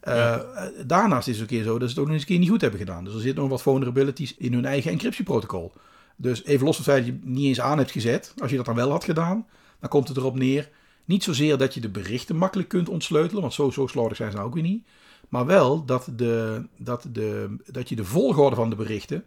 Eh, 0.00 0.34
eh, 0.34 0.42
daarnaast 0.86 1.28
is 1.28 1.38
het 1.38 1.50
een 1.50 1.56
keer 1.56 1.64
zo 1.64 1.78
dat 1.78 1.88
ze 1.88 1.94
het 1.94 1.98
ook 1.98 2.04
nog 2.04 2.14
eens 2.14 2.22
een 2.22 2.28
keer 2.28 2.38
niet 2.38 2.48
goed 2.48 2.60
hebben 2.60 2.80
gedaan. 2.80 3.04
Dus 3.04 3.14
er 3.14 3.20
zitten 3.20 3.40
nog 3.40 3.50
wat 3.50 3.62
vulnerabilities 3.62 4.36
in 4.36 4.52
hun 4.52 4.64
eigen 4.64 4.90
encryptieprotocol. 4.90 5.72
Dus 6.16 6.44
even 6.44 6.66
los 6.66 6.76
van 6.76 6.84
het 6.84 6.94
feit 6.94 7.06
dat 7.06 7.14
je 7.14 7.26
het 7.26 7.36
niet 7.36 7.46
eens 7.46 7.60
aan 7.60 7.78
hebt 7.78 7.90
gezet. 7.90 8.34
Als 8.38 8.50
je 8.50 8.56
dat 8.56 8.66
dan 8.66 8.74
wel 8.74 8.90
had 8.90 9.04
gedaan, 9.04 9.46
dan 9.80 9.88
komt 9.88 10.08
het 10.08 10.16
erop 10.16 10.38
neer. 10.38 10.70
Niet 11.04 11.24
zozeer 11.24 11.58
dat 11.58 11.74
je 11.74 11.80
de 11.80 11.88
berichten 11.88 12.36
makkelijk 12.36 12.68
kunt 12.68 12.88
ontsleutelen, 12.88 13.42
want 13.42 13.54
zo, 13.54 13.70
zo 13.70 13.86
slordig 13.86 14.16
zijn 14.16 14.30
ze 14.30 14.36
nou 14.36 14.48
ook 14.48 14.54
weer 14.54 14.62
niet. 14.62 14.86
Maar 15.28 15.46
wel 15.46 15.84
dat, 15.84 16.08
de, 16.16 16.66
dat, 16.76 17.06
de, 17.12 17.56
dat 17.66 17.88
je 17.88 17.96
de 17.96 18.04
volgorde 18.04 18.56
van 18.56 18.70
de 18.70 18.76
berichten, 18.76 19.24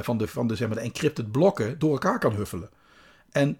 van, 0.00 0.18
de, 0.18 0.28
van 0.28 0.46
de, 0.46 0.56
zeg 0.56 0.68
maar, 0.68 0.76
de 0.76 0.82
encrypted 0.82 1.30
blokken, 1.30 1.78
door 1.78 1.92
elkaar 1.92 2.18
kan 2.18 2.34
huffelen. 2.34 2.68
En 3.36 3.58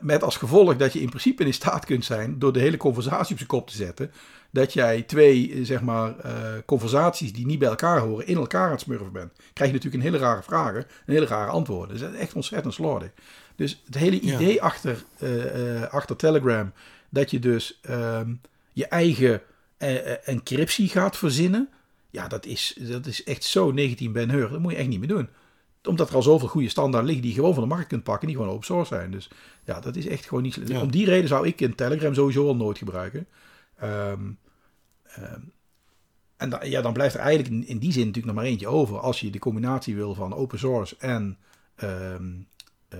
met 0.00 0.22
als 0.22 0.36
gevolg 0.36 0.76
dat 0.76 0.92
je 0.92 1.00
in 1.00 1.08
principe 1.08 1.44
in 1.44 1.54
staat 1.54 1.84
kunt 1.84 2.04
zijn, 2.04 2.38
door 2.38 2.52
de 2.52 2.60
hele 2.60 2.76
conversatie 2.76 3.30
op 3.30 3.36
zijn 3.36 3.46
kop 3.46 3.68
te 3.68 3.76
zetten, 3.76 4.10
dat 4.50 4.72
jij 4.72 5.02
twee 5.02 5.52
eh, 5.52 5.64
zeg 5.64 5.80
maar, 5.80 6.18
eh, 6.18 6.32
conversaties 6.66 7.32
die 7.32 7.46
niet 7.46 7.58
bij 7.58 7.68
elkaar 7.68 8.00
horen, 8.00 8.26
in 8.26 8.36
elkaar 8.36 8.64
aan 8.64 8.70
het 8.70 8.80
smurfen 8.80 9.12
bent. 9.12 9.32
Krijg 9.52 9.70
je 9.70 9.76
natuurlijk 9.76 10.04
een 10.04 10.10
hele 10.10 10.24
rare 10.24 10.42
vragen, 10.42 10.80
een 10.80 11.14
hele 11.14 11.26
rare 11.26 11.50
antwoorden. 11.50 11.98
Dat 12.00 12.12
is 12.12 12.18
echt 12.18 12.34
ontzettend 12.34 12.74
slordig. 12.74 13.10
Dus 13.56 13.82
het 13.84 13.94
hele 13.94 14.26
Ja. 14.26 14.34
idee 14.34 14.62
achter, 14.62 15.04
eh, 15.18 15.82
achter 15.82 16.16
Telegram, 16.16 16.72
dat 17.08 17.30
je 17.30 17.38
dus 17.38 17.78
ehm, 17.82 18.34
je 18.72 18.86
eigen 18.86 19.42
encryptie 20.24 20.88
gaat 20.88 21.16
verzinnen, 21.16 21.68
ja, 22.10 22.28
dat 22.28 22.46
is, 22.46 22.76
dat 22.78 23.06
is 23.06 23.24
echt 23.24 23.44
zo 23.44 23.70
19 23.70 24.12
Ben 24.12 24.30
Hur. 24.30 24.48
Dat 24.48 24.60
moet 24.60 24.72
je 24.72 24.78
echt 24.78 24.88
niet 24.88 24.98
meer 24.98 25.08
doen 25.08 25.28
omdat 25.86 26.08
er 26.08 26.14
al 26.14 26.22
zoveel 26.22 26.48
goede 26.48 26.68
standaarden 26.68 27.04
liggen 27.06 27.22
die 27.24 27.32
je 27.34 27.38
gewoon 27.40 27.54
van 27.54 27.62
de 27.68 27.74
markt 27.74 27.88
kunt 27.88 28.02
pakken, 28.02 28.26
die 28.28 28.36
gewoon 28.36 28.52
open 28.52 28.66
source 28.66 28.94
zijn. 28.94 29.10
Dus 29.10 29.30
ja, 29.64 29.80
dat 29.80 29.96
is 29.96 30.06
echt 30.06 30.26
gewoon 30.26 30.42
niet. 30.42 30.60
Ja. 30.66 30.80
Om 30.80 30.90
die 30.90 31.04
reden 31.06 31.28
zou 31.28 31.46
ik 31.46 31.60
een 31.60 31.74
Telegram 31.74 32.14
sowieso 32.14 32.46
al 32.46 32.56
nooit 32.56 32.78
gebruiken. 32.78 33.26
Ehm, 33.78 34.20
ehm, 35.02 35.40
en 36.36 36.50
da- 36.50 36.64
ja, 36.64 36.80
dan 36.82 36.92
blijft 36.92 37.14
er 37.14 37.20
eigenlijk 37.20 37.54
in, 37.54 37.66
in 37.66 37.78
die 37.78 37.92
zin 37.92 38.06
natuurlijk 38.06 38.34
nog 38.34 38.42
maar 38.42 38.52
eentje 38.52 38.66
over. 38.68 38.98
Als 38.98 39.20
je 39.20 39.30
de 39.30 39.38
combinatie 39.38 39.94
wil 39.94 40.14
van 40.14 40.34
open 40.34 40.58
source 40.58 40.96
en, 40.98 41.38
ehm, 41.76 42.24
eh, 42.88 42.98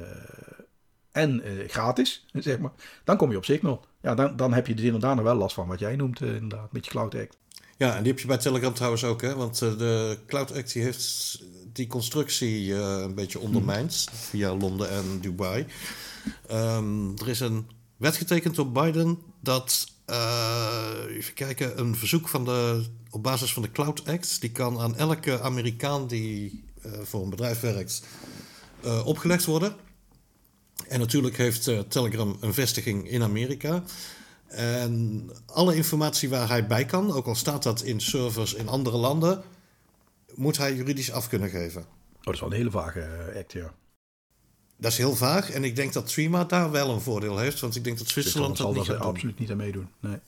en 1.13 1.43
eh, 1.43 1.69
gratis, 1.69 2.27
zeg 2.33 2.59
maar, 2.59 2.73
dan 3.05 3.17
kom 3.17 3.31
je 3.31 3.37
op 3.37 3.45
Signal. 3.45 3.85
Ja, 4.03 4.15
dan, 4.15 4.37
dan 4.37 4.53
heb 4.53 4.67
je 4.67 4.75
dus 4.75 4.85
inderdaad 4.85 5.15
nog 5.15 5.25
wel 5.25 5.35
last 5.35 5.55
van 5.55 5.69
wat 5.69 5.79
jij 5.79 5.97
noemt, 5.97 6.21
eh, 6.21 6.35
inderdaad, 6.35 6.73
met 6.73 6.85
je 6.85 6.91
Cloud 6.91 7.15
Act. 7.15 7.37
Ja, 7.79 7.97
en 7.97 8.03
die 8.03 8.13
heb 8.13 8.21
je 8.21 8.27
bij 8.27 8.37
Telegram 8.39 8.75
trouwens 8.75 9.05
ook, 9.05 9.23
hè? 9.23 9.35
Want 9.35 9.59
de 9.59 10.19
Cloud 10.27 10.55
Act 10.57 10.73
die 10.73 10.83
heeft 10.83 11.43
die 11.77 11.87
constructie 11.87 12.75
eh, 12.75 13.01
een 13.01 13.15
beetje 13.15 13.41
ondermijnd 13.41 14.09
via 14.13 14.55
Londen 14.55 14.91
en 14.91 15.21
Dubai. 15.21 15.67
Ehm, 16.49 17.11
er 17.17 17.29
is 17.29 17.41
een 17.41 17.67
wet 17.97 18.17
getekend 18.17 18.55
door 18.55 18.73
Biden 18.73 19.19
dat, 19.41 19.87
eh, 20.05 20.91
even 21.09 21.35
kijken, 21.35 21.79
een 21.79 21.97
verzoek 21.97 22.29
van 22.29 22.45
de, 22.45 22.85
op 23.11 23.23
basis 23.23 23.53
van 23.53 23.63
de 23.63 23.73
Cloud 23.73 24.09
Act, 24.09 24.41
die 24.41 24.51
kan 24.51 24.79
aan 24.79 24.97
elke 24.97 25.41
Amerikaan 25.41 26.07
die 26.07 26.65
eh, 26.83 26.91
voor 27.03 27.23
een 27.23 27.31
bedrijf 27.31 27.61
werkt, 27.61 28.03
opgelegd 29.05 29.45
worden. 29.45 29.77
En 30.89 30.99
natuurlijk 30.99 31.37
heeft 31.37 31.71
Telegram 31.89 32.37
een 32.41 32.55
vestiging 32.55 33.11
in 33.11 33.23
Amerika. 33.23 33.83
En 34.47 35.25
alle 35.47 35.77
informatie 35.77 36.29
waar 36.29 36.49
hij 36.49 36.67
bij 36.67 36.85
kan, 36.85 37.13
ook 37.13 37.27
al 37.27 37.35
staat 37.35 37.63
dat 37.63 37.83
in 37.83 38.01
servers 38.01 38.55
in 38.55 38.69
andere 38.69 38.97
landen, 38.97 39.43
moet 40.37 40.57
hij 40.57 40.75
juridisch 40.75 41.13
af 41.13 41.29
kunnen 41.29 41.51
geven. 41.51 41.83
Oh, 41.83 42.23
dat 42.23 42.35
is 42.35 42.41
wel 42.41 42.51
een 42.51 42.57
hele 42.57 42.71
vage 42.71 43.01
eh, 43.01 43.39
act, 43.39 43.53
ja. 43.53 43.75
Dat 44.77 44.93
is 44.93 44.99
heel 44.99 45.15
vaag 45.17 45.51
en 45.51 45.65
ik 45.65 45.77
denk 45.77 45.93
dat 45.93 46.09
Trima 46.09 46.45
daar 46.45 46.71
wel 46.71 46.91
een 46.91 47.01
voordeel 47.01 47.39
heeft, 47.39 47.61
want 47.61 47.77
ik 47.77 47.85
denk 47.85 47.99
dat 47.99 48.09
Zwitserland 48.09 48.57
Zwitserland 48.57 48.87
zal 48.87 48.97
dat 48.97 49.07
absoluut 49.07 49.39
niet 49.39 49.51
aan 49.51 49.57
meedoen. 49.57 49.89
Nee. 50.01 50.19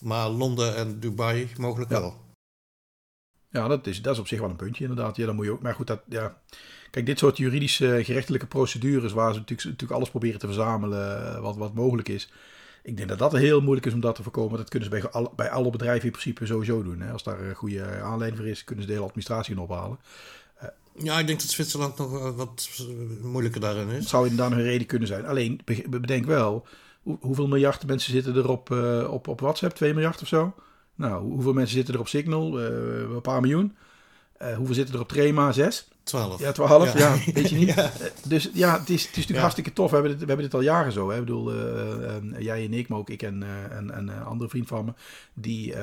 Maar 0.00 0.28
Londen 0.28 0.76
en 0.76 1.00
Dubai 1.00 1.50
mogelijk 1.58 1.90
Ja. 1.90 2.00
wel. 2.00 2.20
Ja, 3.50 3.68
dat 3.68 3.86
is, 3.86 4.02
dat 4.02 4.14
is 4.14 4.20
op 4.20 4.26
zich 4.26 4.40
wel 4.40 4.50
een 4.50 4.56
puntje 4.56 4.84
inderdaad. 4.84 5.16
Ja, 5.16 5.26
dan 5.26 5.34
moet 5.34 5.44
je 5.44 5.50
ook. 5.50 5.62
Maar 5.62 5.74
goed, 5.74 5.86
dat, 5.86 6.00
ja. 6.08 6.40
Kijk, 6.90 7.06
dit 7.06 7.18
soort 7.18 7.36
juridische 7.36 7.96
eh, 7.96 8.04
gerechtelijke 8.04 8.46
procedures 8.46 9.12
waar 9.12 9.32
ze 9.32 9.38
natuurlijk, 9.38 9.68
natuurlijk 9.68 9.98
alles 9.98 10.10
proberen 10.10 10.38
te 10.38 10.46
verzamelen 10.46 11.34
eh, 11.34 11.40
wat, 11.40 11.56
wat 11.56 11.74
mogelijk 11.74 12.08
is. 12.08 12.32
Ik 12.82 12.96
denk 12.96 13.08
dat 13.08 13.18
dat 13.18 13.32
heel 13.32 13.60
moeilijk 13.60 13.86
is 13.86 13.92
om 13.92 14.00
dat 14.00 14.14
te 14.14 14.22
voorkomen. 14.22 14.58
Dat 14.58 14.68
kunnen 14.68 14.88
ze 14.90 15.00
bij, 15.00 15.10
alle- 15.10 15.30
bij 15.36 15.50
alle 15.50 15.70
bedrijven 15.70 16.04
in 16.04 16.10
principe 16.10 16.46
sowieso 16.46 16.82
doen. 16.82 17.00
Hè. 17.00 17.12
Als 17.12 17.22
daar 17.22 17.40
een 17.40 17.54
goede 17.54 17.84
aanleiding 18.02 18.40
voor 18.42 18.50
is, 18.50 18.64
kunnen 18.64 18.84
ze 18.84 18.90
de 18.90 18.96
hele 18.96 19.06
administratie 19.06 19.54
in 19.54 19.60
ophalen. 19.60 19.98
Ja, 20.98 21.18
ik 21.18 21.26
denk 21.26 21.40
dat 21.40 21.48
Zwitserland 21.48 21.98
nog 21.98 22.14
eh, 22.18 22.36
wat 22.36 22.68
eh, 22.78 23.24
moeilijker 23.24 23.60
daarin 23.60 23.88
Het 23.88 24.02
is. 24.02 24.08
zou 24.08 24.28
inderdaad 24.28 24.52
een 24.58 24.62
reden 24.64 24.86
kunnen 24.86 25.08
zijn. 25.08 25.26
Alleen, 25.26 25.60
be- 25.64 25.84
bedenk 25.90 26.24
wel, 26.26 26.66
hoe- 27.02 27.18
hoeveel 27.20 27.48
miljard 27.48 27.86
mensen 27.86 28.12
zitten 28.12 28.36
er 28.36 28.48
op, 28.48 28.70
eh, 28.70 29.08
op, 29.12 29.28
op 29.28 29.40
WhatsApp? 29.40 29.74
2 29.74 29.92
miljard 29.94 30.22
of 30.22 30.28
zo? 30.28 30.54
Nou, 30.94 31.22
hoe- 31.22 31.32
hoeveel 31.32 31.52
mensen 31.52 31.74
zitten 31.76 31.94
er 31.94 32.00
op 32.00 32.08
Signal? 32.08 32.60
Eh, 32.60 32.66
een 33.00 33.20
paar 33.20 33.40
miljoen. 33.40 33.76
Eh, 34.36 34.56
hoeveel 34.56 34.74
zitten 34.74 34.94
er 34.94 35.00
op 35.00 35.08
Trema? 35.08 35.52
6? 35.52 35.88
12. 36.04 36.40
Ja, 36.40 36.52
12, 36.52 36.98
ja, 36.98 37.14
Ja. 37.14 37.32
weet 37.32 37.48
je 37.50 37.56
niet. 37.56 37.68
Ja. 37.74 37.74
Eh, 38.00 38.06
Dus 38.26 38.50
ja, 38.52 38.78
het 38.78 38.88
is, 38.90 39.00
het 39.02 39.02
is 39.02 39.06
natuurlijk 39.06 39.34
Ja. 39.34 39.40
hartstikke 39.40 39.72
tof. 39.72 39.88
We 39.90 39.94
hebben, 39.96 40.10
dit, 40.12 40.20
we 40.20 40.26
hebben 40.26 40.44
dit 40.44 40.54
al 40.54 40.60
jaren 40.62 40.92
zo. 40.92 41.08
Hè. 41.10 41.14
Ik 41.14 41.24
bedoel, 41.24 41.52
eh, 41.52 42.16
eh, 42.16 42.22
jij 42.38 42.64
en 42.64 42.72
ik, 42.74 42.88
maar 42.88 42.98
ook 42.98 43.10
ik 43.10 43.22
en, 43.22 43.42
eh, 43.42 43.76
en, 43.76 43.90
en 43.90 44.08
een 44.08 44.22
andere 44.24 44.50
vriend 44.50 44.66
van 44.68 44.84
me. 44.84 44.92
Die, 45.34 45.72
eh, 45.74 45.80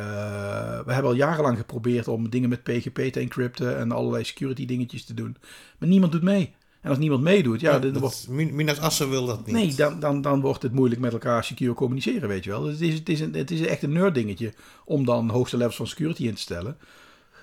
we 0.86 0.94
hebben 0.94 1.12
al 1.12 1.18
jarenlang 1.18 1.58
geprobeerd 1.58 2.08
om 2.08 2.30
dingen 2.30 2.50
met 2.50 2.64
PGP 2.64 3.00
te 3.12 3.20
encrypten 3.20 3.78
en 3.78 3.92
allerlei 3.92 4.24
security 4.24 4.66
dingetjes 4.66 5.06
te 5.06 5.14
doen. 5.14 5.38
Maar 5.78 5.90
niemand 5.90 6.12
doet 6.12 6.24
mee. 6.24 6.54
En 6.82 6.90
als 6.90 7.00
niemand 7.00 7.22
meedoet, 7.24 7.62
ja, 7.62 7.80
Ja, 7.82 7.92
wordt, 7.92 8.26
Min- 8.30 8.56
Minas 8.56 8.80
Assen 8.80 9.10
wil 9.10 9.26
dat 9.26 9.46
niet. 9.46 9.56
nee, 9.56 9.76
dan, 9.76 10.00
dan, 10.00 10.22
dan 10.22 10.42
wordt 10.42 10.62
het 10.64 10.74
moeilijk 10.74 11.02
met 11.02 11.14
elkaar 11.14 11.44
secure 11.44 11.74
communiceren, 11.74 12.30
weet 12.30 12.44
je 12.44 12.50
wel. 12.50 12.62
Dus 12.62 12.72
het, 12.74 12.82
is, 12.82 12.94
het, 12.94 13.10
is 13.10 13.20
een, 13.20 13.34
het 13.34 13.52
is 13.52 13.62
echt 13.62 13.84
een 13.84 13.92
nerd 13.92 14.14
dingetje 14.14 14.54
om 14.86 15.06
dan 15.06 15.30
hoogste 15.30 15.58
levels 15.58 15.76
van 15.76 15.88
security 15.88 16.28
in 16.28 16.34
te 16.34 16.42
stellen. 16.42 16.78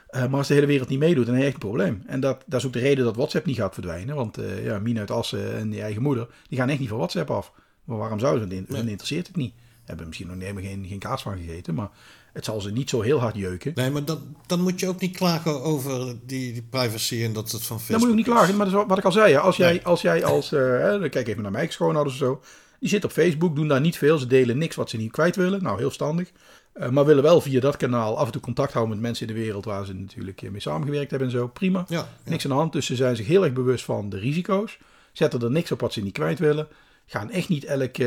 Eh, 0.06 0.20
maar 0.20 0.38
als 0.38 0.48
de 0.48 0.54
hele 0.54 0.66
wereld 0.66 0.88
niet 0.88 0.98
meedoet, 0.98 1.24
dan 1.26 1.34
heb 1.34 1.42
je 1.42 1.48
echt 1.50 1.62
een 1.62 1.68
probleem. 1.68 2.02
En 2.06 2.20
dat, 2.20 2.42
dat 2.46 2.60
is 2.60 2.66
ook 2.66 2.72
de 2.72 2.78
reden 2.78 3.04
dat 3.04 3.16
WhatsApp 3.16 3.46
niet 3.46 3.56
gaat 3.56 3.74
verdwijnen. 3.74 4.14
Want 4.16 4.38
eh 4.38 4.64
ja, 4.64 4.78
Mina 4.78 5.00
uit 5.00 5.10
Assen 5.10 5.56
en 5.56 5.70
die 5.70 5.82
eigen 5.82 6.02
moeder, 6.02 6.28
die 6.48 6.58
gaan 6.58 6.68
echt 6.68 6.78
niet 6.78 6.88
van 6.88 6.98
WhatsApp 6.98 7.30
af. 7.30 7.52
Maar 7.84 7.96
waarom 7.98 8.18
zouden 8.18 8.48
ze? 8.48 8.54
Hun 8.54 8.66
hun 8.68 8.88
interesseert 8.88 9.26
het 9.26 9.36
niet. 9.36 9.54
Hebben 9.84 10.06
misschien 10.06 10.28
nog 10.28 10.38
helemaal 10.40 10.62
geen, 10.62 10.84
geen 10.88 10.98
kaas 10.98 11.22
van 11.22 11.38
gegeten, 11.38 11.74
maar 11.74 11.88
het 12.32 12.44
zal 12.44 12.60
ze 12.60 12.72
niet 12.72 12.90
zo 12.90 13.00
heel 13.00 13.18
hard 13.20 13.36
jeuken. 13.36 13.72
Nee, 13.74 13.90
maar 13.90 14.04
dan, 14.04 14.36
dan 14.46 14.60
moet 14.60 14.80
je 14.80 14.88
ook 14.88 15.00
niet 15.00 15.16
klagen 15.16 15.62
over 15.62 16.14
die, 16.26 16.52
die 16.52 16.62
privacy 16.70 17.22
en 17.24 17.32
dat 17.32 17.50
het 17.52 17.62
van 17.66 17.80
Facebook 17.80 17.86
Dan 17.88 17.98
moet 17.98 18.08
je 18.08 18.08
ook 18.10 18.16
niet 18.16 18.24
klagen, 18.36 18.56
maar 18.56 18.66
dat 18.70 18.80
is 18.80 18.86
wat- 18.88 18.98
ik 18.98 19.04
al 19.04 19.12
zei. 19.12 19.32
hè. 19.32 19.38
Als 19.40 19.56
jij 19.56 19.70
Nee. 19.72 19.84
als, 19.84 20.02
jij 20.02 20.24
als 20.24 20.52
eh, 20.52 20.60
hè, 20.60 20.98
dan 20.98 21.08
kijk 21.08 21.28
even 21.28 21.42
naar 21.42 21.50
mijn 21.52 21.72
schoonouders 21.72 22.20
of 22.20 22.26
zo. 22.26 22.40
Die 22.80 22.88
zitten 22.88 23.08
op 23.08 23.14
Facebook, 23.16 23.56
doen 23.56 23.68
daar 23.68 23.80
niet 23.80 23.98
veel. 23.98 24.18
Ze 24.18 24.26
delen 24.26 24.58
niks 24.58 24.76
wat 24.76 24.90
ze 24.90 24.96
niet 24.96 25.10
kwijt 25.12 25.36
willen. 25.36 25.62
Nou, 25.62 25.78
heel 25.78 25.90
standig. 25.90 26.30
Eh, 26.78 26.88
maar 26.88 27.04
willen 27.04 27.22
wel 27.22 27.40
via 27.40 27.60
dat 27.60 27.76
kanaal 27.76 28.18
af 28.18 28.26
en 28.26 28.32
toe 28.32 28.40
contact 28.40 28.72
houden 28.72 28.94
met 28.94 29.04
mensen 29.04 29.28
in 29.28 29.34
de 29.34 29.40
wereld 29.40 29.64
waar 29.64 29.86
ze 29.86 29.94
natuurlijk 29.94 30.42
eh, 30.42 30.50
mee 30.50 30.60
samengewerkt 30.60 31.10
hebben 31.10 31.28
en 31.28 31.34
zo. 31.34 31.48
Prima. 31.48 31.84
Ja, 31.88 31.96
ja. 31.96 32.30
Niks 32.30 32.44
aan 32.44 32.50
de 32.50 32.56
hand. 32.56 32.72
Dus 32.72 32.86
ze 32.86 32.96
zijn 32.96 33.16
zich 33.16 33.26
heel 33.26 33.44
erg 33.44 33.52
bewust 33.52 33.84
van 33.84 34.08
de 34.08 34.18
risico's. 34.18 34.78
Zetten 35.12 35.40
er 35.40 35.50
niks 35.50 35.72
op 35.72 35.80
wat 35.80 35.92
ze 35.92 36.02
niet 36.02 36.12
kwijt 36.12 36.38
willen. 36.38 36.68
Gaan 37.06 37.30
echt 37.30 37.48
niet 37.48 37.64
elk 37.64 37.98
eh, 37.98 38.06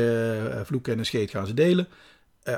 vloek 0.64 0.88
en 0.88 0.98
een 0.98 1.06
scheet 1.06 1.30
gaan 1.30 1.46
ze 1.46 1.54
delen. 1.54 1.88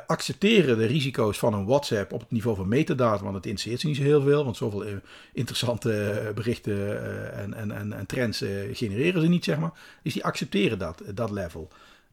Accepteren 0.07 0.79
de 0.79 0.87
risico's 0.87 1.39
van 1.39 1.55
een 1.55 1.67
WhatsApp 1.67 2.13
op 2.13 2.21
het 2.21 2.31
niveau 2.31 2.57
van 2.57 2.69
metadata, 2.69 3.23
want 3.23 3.35
het 3.35 3.47
interesseert 3.47 3.81
ze 3.81 3.87
niet 3.87 3.97
zo 3.97 4.03
heel 4.03 4.23
veel, 4.23 4.45
want 4.45 4.57
zoveel 4.57 4.85
interessante 5.33 6.33
berichten 6.35 7.03
en, 7.35 7.55
en, 7.55 7.71
en, 7.71 7.93
en 7.93 8.07
trends 8.07 8.45
genereren 8.73 9.21
ze 9.21 9.29
niet, 9.29 9.45
zeg 9.45 9.59
maar. 9.59 9.73
Dus 10.03 10.13
die 10.13 10.25
accepteren 10.25 10.79
dat, 10.79 11.03
dat 11.15 11.31
level. 11.31 11.69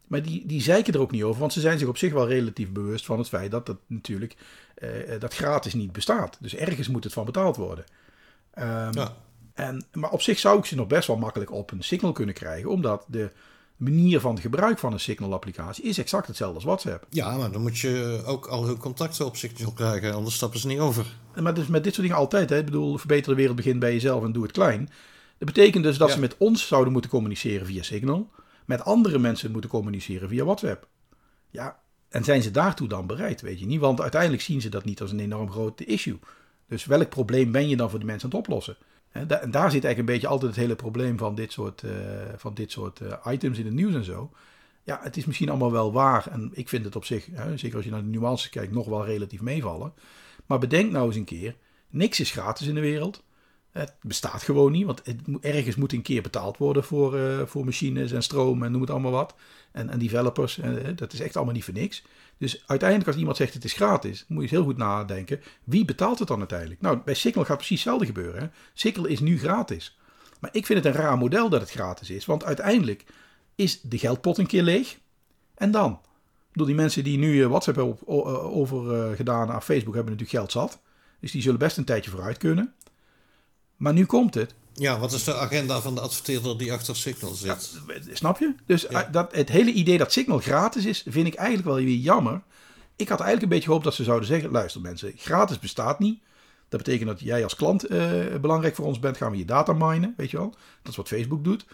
Maar 0.09 0.21
die, 0.23 0.45
die 0.45 0.61
zeiken 0.61 0.93
er 0.93 0.99
ook 0.99 1.11
niet 1.11 1.23
over, 1.23 1.39
want 1.39 1.53
ze 1.53 1.59
zijn 1.59 1.79
zich 1.79 1.87
op 1.87 1.97
zich 1.97 2.13
wel 2.13 2.27
relatief 2.27 2.69
bewust 2.71 3.05
van 3.05 3.17
het 3.17 3.27
feit 3.27 3.51
dat 3.51 3.67
het 3.67 3.77
natuurlijk 3.87 4.35
eh, 4.75 5.13
eh, 5.13 5.21
dat 5.21 5.33
gratis 5.33 5.73
niet 5.73 5.91
bestaat. 5.91 6.37
Dus 6.41 6.55
ergens 6.55 6.87
moet 6.87 7.03
het 7.03 7.13
van 7.13 7.25
betaald 7.25 7.55
worden. 7.55 7.85
Ehm, 8.53 8.93
Ja. 8.93 9.15
en, 9.53 9.85
maar 9.93 10.09
op 10.11 10.21
zich 10.21 10.39
zou 10.39 10.57
ik 10.59 10.65
ze 10.65 10.75
nog 10.75 10.87
best 10.87 11.07
wel 11.07 11.17
makkelijk 11.17 11.51
op 11.51 11.71
een 11.71 11.83
Signal 11.83 12.11
kunnen 12.11 12.35
krijgen, 12.35 12.69
omdat 12.69 13.05
de 13.07 13.31
manier 13.77 14.19
van 14.19 14.39
gebruik 14.39 14.79
van 14.79 14.93
een 14.93 14.99
Signal-applicatie 14.99 15.83
is 15.83 15.97
exact 15.97 16.27
hetzelfde 16.27 16.55
als 16.55 16.63
WhatsApp. 16.63 17.05
Ja, 17.09 17.37
maar 17.37 17.51
dan 17.51 17.61
moet 17.61 17.77
je 17.79 18.21
ook 18.25 18.47
al 18.47 18.65
hun 18.65 18.77
contacten 18.77 19.25
op 19.25 19.35
Signal 19.35 19.71
krijgen, 19.71 20.13
anders 20.13 20.35
stappen 20.35 20.59
ze 20.59 20.67
niet 20.67 20.79
over. 20.79 21.05
Maar 21.41 21.53
dus 21.53 21.67
met 21.67 21.83
dit 21.83 21.93
soort 21.93 22.05
dingen 22.05 22.21
altijd. 22.21 22.49
Hè? 22.49 22.57
Ik 22.57 22.65
bedoel, 22.65 22.97
verbeter 22.97 23.29
de 23.29 23.35
wereld 23.35 23.55
begint 23.55 23.79
bij 23.79 23.93
jezelf 23.93 24.23
en 24.23 24.31
doe 24.31 24.43
het 24.43 24.51
klein. 24.51 24.89
Dat 25.37 25.47
betekent 25.53 25.83
dus 25.83 25.97
dat 25.97 26.07
Ja. 26.07 26.13
ze 26.13 26.19
met 26.19 26.35
ons 26.37 26.67
zouden 26.67 26.91
moeten 26.93 27.11
communiceren 27.11 27.65
via 27.65 27.83
Signal. 27.83 28.29
Met 28.69 28.83
andere 28.83 29.19
mensen 29.19 29.51
moeten 29.51 29.69
communiceren 29.69 30.29
via 30.29 30.43
WhatsApp. 30.43 30.87
Ja, 31.49 31.79
en 32.09 32.23
zijn 32.23 32.41
ze 32.41 32.51
daartoe 32.51 32.87
dan 32.87 33.07
bereid, 33.07 33.41
weet 33.41 33.59
je 33.59 33.65
niet? 33.65 33.79
Want 33.79 34.01
uiteindelijk 34.01 34.41
zien 34.41 34.61
ze 34.61 34.69
dat 34.69 34.85
niet 34.85 35.01
als 35.01 35.11
een 35.11 35.19
enorm 35.19 35.51
groot 35.51 35.81
issue. 35.81 36.19
Dus 36.67 36.85
welk 36.85 37.09
probleem 37.09 37.51
ben 37.51 37.69
je 37.69 37.75
dan 37.75 37.89
voor 37.89 37.99
de 37.99 38.05
mensen 38.05 38.31
aan 38.31 38.37
het 38.37 38.47
oplossen? 38.47 38.77
En 39.11 39.27
daar 39.27 39.71
zit 39.71 39.83
eigenlijk 39.83 39.97
een 39.97 40.05
beetje 40.05 40.27
altijd 40.27 40.51
het 40.51 40.59
hele 40.59 40.75
probleem 40.75 41.17
van 41.17 41.35
dit 41.35 41.51
soort, 41.51 41.83
eh, 41.83 41.91
van 42.35 42.53
dit 42.53 42.71
soort 42.71 42.99
eh, 42.99 43.33
items 43.33 43.57
in 43.57 43.65
het 43.65 43.73
nieuws 43.73 43.93
en 43.93 44.03
zo. 44.03 44.31
Ja, 44.83 44.99
het 45.03 45.17
is 45.17 45.25
misschien 45.25 45.49
allemaal 45.49 45.71
wel 45.71 45.91
waar. 45.91 46.27
En 46.27 46.51
ik 46.53 46.69
vind 46.69 46.85
het 46.85 46.95
op 46.95 47.05
zich, 47.05 47.27
hè, 47.31 47.57
zeker 47.57 47.75
als 47.75 47.85
je 47.85 47.91
naar 47.91 48.03
de 48.03 48.09
nuances 48.09 48.49
kijkt, 48.49 48.73
nog 48.73 48.87
wel 48.87 49.05
relatief 49.05 49.41
meevallen. 49.41 49.93
Maar 50.45 50.59
bedenk 50.59 50.91
nou 50.91 51.07
eens 51.07 51.15
een 51.15 51.23
keer, 51.23 51.55
niks 51.89 52.19
is 52.19 52.31
gratis 52.31 52.67
in 52.67 52.75
de 52.75 52.81
wereld. 52.81 53.23
Het 53.71 53.93
bestaat 54.01 54.43
gewoon 54.43 54.71
niet, 54.71 54.85
want 54.85 55.01
het, 55.03 55.21
ergens 55.41 55.75
moet 55.75 55.93
een 55.93 56.01
keer 56.01 56.21
betaald 56.21 56.57
worden 56.57 56.83
voor, 56.83 57.17
eh, 57.17 57.45
voor 57.45 57.65
machines 57.65 58.11
en 58.11 58.23
stroom 58.23 58.63
en 58.63 58.71
noem 58.71 58.81
het 58.81 58.89
allemaal 58.89 59.11
wat. 59.11 59.35
En, 59.71 59.89
en 59.89 59.99
developers, 59.99 60.59
eh, 60.59 60.71
dat 60.95 61.13
is 61.13 61.19
echt 61.19 61.35
allemaal 61.35 61.53
niet 61.53 61.63
voor 61.63 61.73
niks. 61.73 62.03
Dus 62.37 62.63
uiteindelijk 62.67 63.09
als 63.09 63.17
iemand 63.17 63.37
zegt 63.37 63.53
het 63.53 63.63
is 63.63 63.73
gratis, 63.73 64.25
moet 64.27 64.43
je 64.43 64.49
heel 64.49 64.63
goed 64.63 64.77
nadenken. 64.77 65.41
Wie 65.63 65.85
betaalt 65.85 66.19
het 66.19 66.27
dan 66.27 66.39
uiteindelijk? 66.39 66.81
Nou, 66.81 66.99
bij 67.05 67.13
Signal 67.13 67.45
gaat 67.45 67.57
precies 67.57 67.83
hetzelfde 67.83 68.05
gebeuren. 68.05 68.41
Hè? 68.41 68.47
Signal 68.73 69.05
is 69.05 69.19
nu 69.19 69.39
gratis. 69.39 69.97
Maar 70.39 70.49
ik 70.53 70.65
vind 70.65 70.83
het 70.83 70.95
een 70.95 71.01
raar 71.01 71.17
model 71.17 71.49
dat 71.49 71.61
het 71.61 71.71
gratis 71.71 72.09
is, 72.09 72.25
want 72.25 72.43
uiteindelijk 72.43 73.05
is 73.55 73.81
de 73.81 73.97
geldpot 73.97 74.37
een 74.37 74.47
keer 74.47 74.63
leeg. 74.63 74.97
En 75.55 75.71
dan? 75.71 75.99
Door 76.53 76.65
die 76.65 76.75
mensen 76.75 77.03
die 77.03 77.17
nu 77.17 77.41
eh, 77.41 77.47
WhatsApp 77.47 77.77
hebben 77.77 77.97
eh, 78.07 78.57
overgedaan 78.57 79.47
naar 79.47 79.61
Facebook 79.61 79.95
hebben 79.95 80.13
natuurlijk 80.13 80.39
geld 80.39 80.51
zat. 80.51 80.79
Dus 81.19 81.31
die 81.31 81.41
zullen 81.41 81.59
best 81.59 81.77
een 81.77 81.83
tijdje 81.83 82.11
vooruit 82.11 82.37
kunnen. 82.37 82.73
Maar 83.79 83.93
nu 83.93 84.05
komt 84.05 84.33
het. 84.33 84.53
Ja, 84.73 84.99
wat 84.99 85.11
is 85.11 85.23
de 85.23 85.35
agenda 85.35 85.81
van 85.81 85.95
de 85.95 86.01
adverteerder 86.01 86.57
die 86.57 86.73
achter 86.73 86.95
Signal 86.95 87.33
zit? 87.33 87.79
Snap 88.13 88.39
je? 88.39 88.53
Dus 88.65 88.81
Ja. 88.89 89.03
eh, 89.05 89.11
dat, 89.11 89.35
het 89.35 89.49
hele 89.49 89.71
idee 89.71 89.97
dat 89.97 90.11
Signal 90.11 90.39
gratis 90.39 90.85
is, 90.85 91.03
vind 91.07 91.27
ik 91.27 91.35
eigenlijk 91.35 91.67
wel 91.67 91.75
weer 91.75 91.95
jammer. 91.95 92.41
Ik 92.95 93.09
had 93.09 93.19
eigenlijk 93.19 93.41
een 93.41 93.49
beetje 93.49 93.65
gehoopt 93.65 93.83
dat 93.83 93.93
ze 93.93 94.03
zouden 94.03 94.27
zeggen: 94.27 94.51
luister 94.51 94.81
mensen, 94.81 95.13
gratis 95.15 95.59
bestaat 95.59 95.99
niet. 95.99 96.19
Dat 96.69 96.83
betekent 96.83 97.09
dat 97.09 97.19
jij 97.19 97.43
als 97.43 97.55
klant 97.55 97.83
eh, 97.83 98.09
belangrijk 98.41 98.75
voor 98.75 98.85
ons 98.85 98.99
bent, 98.99 99.17
gaan 99.17 99.31
we 99.31 99.37
je 99.37 99.45
data 99.45 99.73
minen, 99.73 100.13
weet 100.17 100.31
je 100.31 100.37
wel. 100.37 100.49
Dat 100.81 100.91
is 100.91 100.95
wat 100.97 101.07
Facebook 101.07 101.43
doet. 101.43 101.65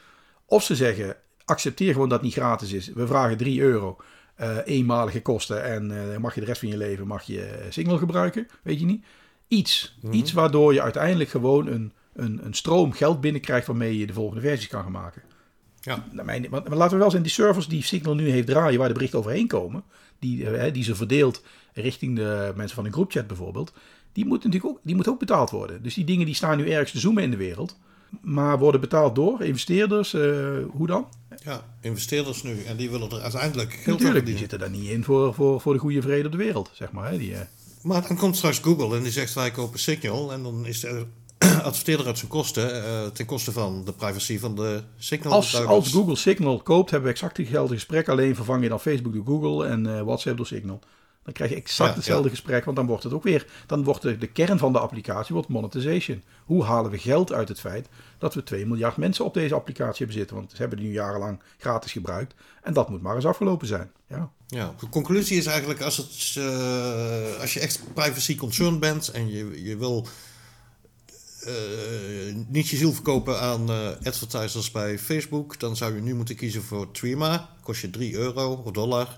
Of 0.45 0.63
ze 0.63 0.75
zeggen: 0.75 1.15
accepteer 1.45 1.93
gewoon 1.93 2.09
dat 2.09 2.17
het 2.17 2.27
niet 2.27 2.37
gratis 2.37 2.71
is. 2.71 2.87
We 2.93 3.07
vragen 3.07 3.37
3 3.37 3.61
euro, 3.61 3.97
eh, 4.35 4.57
eenmalige 4.65 5.21
kosten 5.21 5.63
en 5.63 6.11
eh, 6.13 6.17
mag 6.17 6.33
je 6.33 6.39
de 6.39 6.45
rest 6.45 6.59
van 6.59 6.69
je 6.69 6.77
leven 6.77 7.07
mag 7.07 7.23
je 7.23 7.41
eh, 7.45 7.65
Signal 7.71 7.97
gebruiken, 7.97 8.47
weet 8.63 8.79
je 8.79 8.85
niet. 8.85 9.05
Iets, 9.47 9.97
iets 10.11 10.31
waardoor 10.31 10.73
je 10.73 10.81
uiteindelijk 10.81 11.29
gewoon 11.29 11.67
een, 11.67 11.93
een, 12.13 12.45
een 12.45 12.53
stroom 12.53 12.91
geld 12.91 13.21
binnenkrijgt 13.21 13.67
waarmee 13.67 13.97
je 13.97 14.07
de 14.07 14.13
volgende 14.13 14.41
versies 14.41 14.67
kan 14.67 14.83
gaan 14.83 14.91
maken. 14.91 15.21
Ja, 15.81 16.05
mijn, 16.11 16.47
maar, 16.49 16.61
laten 16.69 16.93
we 16.93 17.01
wel 17.01 17.11
zijn, 17.11 17.23
die 17.23 17.31
servers 17.31 17.67
die 17.67 17.83
Signal 17.83 18.15
nu 18.15 18.29
heeft 18.29 18.47
draaien, 18.47 18.79
waar 18.79 18.87
de 18.87 18.93
berichten 18.93 19.19
overheen 19.19 19.47
komen, 19.47 19.83
die, 20.19 20.49
eh, 20.49 20.73
die 20.73 20.83
ze 20.83 20.95
verdeelt 20.95 21.43
richting 21.73 22.15
de 22.15 22.53
mensen 22.55 22.75
van 22.75 22.85
een 22.85 22.93
groepchat 22.93 23.27
bijvoorbeeld, 23.27 23.73
die 24.13 24.25
moeten 24.25 24.49
natuurlijk 24.49 24.77
ook, 24.77 24.83
die 24.85 24.95
moeten 24.95 25.13
ook 25.13 25.19
betaald 25.19 25.49
worden. 25.49 25.83
Dus 25.83 25.93
die 25.93 26.03
dingen 26.03 26.25
die 26.25 26.35
staan 26.35 26.57
nu 26.57 26.69
ergens 26.69 26.91
te 26.91 26.99
zoomen 26.99 27.23
in 27.23 27.31
de 27.31 27.37
wereld, 27.37 27.77
maar 28.21 28.59
worden 28.59 28.81
betaald 28.81 29.15
door 29.15 29.41
investeerders, 29.41 30.13
eh, 30.13 30.21
hoe 30.71 30.87
dan? 30.87 31.07
ja, 31.43 31.65
investeerders 31.81 32.43
nu. 32.43 32.63
En 32.63 32.77
die 32.77 32.89
willen 32.89 33.09
er 33.09 33.21
uiteindelijk 33.21 33.73
geld 33.73 33.97
Natuurlijk, 33.99 34.25
die 34.25 34.37
zitten 34.37 34.59
daar 34.59 34.69
niet 34.69 34.89
in 34.89 35.03
voor, 35.03 35.33
voor, 35.33 35.61
voor 35.61 35.73
de 35.73 35.79
goede 35.79 36.01
vrede 36.01 36.25
op 36.25 36.31
de 36.31 36.37
wereld, 36.37 36.71
zeg 36.73 36.91
maar. 36.91 37.11
Hè? 37.11 37.17
Die, 37.17 37.33
eh, 37.33 37.41
Maar 37.85 38.07
dan 38.07 38.17
komt 38.17 38.35
straks 38.35 38.59
Google 38.59 38.97
en 38.97 39.03
die 39.03 39.11
zegt 39.11 39.33
wij 39.33 39.51
kopen 39.51 39.79
Signal. 39.79 40.31
En 40.31 40.43
dan 40.43 40.65
is 40.65 40.79
de 40.79 41.05
adverteerder 41.63 42.05
uit 42.05 42.17
zijn 42.17 42.31
kosten 42.31 42.83
eh, 42.83 43.05
ten 43.07 43.25
koste 43.25 43.51
van 43.51 43.85
de 43.85 43.93
privacy 43.93 44.39
van 44.39 44.55
de 44.55 44.81
Signal. 44.97 45.33
als, 45.33 45.65
als 45.65 45.91
Google 45.91 46.15
Signal 46.15 46.61
koopt, 46.61 46.89
hebben 46.89 47.09
we 47.09 47.15
exact 47.15 47.37
hetzelfde 47.37 47.73
gesprek, 47.73 48.09
alleen 48.09 48.35
vervang 48.35 48.63
je 48.63 48.69
dan 48.69 48.79
Facebook 48.79 49.13
door 49.13 49.25
Google 49.25 49.67
en 49.67 49.97
eh, 49.97 50.01
WhatsApp 50.01 50.37
door 50.37 50.45
Signal. 50.45 50.79
Dan 51.23 51.33
krijg 51.33 51.49
je 51.49 51.55
exact 51.55 51.89
Ja, 51.89 51.95
hetzelfde 51.95 52.23
ja. 52.23 52.29
gesprek, 52.29 52.65
want 52.65 52.77
dan 52.77 52.85
wordt 52.85 53.03
het 53.03 53.13
ook 53.13 53.23
weer, 53.23 53.47
dan 53.65 53.83
wordt 53.83 54.01
de, 54.01 54.17
de 54.17 54.27
kern 54.27 54.57
van 54.57 54.73
de 54.73 54.79
applicatie 54.79 55.33
wordt 55.33 55.49
monetization. 55.49 56.23
Hoe 56.45 56.63
halen 56.63 56.91
we 56.91 56.97
geld 56.97 57.33
uit 57.33 57.47
het 57.47 57.59
feit 57.59 57.89
dat 58.17 58.33
we 58.33 58.43
2 58.43 58.65
miljard 58.65 58.97
mensen 58.97 59.25
op 59.25 59.33
deze 59.33 59.55
applicatie 59.55 59.97
hebben 59.97 60.15
zitten? 60.15 60.35
Want 60.35 60.51
ze 60.51 60.57
hebben 60.57 60.77
die 60.77 60.87
nu 60.87 60.93
jarenlang 60.93 61.41
gratis 61.57 61.91
gebruikt. 61.91 62.33
En 62.63 62.73
dat 62.73 62.89
moet 62.89 63.01
maar 63.01 63.15
eens 63.15 63.25
afgelopen 63.25 63.67
zijn. 63.67 63.91
Ja. 64.07 64.31
Ja, 64.47 64.75
de 64.79 64.89
conclusie 64.89 65.37
is 65.37 65.45
eigenlijk 65.45 65.81
als, 65.81 65.97
het, 65.97 66.35
eh, 66.35 67.39
als 67.39 67.53
je 67.53 67.59
echt 67.59 67.79
privacy 67.93 68.35
concerned 68.35 68.79
bent 68.79 69.07
en 69.07 69.27
je, 69.27 69.63
je 69.63 69.77
wil 69.77 70.07
eh, 71.41 72.35
niet 72.47 72.67
je 72.67 72.77
ziel 72.77 72.93
verkopen 72.93 73.39
aan 73.39 73.69
eh, 73.69 73.89
advertisers 74.03 74.71
bij 74.71 74.99
Facebook, 74.99 75.59
dan 75.59 75.75
zou 75.75 75.95
je 75.95 76.01
nu 76.01 76.15
moeten 76.15 76.35
kiezen 76.35 76.63
voor 76.63 76.91
Trima. 76.91 77.49
Kost 77.61 77.81
je 77.81 77.89
3 77.89 78.13
euro 78.13 78.53
of 78.53 78.71
dollar 78.71 79.17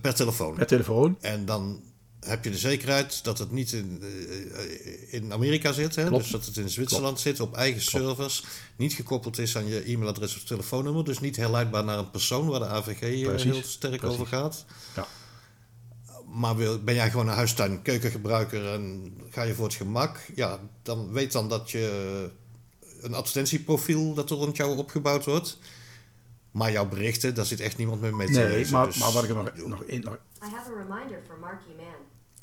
per 0.00 0.14
telefoon. 0.14 0.56
Met 0.56 0.68
telefoon. 0.68 1.16
En 1.20 1.44
dan 1.44 1.82
heb 2.20 2.44
je 2.44 2.50
de 2.50 2.58
zekerheid 2.58 3.24
dat 3.24 3.38
het 3.38 3.50
niet 3.50 3.72
in, 3.72 4.02
eh, 4.02 5.12
in 5.14 5.32
Amerika 5.32 5.72
zit. 5.72 5.94
Hè? 5.96 6.06
Klopt. 6.06 6.22
Dus 6.22 6.32
dat 6.32 6.44
het 6.46 6.56
in 6.56 6.68
Zwitserland 6.70 7.20
zit, 7.20 7.40
op 7.40 7.54
eigen 7.56 7.82
servers. 7.82 8.44
Niet 8.76 8.92
gekoppeld 8.92 9.38
is 9.38 9.56
aan 9.56 9.66
je 9.66 9.82
e-mailadres 9.82 10.36
of 10.36 10.42
telefoonnummer. 10.44 11.04
Dus 11.04 11.20
niet 11.20 11.36
herleidbaar 11.36 11.84
naar 11.84 11.98
een 11.98 12.10
persoon 12.10 12.46
waar 12.46 12.60
de 12.60 12.66
AVG 12.66 13.00
eh, 13.02 13.22
Precies. 13.28 13.52
heel 13.52 13.62
sterk 13.62 13.96
Precies. 13.96 14.14
over 14.14 14.26
gaat. 14.26 14.64
Ja. 14.96 15.06
Maar 16.26 16.56
wil, 16.56 16.82
ben 16.82 16.94
jij 16.94 17.10
gewoon 17.10 17.28
een 17.28 17.34
huistuin 17.34 17.82
keukengebruiker 17.82 18.72
en 18.72 19.12
ga 19.30 19.42
je 19.42 19.54
voor 19.54 19.64
het 19.64 19.74
gemak? 19.74 20.18
Ja, 20.34 20.58
dan 20.82 21.12
weet 21.12 21.32
dan 21.32 21.48
dat 21.48 21.70
je 21.70 22.28
een 23.00 23.14
advertentieprofiel 23.14 24.14
dat 24.14 24.30
er 24.30 24.36
rond 24.36 24.56
jou 24.56 24.76
opgebouwd 24.78 25.24
wordt. 25.24 25.58
Maar 26.50 26.72
jouw 26.72 26.88
berichten, 26.88 27.34
daar 27.34 27.44
zit 27.46 27.60
echt 27.60 27.76
niemand 27.76 28.00
meer 28.00 28.14
mee 28.14 28.26
te 28.26 28.32
Nee, 28.32 28.48
lezen. 28.48 28.72
maar, 28.72 28.86
Dus- 28.86 28.96
maar 28.96 29.12
wat 29.12 29.22
ik 29.24 29.28
er 29.30 29.34
nog, 29.36 29.50
nog 29.66 29.82
in. 29.82 30.00
nog- 30.00 30.14
I 30.14 30.48
have 30.54 30.70
a 30.70 30.74
reminder 30.82 31.22
for 31.26 31.38
Marky 31.40 31.68
Man. 31.76 31.86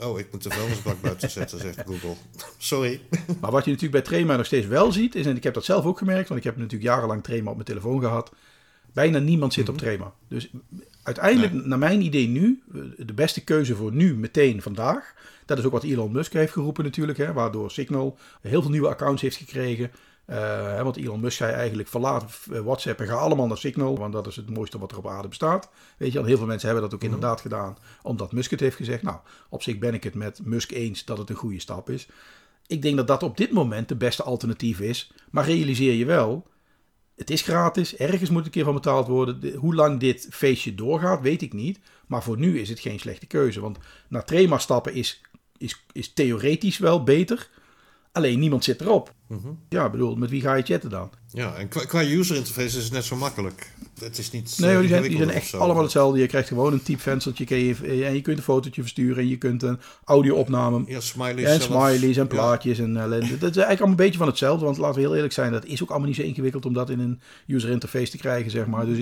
Oh, 0.03 0.19
ik 0.19 0.31
moet 0.31 0.43
de 0.43 0.49
vuilnisbak 0.49 1.01
buiten 1.01 1.29
zetten, 1.29 1.59
zegt 1.59 1.81
Google. 1.85 2.15
Sorry. 2.57 3.01
Maar 3.41 3.51
wat 3.51 3.65
je 3.65 3.71
natuurlijk 3.71 4.03
bij 4.03 4.11
Trema 4.11 4.35
nog 4.35 4.45
steeds 4.45 4.67
wel 4.67 4.91
ziet, 4.91 5.15
is, 5.15 5.25
en 5.25 5.35
ik 5.35 5.43
heb 5.43 5.53
dat 5.53 5.65
zelf 5.65 5.85
ook 5.85 5.97
gemerkt, 5.97 6.27
want 6.27 6.39
ik 6.39 6.45
heb 6.45 6.55
natuurlijk 6.57 6.83
jarenlang 6.83 7.23
Trema 7.23 7.49
op 7.49 7.55
mijn 7.55 7.67
telefoon 7.67 7.99
gehad. 7.99 8.31
Bijna 8.93 9.19
niemand 9.19 9.53
zit 9.53 9.69
op 9.69 9.77
Trema. 9.77 10.13
Dus 10.27 10.49
uiteindelijk, 11.03 11.65
naar 11.65 11.77
mijn 11.77 12.01
idee 12.01 12.27
nu, 12.27 12.63
de 12.97 13.13
beste 13.13 13.43
keuze 13.43 13.75
voor 13.75 13.91
nu, 13.91 14.15
meteen 14.15 14.61
vandaag. 14.61 15.13
Dat 15.45 15.57
is 15.57 15.63
ook 15.63 15.71
wat 15.71 15.83
Elon 15.83 16.11
Musk 16.11 16.33
heeft 16.33 16.51
geroepen 16.51 16.83
natuurlijk, 16.83 17.17
hè, 17.17 17.33
waardoor 17.33 17.71
Signal 17.71 18.17
heel 18.41 18.61
veel 18.61 18.71
nieuwe 18.71 18.87
accounts 18.87 19.21
heeft 19.21 19.37
gekregen. 19.37 19.91
Uh, 20.29 20.81
want 20.81 20.97
Elon 20.97 21.19
Musk 21.19 21.37
zei 21.37 21.53
eigenlijk 21.53 21.87
verlaat 21.89 22.23
WhatsApp 22.45 22.99
en 22.99 23.07
ga 23.07 23.13
allemaal 23.13 23.47
naar 23.47 23.57
Signal. 23.57 23.97
Want 23.97 24.13
dat 24.13 24.27
is 24.27 24.35
het 24.35 24.49
mooiste 24.49 24.79
wat 24.79 24.91
er 24.91 24.97
op 24.97 25.07
aarde 25.07 25.27
bestaat. 25.27 25.69
Weet 25.97 26.11
je, 26.11 26.25
heel 26.25 26.37
veel 26.37 26.45
mensen 26.45 26.69
hebben 26.69 26.89
dat 26.89 26.93
ook 26.93 27.03
inderdaad 27.03 27.41
gedaan. 27.41 27.77
Omdat 28.01 28.31
Musk 28.31 28.51
het 28.51 28.59
heeft 28.59 28.75
gezegd. 28.75 29.03
Nou, 29.03 29.17
op 29.49 29.63
zich 29.63 29.77
ben 29.77 29.93
ik 29.93 30.03
het 30.03 30.15
met 30.15 30.45
Musk 30.45 30.71
eens 30.71 31.05
dat 31.05 31.17
het 31.17 31.29
een 31.29 31.35
goede 31.35 31.59
stap 31.59 31.89
is. 31.89 32.07
Ik 32.67 32.81
denk 32.81 32.97
dat 32.97 33.07
dat 33.07 33.23
op 33.23 33.37
dit 33.37 33.51
moment 33.51 33.87
de 33.87 33.95
beste 33.95 34.23
alternatief 34.23 34.79
is. 34.79 35.11
Maar 35.31 35.45
realiseer 35.45 35.93
je 35.93 36.05
wel, 36.05 36.47
het 37.15 37.29
is 37.29 37.41
gratis. 37.41 37.95
Ergens 37.95 38.29
moet 38.29 38.45
een 38.45 38.51
keer 38.51 38.63
van 38.63 38.73
betaald 38.73 39.07
worden. 39.07 39.53
hoe 39.53 39.75
lang 39.75 39.99
dit 39.99 40.27
feestje 40.31 40.75
doorgaat, 40.75 41.21
weet 41.21 41.41
ik 41.41 41.53
niet. 41.53 41.79
Maar 42.07 42.23
voor 42.23 42.37
nu 42.37 42.59
is 42.59 42.69
het 42.69 42.79
geen 42.79 42.99
slechte 42.99 43.25
keuze. 43.25 43.59
Want 43.59 43.77
naar 44.07 44.25
Trema 44.25 44.57
stappen 44.57 44.93
is, 44.93 45.21
is, 45.57 45.85
is 45.91 46.13
theoretisch 46.13 46.77
wel 46.77 47.03
beter. 47.03 47.49
Alleen 48.11 48.39
niemand 48.39 48.63
zit 48.63 48.81
erop. 48.81 49.13
Mhm. 49.27 49.47
Ja, 49.69 49.89
bedoel, 49.89 50.15
met 50.15 50.29
wie 50.29 50.41
ga 50.41 50.53
je 50.53 50.63
chatten 50.63 50.89
dan? 50.89 51.09
Ja, 51.31 51.55
en 51.55 51.67
qua, 51.67 51.85
qua 51.85 52.01
user 52.01 52.35
interface 52.35 52.77
is 52.77 52.83
het 52.83 52.93
net 52.93 53.03
zo 53.03 53.15
makkelijk. 53.15 53.71
Het 53.99 54.17
is 54.17 54.31
niet. 54.31 54.57
Nee, 54.59 54.79
die 54.79 54.87
zijn, 54.87 55.01
die 55.01 55.17
zijn 55.17 55.29
echt 55.29 55.53
allemaal 55.53 55.83
hetzelfde. 55.83 56.19
Je 56.19 56.27
krijgt 56.27 56.47
gewoon 56.47 56.73
een 56.73 56.83
typvenstertje 56.83 57.75
en 58.05 58.13
je 58.13 58.21
kunt 58.21 58.37
een 58.37 58.43
fotootje 58.43 58.81
versturen 58.81 59.17
en 59.17 59.27
je 59.27 59.37
kunt 59.37 59.63
een 59.63 59.79
audio-opname. 60.03 60.83
Ja, 60.87 60.99
smileys. 60.99 61.47
En 61.47 61.61
smileys 61.61 62.17
en 62.17 62.27
plaatjes. 62.27 62.79
En, 62.79 62.93
dat 62.93 63.11
is 63.13 63.39
eigenlijk 63.41 63.67
allemaal 63.67 63.87
een 63.87 63.95
beetje 63.95 64.17
van 64.17 64.27
hetzelfde. 64.27 64.65
Want 64.65 64.77
laten 64.77 64.95
we 64.95 65.01
heel 65.01 65.15
eerlijk 65.15 65.33
zijn, 65.33 65.51
dat 65.51 65.65
is 65.65 65.83
ook 65.83 65.89
allemaal 65.89 66.07
niet 66.07 66.17
zo 66.17 66.21
ingewikkeld 66.21 66.65
om 66.65 66.73
dat 66.73 66.89
in 66.89 66.99
een 66.99 67.21
user 67.47 67.69
interface 67.69 68.11
te 68.11 68.17
krijgen, 68.17 68.51
zeg 68.51 68.65
maar. 68.65 68.85
Dus 68.85 68.97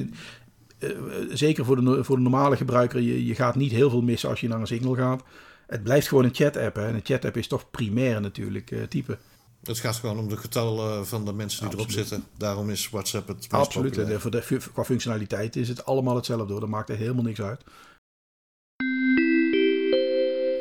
uh, 0.80 0.90
zeker 1.34 1.66
voor 1.66 1.84
de, 1.84 2.04
voor 2.04 2.16
de 2.16 2.22
normale 2.22 2.56
gebruiker, 2.56 3.02
je, 3.02 3.26
je 3.26 3.36
gaat 3.36 3.56
niet 3.56 3.72
heel 3.72 3.90
veel 3.90 4.02
missen 4.02 4.30
als 4.30 4.40
je 4.40 4.48
naar 4.48 4.60
een 4.60 4.68
Signal 4.68 4.96
gaat. 4.96 5.24
Het 5.68 5.84
blijft 5.84 6.08
gewoon 6.08 6.24
een 6.24 6.36
chat-app. 6.36 6.78
En 6.78 6.96
een 6.96 7.02
chat-app 7.04 7.38
is 7.38 7.48
toch 7.48 7.72
primair 7.72 8.22
natuurlijk 8.22 8.72
uh, 8.72 8.84
type. 8.84 9.18
Het 9.64 9.80
gaat 9.80 9.96
gewoon 9.96 10.20
om 10.20 10.30
de 10.30 10.38
getallen 10.38 11.08
van 11.08 11.26
de 11.26 11.34
mensen 11.34 11.70
die 11.70 11.78
erop 11.78 11.92
zitten. 11.92 12.24
Daarom 12.38 12.70
is 12.70 12.90
WhatsApp 12.90 13.28
het 13.28 13.38
meest 13.38 13.52
Absoluut. 13.52 13.94
De, 13.94 14.20
voor 14.20 14.32
de, 14.32 14.60
qua 14.74 14.84
functionaliteit 14.84 15.56
is 15.56 15.68
het 15.68 15.86
allemaal 15.86 16.16
hetzelfde 16.16 16.52
hoor. 16.52 16.60
Dat 16.60 16.70
maakt 16.70 16.90
er 16.90 16.98
helemaal 16.98 17.24
niks 17.24 17.42
uit. 17.42 17.64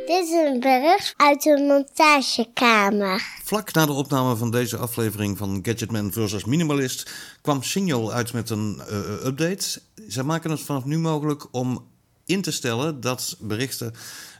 Dit 0.06 0.24
is 0.24 0.30
een 0.30 0.60
bericht 0.60 1.14
uit 1.16 1.42
de 1.42 1.64
montagekamer. 1.68 3.22
Vlak 3.44 3.72
na 3.72 3.86
de 3.86 3.92
opname 3.92 4.36
van 4.36 4.50
deze 4.50 4.76
aflevering 4.76 5.38
van 5.38 5.58
Gadgetman 5.62 6.12
vs. 6.12 6.44
Minimalist 6.44 7.10
kwam 7.42 7.62
Signal 7.62 8.12
uit 8.12 8.32
met 8.32 8.50
een 8.50 8.80
uh, 8.90 9.24
update. 9.24 9.80
Zij 10.06 10.22
maken 10.22 10.50
het 10.50 10.60
vanaf 10.60 10.84
nu 10.84 10.98
mogelijk 10.98 11.46
om 11.50 11.86
in 12.26 12.42
te 12.42 12.52
stellen 12.52 13.00
dat 13.00 13.36
berichten 13.40 13.94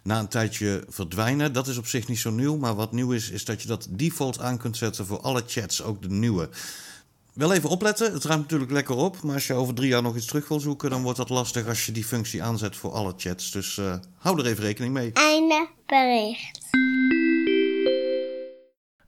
na 0.05 0.19
een 0.19 0.29
tijdje 0.29 0.85
verdwijnen. 0.89 1.53
Dat 1.53 1.67
is 1.67 1.77
op 1.77 1.87
zich 1.87 2.09
niet 2.09 2.19
zo 2.19 2.31
nieuw, 2.31 2.57
maar 2.57 2.75
wat 2.75 2.93
nieuw 2.93 3.13
is, 3.13 3.31
is 3.31 3.45
dat 3.45 3.63
je 3.63 3.69
dat 3.69 3.87
default 3.91 4.41
aan 4.41 4.59
kunt 4.59 4.77
zetten 4.77 5.07
voor 5.07 5.21
alle 5.21 5.43
chats, 5.47 5.83
ook 5.83 6.03
de 6.03 6.11
nieuwe. 6.11 6.49
Wel 7.33 7.53
even 7.53 7.69
opletten, 7.69 8.13
het 8.13 8.25
ruimt 8.25 8.43
natuurlijk 8.43 8.71
lekker 8.71 8.97
op, 8.97 9.23
maar 9.23 9.35
als 9.35 9.47
je 9.47 9.55
over 9.55 9.75
drie 9.75 9.89
jaar 9.89 10.03
nog 10.03 10.17
iets 10.17 10.27
terug 10.27 10.49
wil 10.49 10.61
zoeken, 10.61 10.91
dan 10.91 11.03
wordt 11.03 11.19
dat 11.19 11.29
lastig 11.29 11.67
als 11.67 11.87
je 11.87 11.93
die 11.93 12.05
functie 12.05 12.43
aanzet 12.43 12.77
voor 12.77 12.91
alle 12.93 13.15
chats. 13.17 13.51
Dus 13.51 13.77
uh, 13.77 13.95
hou 14.19 14.39
er 14.39 14.47
even 14.47 14.65
rekening 14.65 14.93
mee. 14.93 15.13
Einde 15.13 15.69
bericht. 15.87 16.61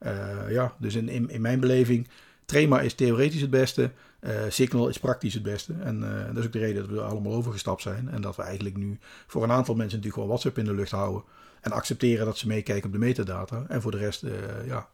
Uh, 0.05 0.51
ja, 0.51 0.75
dus 0.79 0.95
in, 0.95 1.09
in, 1.09 1.29
in 1.29 1.41
mijn 1.41 1.59
beleving, 1.59 2.07
Trema 2.45 2.81
is 2.81 2.93
theoretisch 2.93 3.41
het 3.41 3.49
beste. 3.49 3.91
Uh, 4.19 4.31
Signal 4.49 4.87
is 4.87 4.99
praktisch 4.99 5.33
het 5.33 5.43
beste. 5.43 5.73
En 5.73 6.01
uh, 6.01 6.25
dat 6.27 6.37
is 6.37 6.45
ook 6.45 6.51
de 6.51 6.59
reden 6.59 6.81
dat 6.81 6.91
we 6.91 6.97
er 6.97 7.03
allemaal 7.03 7.33
overgestapt 7.33 7.81
zijn. 7.81 8.09
En 8.09 8.21
dat 8.21 8.35
we 8.35 8.41
eigenlijk 8.41 8.77
nu 8.77 8.99
voor 9.27 9.43
een 9.43 9.51
aantal 9.51 9.75
mensen 9.75 9.97
natuurlijk 9.97 10.13
gewoon 10.13 10.27
WhatsApp 10.27 10.57
in 10.57 10.65
de 10.65 10.73
lucht 10.73 10.91
houden. 10.91 11.23
En 11.61 11.71
accepteren 11.71 12.25
dat 12.25 12.37
ze 12.37 12.47
meekijken 12.47 12.85
op 12.85 12.91
de 12.91 12.97
metadata. 12.97 13.65
En 13.67 13.81
voor 13.81 13.91
de 13.91 13.97
rest 13.97 14.23
uh, 14.23 14.31
ja, 14.65 14.89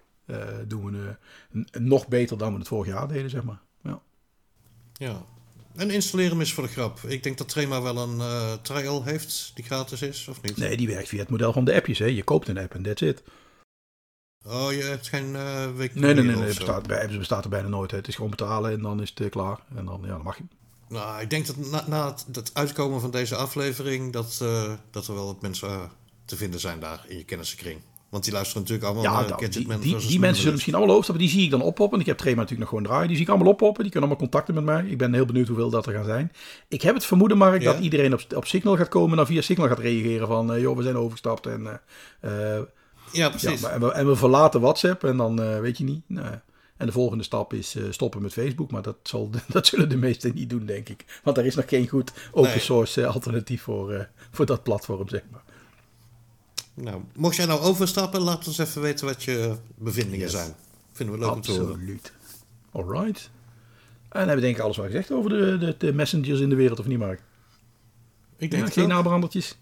doen 0.68 0.86
we 0.86 1.16
nog 1.80 2.08
beter 2.08 2.38
dan 2.38 2.54
we 2.54 2.60
het 2.60 2.68
vorig 2.68 2.94
jaar 2.94 3.08
deden, 3.08 3.30
zeg 3.30 3.44
maar. 3.44 3.60
Ja. 3.84 4.02
ja. 4.94 5.26
En 5.76 5.90
installeren 5.90 6.42
is 6.42 6.54
voor 6.54 6.64
de 6.64 6.70
grap. 6.70 7.00
Ik 7.08 7.24
denk 7.24 7.38
dat 7.38 7.50
Trema 7.50 7.82
wel 7.82 7.98
een 7.98 8.22
trial 8.62 9.04
heeft 9.04 9.52
die 9.56 9.64
gratis 9.64 10.02
is, 10.02 10.28
of 10.28 10.42
niet? 10.42 10.58
Nee, 10.58 10.78
die 10.78 10.88
werkt 10.88 11.08
via 11.08 11.20
het 11.20 11.30
model 11.30 11.54
van 11.54 11.66
de 11.66 11.74
appjes. 11.74 12.00
Hè. 12.00 12.06
Je 12.06 12.24
koopt 12.24 12.48
een 12.48 12.58
app 12.58 12.74
en 12.74 12.84
that's 12.84 13.02
it. 13.02 13.24
Oh, 14.46 14.72
je 14.72 14.84
hebt 14.84 15.08
geen 15.08 15.34
uh, 15.34 15.66
week 15.76 15.96
Nee, 15.96 16.14
nee, 16.14 16.24
nee, 16.24 16.36
nee. 16.36 16.46
Het 16.46 16.58
bestaat, 16.58 16.88
bij, 16.88 17.18
bestaat 17.18 17.44
er 17.44 17.50
bijna 17.50 17.68
nooit. 17.68 17.92
Hè. 17.92 17.98
Het 17.98 18.08
is 18.08 18.16
gewoon 18.16 18.30
betalen 18.30 18.72
en 18.72 18.82
dan 18.82 19.02
is 19.02 19.10
het 19.10 19.20
uh, 19.20 19.30
klaar. 19.30 19.60
En 19.76 19.86
dan, 19.86 20.00
ja, 20.02 20.08
dan 20.08 20.22
mag 20.22 20.38
je. 20.38 20.44
Nou, 20.90 21.22
ik 21.22 21.30
denk 21.30 21.48
dat 21.48 21.58
na, 21.58 21.84
na 21.88 22.06
het, 22.08 22.26
het, 22.32 22.52
uitkomen 22.54 23.02
van 23.02 23.12
deze 23.12 23.36
aflevering... 23.36 24.14
dat, 24.14 24.40
uh, 24.44 24.72
dat 24.92 25.08
er 25.08 25.14
wel 25.14 25.26
wat 25.26 25.42
mensen 25.42 25.92
te 26.26 26.36
vinden 26.36 26.60
zijn 26.60 26.80
daar 26.80 27.06
in 27.08 27.18
je 27.18 27.24
kennissenkring. 27.24 27.82
Want 28.10 28.24
die 28.24 28.34
luisteren 28.34 28.62
natuurlijk 28.62 28.88
allemaal 28.88 29.12
ja, 29.12 29.28
naar 29.28 29.50
die, 29.50 29.98
die 30.08 30.20
mensen 30.20 30.36
zullen 30.36 30.54
misschien 30.54 30.76
allemaal 30.76 30.94
overstappen. 30.94 31.26
Die 31.26 31.34
zie 31.34 31.44
ik 31.44 31.52
dan 31.52 31.62
oppoppen. 31.62 32.00
Ik 32.00 32.06
heb 32.06 32.18
Trema 32.18 32.36
natuurlijk 32.36 32.60
nog 32.60 32.70
gewoon 32.70 32.84
draaien. 32.84 33.08
Die 33.08 33.16
zie 33.16 33.26
ik 33.26 33.32
allemaal 33.32 33.52
oppoppen. 33.52 33.84
Die 33.84 33.92
kunnen 33.92 34.10
allemaal 34.10 34.30
contacten 34.30 34.56
met 34.56 34.64
mij. 34.64 34.92
Ik 34.92 34.98
ben 34.98 35.14
heel 35.14 35.26
benieuwd 35.26 35.48
hoeveel 35.48 35.70
dat 35.70 35.86
er 35.86 35.94
gaan 35.94 36.06
zijn. 36.06 36.32
Ik 36.68 36.82
heb 36.82 36.94
het 36.94 37.06
vermoeden, 37.06 37.38
Mark, 37.38 37.62
ja? 37.62 37.72
dat 37.72 37.82
iedereen 37.82 38.14
op, 38.14 38.26
op 38.36 38.46
Signal 38.46 38.78
gaat 38.78 38.88
komen... 38.88 39.10
en 39.10 39.18
dan 39.18 39.26
via 39.26 39.42
Signal 39.42 39.68
gaat 39.68 39.80
reageren 39.80 40.28
van... 40.28 40.60
joh, 40.60 40.78
we 40.78 40.84
zijn 40.84 40.98
overgestapt 40.98 41.48
en... 41.48 41.82
Ja, 43.14 43.30
precies. 43.30 43.62
Ja, 43.62 43.70
en, 43.70 43.80
we, 43.80 43.92
en, 43.92 44.08
we, 44.08 44.16
verlaten 44.16 44.62
WhatsApp 44.62 45.04
en 45.04 45.18
dan 45.18 45.42
uh, 45.42 45.60
weet 45.60 45.78
je 45.78 45.84
niet. 45.84 46.02
Nou, 46.08 46.36
en 46.78 46.86
de 46.86 46.92
volgende 46.92 47.24
stap 47.24 47.54
is 47.54 47.76
uh, 47.76 47.92
stoppen 47.92 48.22
met 48.22 48.34
Facebook. 48.34 48.72
Maar 48.72 48.82
dat, 48.82 48.98
zal, 49.04 49.30
dat 49.48 49.68
zullen 49.68 49.90
de 49.90 49.98
meesten 49.98 50.34
niet 50.34 50.50
doen, 50.50 50.66
denk 50.66 50.90
ik. 50.90 51.20
Want 51.24 51.38
er 51.38 51.46
is 51.46 51.56
nog 51.56 51.70
geen 51.70 51.88
goed 51.88 52.12
open 52.32 52.62
source 52.62 53.02
uh, 53.02 53.14
alternatief 53.14 53.62
voor, 53.62 54.10
voor 54.32 54.46
dat 54.46 54.64
platform, 54.64 55.10
zeg 55.10 55.22
maar. 55.32 55.44
Nou, 56.74 57.02
mocht 57.16 57.36
jij 57.36 57.46
nou 57.46 57.62
overstappen, 57.62 58.22
laat 58.22 58.48
ons 58.48 58.58
even 58.58 58.82
weten 58.82 59.06
wat 59.06 59.24
je 59.24 59.56
bevindingen 59.76 60.20
yes. 60.20 60.32
zijn. 60.32 60.54
Vinden 60.92 61.16
we 61.16 61.22
leuk 61.22 61.30
Absoluut. 61.30 61.60
om 61.60 61.66
te 61.66 61.72
horen. 61.72 61.82
Absoluut. 61.82 62.12
Alright. 62.72 63.30
En 64.10 64.20
hebben 64.20 64.36
we 64.36 64.42
denk 64.42 64.56
ik 64.56 64.62
alles 64.62 64.78
wel 64.78 64.86
gezegd 64.86 65.12
over 65.12 65.30
de, 65.30 65.58
de, 65.58 65.76
de, 65.78 65.94
messengers 65.94 66.40
in 66.40 66.50
de 66.50 66.56
wereld, 66.56 66.80
of 66.80 66.86
niet, 66.86 66.98
Mark? 66.98 67.22
Ik 68.38 68.52
denk 68.52 68.66
ja, 68.66 68.72
geen 68.72 68.88
nabrandertjes. 68.88 69.58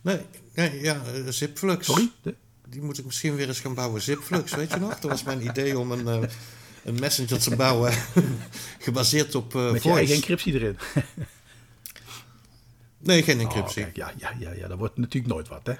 Nee, 0.00 0.20
nee, 0.58 0.80
ja, 0.80 1.02
uh, 1.14 1.28
Zipflux. 1.28 1.86
Sorry? 1.86 2.10
Die 2.68 2.82
moet 2.82 2.98
ik 2.98 3.04
misschien 3.04 3.34
weer 3.34 3.48
eens 3.48 3.60
gaan 3.60 3.74
bouwen. 3.74 4.02
Zipflux, 4.02 4.54
weet 4.54 4.70
je 4.70 4.78
nog? 4.78 4.98
Dat 4.98 5.10
was 5.10 5.22
mijn 5.22 5.46
idee 5.50 5.78
om 5.78 5.92
een, 5.92 6.22
uh, 6.22 6.28
een 6.84 7.00
messenger 7.00 7.38
te 7.38 7.56
bouwen 7.56 7.92
gebaseerd 8.86 9.34
op 9.34 9.54
uh, 9.54 9.72
Met 9.72 9.82
voice. 9.82 10.12
encryptie 10.14 10.54
erin. 10.54 10.78
nee, 12.98 13.22
geen 13.22 13.40
encryptie. 13.40 13.84
Oh, 13.84 13.92
ja, 13.92 14.12
ja, 14.16 14.34
ja, 14.38 14.52
ja, 14.52 14.68
dat 14.68 14.78
wordt 14.78 14.96
natuurlijk 14.96 15.32
nooit 15.32 15.48
wat, 15.48 15.66
hè? 15.66 15.74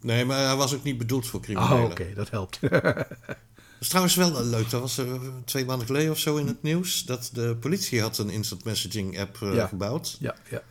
nee, 0.00 0.24
maar 0.24 0.46
hij 0.46 0.56
was 0.56 0.74
ook 0.74 0.82
niet 0.82 0.98
bedoeld 0.98 1.26
voor 1.26 1.40
criminelen. 1.40 1.78
Oh, 1.78 1.84
oké, 1.84 1.92
okay, 1.92 2.14
dat 2.14 2.30
helpt. 2.30 2.58
Dat 2.60 3.86
is 3.86 3.88
trouwens 3.88 4.14
wel 4.14 4.44
leuk. 4.44 4.70
Dat 4.70 4.80
was 4.80 5.00
twee 5.44 5.64
maanden 5.64 5.86
geleden 5.86 6.10
of 6.10 6.18
zo 6.18 6.36
in 6.36 6.46
het 6.46 6.62
nieuws. 6.62 7.04
Dat 7.04 7.30
de 7.32 7.56
politie 7.60 8.00
had 8.00 8.18
een 8.18 8.30
instant 8.30 8.64
messaging 8.64 9.18
app 9.18 9.38
uh, 9.42 9.54
ja. 9.54 9.66
gebouwd. 9.66 10.16
Ja, 10.20 10.34
ja. 10.50 10.62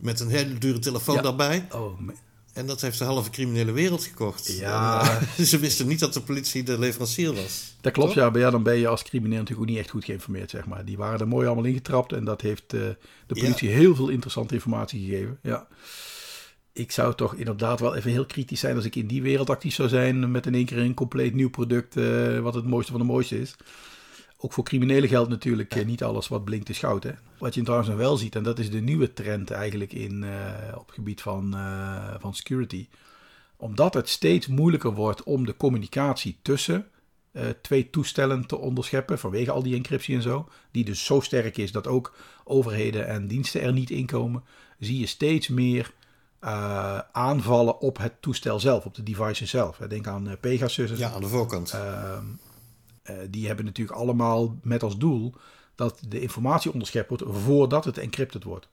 Met 0.00 0.20
een 0.20 0.28
hele 0.28 0.58
dure 0.58 0.78
telefoon 0.78 1.14
ja. 1.14 1.22
daarbij. 1.22 1.66
Oh. 1.72 2.00
En 2.52 2.66
dat 2.66 2.80
heeft 2.80 2.98
de 2.98 3.04
halve 3.04 3.30
criminele 3.30 3.72
wereld 3.72 4.04
gekocht. 4.04 4.56
Ja. 4.58 5.00
En, 5.00 5.26
uh, 5.40 5.46
ze 5.50 5.58
wisten 5.58 5.86
niet 5.86 6.00
dat 6.00 6.14
de 6.14 6.20
politie 6.20 6.62
de 6.62 6.78
leverancier 6.78 7.34
was. 7.34 7.76
Dat 7.80 7.92
klopt, 7.92 8.14
ja. 8.14 8.30
Maar 8.30 8.40
ja, 8.40 8.50
dan 8.50 8.62
ben 8.62 8.76
je 8.76 8.88
als 8.88 9.02
crimineel 9.02 9.38
natuurlijk 9.38 9.60
ook 9.60 9.74
niet 9.74 9.78
echt 9.78 9.90
goed 9.90 10.04
geïnformeerd, 10.04 10.50
zeg 10.50 10.66
maar. 10.66 10.84
Die 10.84 10.96
waren 10.96 11.20
er 11.20 11.28
mooi 11.28 11.46
allemaal 11.46 11.64
ingetrapt 11.64 12.12
en 12.12 12.24
dat 12.24 12.40
heeft 12.40 12.74
uh, 12.74 12.80
de 13.26 13.34
politie 13.34 13.68
ja. 13.68 13.74
heel 13.74 13.94
veel 13.94 14.08
interessante 14.08 14.54
informatie 14.54 15.00
gegeven. 15.00 15.38
Ja. 15.42 15.66
Ik 16.72 16.92
zou 16.92 17.14
toch 17.14 17.34
inderdaad 17.34 17.80
wel 17.80 17.94
even 17.94 18.10
heel 18.10 18.26
kritisch 18.26 18.60
zijn 18.60 18.76
als 18.76 18.84
ik 18.84 18.96
in 18.96 19.06
die 19.06 19.22
wereld 19.22 19.50
actief 19.50 19.74
zou 19.74 19.88
zijn 19.88 20.30
met 20.30 20.46
in 20.46 20.54
één 20.54 20.64
keer 20.64 20.78
een 20.78 20.94
compleet 20.94 21.34
nieuw 21.34 21.50
product 21.50 21.96
uh, 21.96 22.38
wat 22.38 22.54
het 22.54 22.66
mooiste 22.66 22.90
van 22.92 23.00
de 23.00 23.06
mooiste 23.06 23.40
is. 23.40 23.56
Ook 24.42 24.52
voor 24.52 24.64
criminelen 24.64 25.08
geldt 25.08 25.30
natuurlijk 25.30 25.74
ja. 25.74 25.84
niet 25.84 26.02
alles 26.02 26.28
wat 26.28 26.44
blinkt 26.44 26.68
is 26.68 26.78
goud. 26.78 27.02
Hè? 27.02 27.12
Wat 27.38 27.54
je 27.54 27.62
trouwens 27.62 27.90
wel 27.90 28.16
ziet, 28.16 28.36
en 28.36 28.42
dat 28.42 28.58
is 28.58 28.70
de 28.70 28.80
nieuwe 28.80 29.12
trend 29.12 29.50
eigenlijk 29.50 29.92
in, 29.92 30.22
uh, 30.22 30.30
op 30.74 30.86
het 30.86 30.94
gebied 30.94 31.20
van, 31.22 31.52
uh, 31.54 32.14
van 32.18 32.34
security. 32.34 32.88
Omdat 33.56 33.94
het 33.94 34.08
steeds 34.08 34.46
moeilijker 34.46 34.92
wordt 34.92 35.22
om 35.22 35.46
de 35.46 35.56
communicatie 35.56 36.38
tussen 36.42 36.86
uh, 37.32 37.42
twee 37.62 37.90
toestellen 37.90 38.46
te 38.46 38.56
onderscheppen. 38.56 39.18
Vanwege 39.18 39.50
al 39.50 39.62
die 39.62 39.74
encryptie 39.74 40.14
en 40.14 40.22
zo. 40.22 40.48
Die 40.70 40.84
dus 40.84 41.04
zo 41.04 41.20
sterk 41.20 41.56
is 41.56 41.72
dat 41.72 41.86
ook 41.86 42.14
overheden 42.44 43.06
en 43.06 43.26
diensten 43.26 43.62
er 43.62 43.72
niet 43.72 43.90
in 43.90 44.06
komen. 44.06 44.44
Zie 44.78 44.98
je 44.98 45.06
steeds 45.06 45.48
meer 45.48 45.92
aanvallen 47.12 47.80
op 47.80 47.98
het 47.98 48.12
toestel 48.20 48.60
zelf, 48.60 48.84
op 48.84 48.94
de 48.94 49.02
device 49.02 49.46
zelf. 49.46 49.76
Denk 49.76 50.06
aan 50.06 50.36
Pegasus. 50.40 50.98
Ja, 50.98 51.10
aan 51.10 51.20
de 51.20 51.28
voorkant. 51.28 51.72
Uh, 51.74 52.18
die 53.30 53.46
hebben 53.46 53.64
natuurlijk 53.64 53.98
allemaal 53.98 54.58
met 54.62 54.82
als 54.82 54.98
doel 54.98 55.34
dat 55.74 56.00
de 56.08 56.20
informatie 56.20 56.72
onderschept 56.72 57.08
wordt 57.08 57.24
voordat 57.26 57.84
het 57.84 57.98
encrypted 57.98 58.44
wordt. 58.44 58.68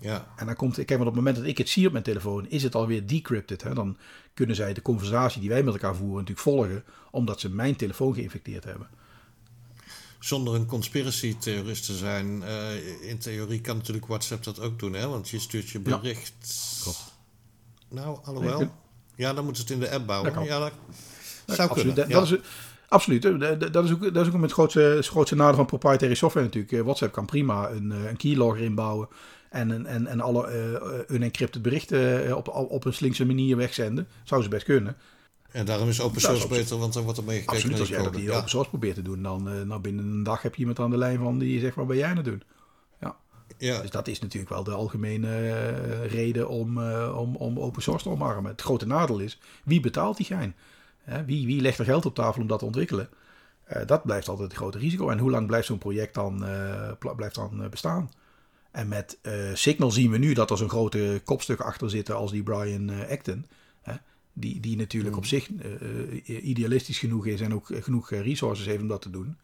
Ja. 0.00 0.26
En 0.36 0.46
dan 0.46 0.56
komt, 0.56 0.74
kijk, 0.74 0.88
want 0.88 1.00
op 1.00 1.06
het 1.06 1.14
moment 1.14 1.36
dat 1.36 1.44
ik 1.44 1.58
het 1.58 1.68
zie 1.68 1.86
op 1.86 1.92
mijn 1.92 2.04
telefoon, 2.04 2.48
is 2.48 2.62
het 2.62 2.74
alweer 2.74 3.06
decrypted. 3.06 3.62
Hè? 3.62 3.74
Dan 3.74 3.96
kunnen 4.34 4.56
zij 4.56 4.72
de 4.72 4.82
conversatie 4.82 5.40
die 5.40 5.50
wij 5.50 5.62
met 5.62 5.74
elkaar 5.74 5.94
voeren 5.94 6.16
natuurlijk 6.16 6.40
volgen, 6.40 6.84
omdat 7.10 7.40
ze 7.40 7.50
mijn 7.50 7.76
telefoon 7.76 8.14
geïnfecteerd 8.14 8.64
hebben. 8.64 8.88
Zonder 10.18 10.54
een 10.54 10.66
conspiracy-theorist 10.66 11.86
te 11.86 11.96
zijn, 11.96 12.42
uh, 12.42 13.08
in 13.08 13.18
theorie 13.18 13.60
kan 13.60 13.76
natuurlijk 13.76 14.06
WhatsApp 14.06 14.44
dat 14.44 14.60
ook 14.60 14.78
doen, 14.78 14.92
hè? 14.92 15.08
Want 15.08 15.28
je 15.28 15.38
stuurt 15.38 15.68
je 15.68 15.80
bericht. 15.80 16.34
Ja. 16.76 16.82
Klopt. 16.82 17.14
Nou, 17.88 18.18
alhoewel. 18.24 18.72
Ja, 19.16 19.32
dan 19.32 19.44
moeten 19.44 19.66
ze 19.66 19.72
het 19.72 19.82
in 19.82 19.88
de 19.88 19.94
app 19.94 20.06
bouwen. 20.06 20.34
Dat 20.34 20.44
ja, 20.44 20.58
dat... 20.58 20.72
Zou 21.46 21.68
absoluut. 21.68 21.94
kunnen, 21.94 22.10
Dat, 22.10 22.28
ja. 22.28 22.36
is, 22.36 22.42
absoluut. 22.94 23.22
Dat 23.22 23.72
dat 23.72 23.84
is 23.84 23.92
ook, 23.92 24.14
dat 24.14 24.26
is 24.26 24.34
ook 24.34 24.42
het 24.42 24.52
grootste, 25.06 25.34
nadeel 25.34 25.54
van 25.54 25.66
proprietary 25.66 26.14
software 26.14 26.46
natuurlijk. 26.46 26.72
Eh, 26.72 26.80
WhatsApp 26.80 27.12
kan 27.12 27.26
prima 27.26 27.70
een, 27.70 27.92
eh, 27.92 28.08
een 28.08 28.16
keylogger 28.16 28.62
inbouwen. 28.62 29.08
En, 29.50 29.86
en, 29.86 30.06
en, 30.06 30.20
alle 30.20 30.46
eh, 30.46 31.14
unencrypted 31.16 31.62
berichten 31.62 32.26
eh, 32.26 32.36
op, 32.36 32.48
op 32.48 32.84
een 32.84 32.94
slinkse 32.94 33.26
manier 33.26 33.56
wegzenden. 33.56 34.08
Zou 34.24 34.42
ze 34.42 34.48
best 34.48 34.64
kunnen. 34.64 34.96
En 35.50 35.64
daarom 35.64 35.88
is 35.88 36.00
open 36.00 36.16
is 36.16 36.22
source 36.22 36.48
beter, 36.48 36.78
want 36.78 36.92
dan 36.92 37.02
wordt 37.02 37.18
er 37.18 37.24
mee 37.24 37.38
gekeken 37.38 37.56
Absoluut. 37.56 37.80
Als 37.80 37.88
jij 37.88 37.98
je 37.98 38.04
dat 38.04 38.14
die 38.14 38.24
Ja. 38.24 38.36
open 38.36 38.48
source 38.48 38.68
probeert 38.68 38.94
te 38.94 39.02
doen, 39.02 39.22
dan 39.22 39.48
eh, 39.48 39.60
nou 39.62 39.80
binnen 39.80 40.04
een 40.04 40.22
dag 40.22 40.42
heb 40.42 40.54
je 40.54 40.60
iemand 40.60 40.78
aan 40.78 40.90
de 40.90 40.96
lijn 40.96 41.18
van 41.18 41.38
die 41.38 41.60
zegt: 41.60 41.76
wat 41.76 41.86
ben 41.86 41.96
jij 41.96 42.08
aan 42.08 42.16
het 42.16 42.24
doen? 42.24 42.42
Ja. 43.58 43.80
Dus 43.80 43.90
dat 43.90 44.08
is 44.08 44.20
natuurlijk 44.20 44.52
wel 44.52 44.64
de 44.64 44.70
algemene 44.70 45.28
eh, 45.28 46.10
reden 46.10 46.48
om, 46.48 46.78
eh, 46.82 47.16
om, 47.18 47.36
om 47.36 47.58
open 47.58 47.82
source 47.82 48.04
te 48.04 48.10
omarmen. 48.10 48.50
Het 48.50 48.60
grote 48.60 48.86
nadeel 48.86 49.18
is, 49.18 49.38
wie 49.64 49.80
betaalt 49.80 50.16
die 50.16 50.26
gein? 50.26 50.54
Wie, 51.26 51.46
wie 51.46 51.60
legt 51.60 51.78
er 51.78 51.84
geld 51.84 52.06
op 52.06 52.14
tafel 52.14 52.42
om 52.42 52.48
dat 52.48 52.58
te 52.58 52.64
ontwikkelen? 52.64 53.08
Eh, 53.64 53.86
dat 53.86 54.02
blijft 54.02 54.28
altijd 54.28 54.48
het 54.48 54.56
grote 54.56 54.78
risico. 54.78 55.08
En 55.08 55.18
hoe 55.18 55.30
lang 55.30 55.46
blijft 55.46 55.66
zo'n 55.66 55.78
project 55.78 56.14
dan, 56.14 56.44
eh, 56.44 56.92
blijft 57.16 57.34
dan 57.34 57.62
eh, 57.62 57.68
bestaan? 57.68 58.10
En 58.70 58.88
met 58.88 59.18
Signal 59.54 59.90
zien 59.90 60.10
we 60.10 60.18
nu 60.18 60.32
dat 60.32 60.50
er 60.50 60.56
zo'n 60.56 60.68
grote 60.68 61.20
kopstuk 61.24 61.60
achter 61.60 61.90
zit 61.90 62.10
als 62.10 62.30
die 62.30 62.42
Brian 62.42 62.90
Acton. 63.08 63.46
Die, 64.32 64.60
die 64.60 64.76
natuurlijk 64.76 65.16
op 65.16 65.26
zich 65.26 65.50
idealistisch 66.26 66.98
genoeg 66.98 67.26
is 67.26 67.40
en 67.40 67.54
ook 67.54 67.70
genoeg 67.80 68.10
resources 68.10 68.66
heeft 68.66 68.82
om 68.82 68.88
dat 68.88 69.02
te 69.02 69.10
doen. 69.10 69.36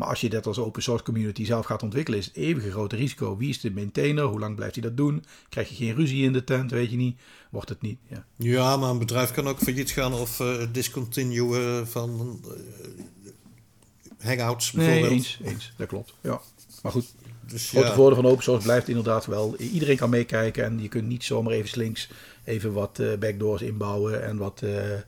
Maar 0.00 0.08
als 0.08 0.20
je 0.20 0.28
dat 0.28 0.46
als 0.46 0.58
open 0.58 0.82
source 0.82 1.04
community 1.04 1.44
zelf 1.44 1.66
gaat 1.66 1.82
ontwikkelen, 1.82 2.18
is 2.18 2.24
het 2.26 2.36
eeuwige 2.36 2.70
grote 2.70 2.96
risico. 2.96 3.36
Wie 3.36 3.48
is 3.48 3.60
de 3.60 3.70
maintainer? 3.70 4.24
Hoe 4.24 4.38
lang 4.38 4.56
blijft 4.56 4.74
hij 4.74 4.84
dat 4.84 4.96
doen? 4.96 5.24
Krijg 5.48 5.68
je 5.68 5.74
geen 5.74 5.94
ruzie 5.94 6.24
in 6.24 6.32
de 6.32 6.44
tent? 6.44 6.70
Weet 6.70 6.90
je 6.90 6.96
niet? 6.96 7.20
Wordt 7.50 7.68
het 7.68 7.80
niet? 7.82 7.98
Ja. 8.08 8.24
ja, 8.36 8.76
maar 8.76 8.90
een 8.90 8.98
bedrijf 8.98 9.30
kan 9.30 9.48
ook 9.48 9.58
failliet 9.58 9.90
gaan 9.90 10.12
of 10.12 10.40
eh 10.40 10.66
discontinuen 10.72 11.88
van 11.88 12.40
eh, 12.44 14.26
hangouts 14.26 14.72
Nee, 14.72 14.86
bijvoorbeeld. 14.86 15.18
eens, 15.20 15.38
eens. 15.44 15.72
Dat 15.76 15.88
klopt. 15.88 16.14
Ja. 16.20 16.40
Maar 16.82 16.92
goed, 16.92 17.14
Dus 17.46 17.62
het 17.62 17.70
grote 17.70 17.86
ja, 17.86 17.94
voordeel 17.94 18.22
van 18.22 18.30
open 18.30 18.42
source 18.42 18.62
blijft 18.66 18.88
inderdaad 18.88 19.26
wel. 19.26 19.56
Iedereen 19.56 19.96
kan 19.96 20.10
meekijken 20.10 20.64
en 20.64 20.82
je 20.82 20.88
kunt 20.88 21.08
niet 21.08 21.24
zomaar 21.24 21.52
even 21.52 21.68
slinks 21.68 22.10
even 22.44 22.72
wat 22.72 22.98
eh, 22.98 23.14
backdoors 23.18 23.62
inbouwen 23.62 24.24
en 24.24 24.36
wat, 24.36 24.62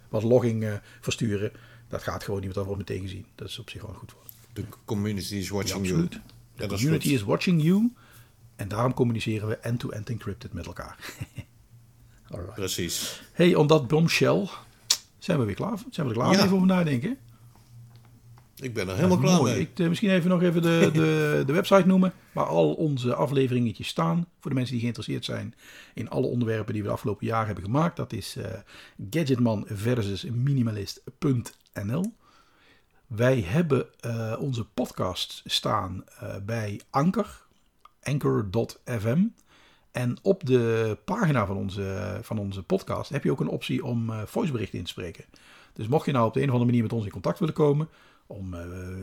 wat 0.08 0.22
logging 0.22 0.80
versturen. 1.00 1.52
Dat 1.88 2.02
gaat 2.02 2.24
gewoon 2.24 2.40
niet, 2.40 2.54
want 2.54 2.66
dat 2.66 2.76
wordt 2.76 2.88
meteen 2.90 3.08
gezien. 3.08 3.26
Dat 3.34 3.48
is 3.48 3.58
op 3.58 3.70
zich 3.70 3.82
wel 3.82 3.94
goed 3.94 4.12
voor. 4.12 4.20
De 4.52 4.64
community 4.84 5.34
is 5.34 5.48
Ja, 5.48 5.54
watching 5.54 5.86
you. 5.86 6.00
absoluut. 6.02 6.12
Ja, 6.12 6.20
De 6.54 6.66
dat 6.66 6.72
is 6.72 6.78
community 6.84 7.08
is 7.14 7.22
watching 7.22 7.62
you. 7.62 7.92
En 8.56 8.68
daarom 8.68 8.94
communiceren 8.94 9.48
we 9.48 9.56
end-to-end 9.56 10.08
encrypted 10.08 10.52
met 10.52 10.66
elkaar. 10.66 10.96
Alright. 12.30 12.54
Precies. 12.54 13.22
Hey, 13.32 13.54
om 13.54 13.66
dat 13.66 13.88
bombshell 13.88 14.48
zijn 15.18 15.38
we 15.38 15.44
weer 15.44 15.54
klaar. 15.54 15.78
Zijn 15.90 16.06
we 16.06 16.12
er 16.14 16.18
klaar 16.20 16.32
Ja. 16.32 16.42
even 16.44 16.54
over 16.54 16.66
nadenken? 16.66 17.16
Ik 18.56 18.74
ben 18.74 18.88
er 18.88 18.94
helemaal 18.96 19.18
klaar 19.18 19.36
Mooi. 19.40 19.52
mee. 19.52 19.60
Ik, 19.60 19.78
eh, 19.78 19.88
misschien 19.88 20.10
even 20.10 20.30
nog 20.30 20.42
even 20.42 20.62
de, 20.62 20.90
de, 20.92 21.42
de 21.46 21.52
website 21.52 21.86
noemen. 21.86 22.12
Waar 22.32 22.46
al 22.46 22.72
onze 22.74 23.14
afleveringetjes 23.14 23.88
staan. 23.88 24.26
Voor 24.40 24.50
de 24.50 24.56
mensen 24.56 24.72
die 24.72 24.80
geïnteresseerd 24.80 25.24
zijn 25.24 25.54
in 25.94 26.10
alle 26.10 26.26
onderwerpen 26.26 26.72
die 26.72 26.82
we 26.82 26.88
de 26.88 26.94
afgelopen 26.94 27.26
jaar 27.26 27.46
hebben 27.46 27.64
gemaakt. 27.64 27.96
Dat 27.96 28.12
is 28.12 28.36
eh, 28.36 28.52
Gadgetman 29.10 29.64
versus 29.68 30.24
Minimalist.nl. 30.24 32.12
Wij 33.16 33.40
hebben 33.40 33.86
eh, 34.00 34.34
onze 34.38 34.64
podcast 34.64 35.42
staan 35.44 36.04
eh, 36.18 36.36
bij 36.42 36.80
Anker. 36.90 37.42
Anchor.fm. 38.02 39.26
En 39.90 40.16
op 40.22 40.46
de 40.46 40.98
pagina 41.04 41.46
van 41.46 41.56
onze, 41.56 42.18
van 42.22 42.38
onze 42.38 42.62
podcast 42.62 43.10
heb 43.10 43.24
je 43.24 43.30
ook 43.30 43.40
een 43.40 43.48
optie 43.48 43.84
om 43.84 44.10
eh 44.10 44.22
voiceberichten 44.26 44.78
in 44.78 44.84
te 44.84 44.90
spreken. 44.90 45.24
Dus 45.72 45.86
mocht 45.86 46.06
je 46.06 46.12
nou 46.12 46.26
op 46.26 46.34
de 46.34 46.40
een 46.40 46.46
of 46.46 46.52
andere 46.52 46.70
manier 46.70 46.82
met 46.82 46.92
ons 46.92 47.04
in 47.04 47.10
contact 47.10 47.38
willen 47.38 47.54
komen, 47.54 47.88
om, 48.26 48.50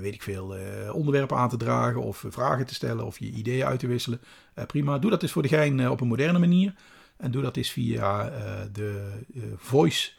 weet 0.01 0.13
ik 0.13 0.21
veel, 0.23 0.55
onderwerpen 0.91 1.37
aan 1.37 1.49
te 1.49 1.57
dragen 1.57 2.01
of 2.01 2.25
vragen 2.29 2.65
te 2.65 2.73
stellen 2.73 3.05
of 3.05 3.19
je 3.19 3.31
ideeën 3.31 3.65
uit 3.65 3.79
te 3.79 3.87
wisselen, 3.87 4.21
prima. 4.67 4.99
Doe 4.99 5.09
dat 5.09 5.21
eens 5.21 5.31
voor 5.31 5.41
de 5.41 5.47
gein 5.47 5.89
op 5.89 6.01
een 6.01 6.07
moderne 6.07 6.39
manier. 6.39 6.73
En 7.17 7.31
doe 7.31 7.41
dat 7.41 7.57
eens 7.57 7.71
via 7.71 8.29
de 8.71 9.21
voice 9.55 10.11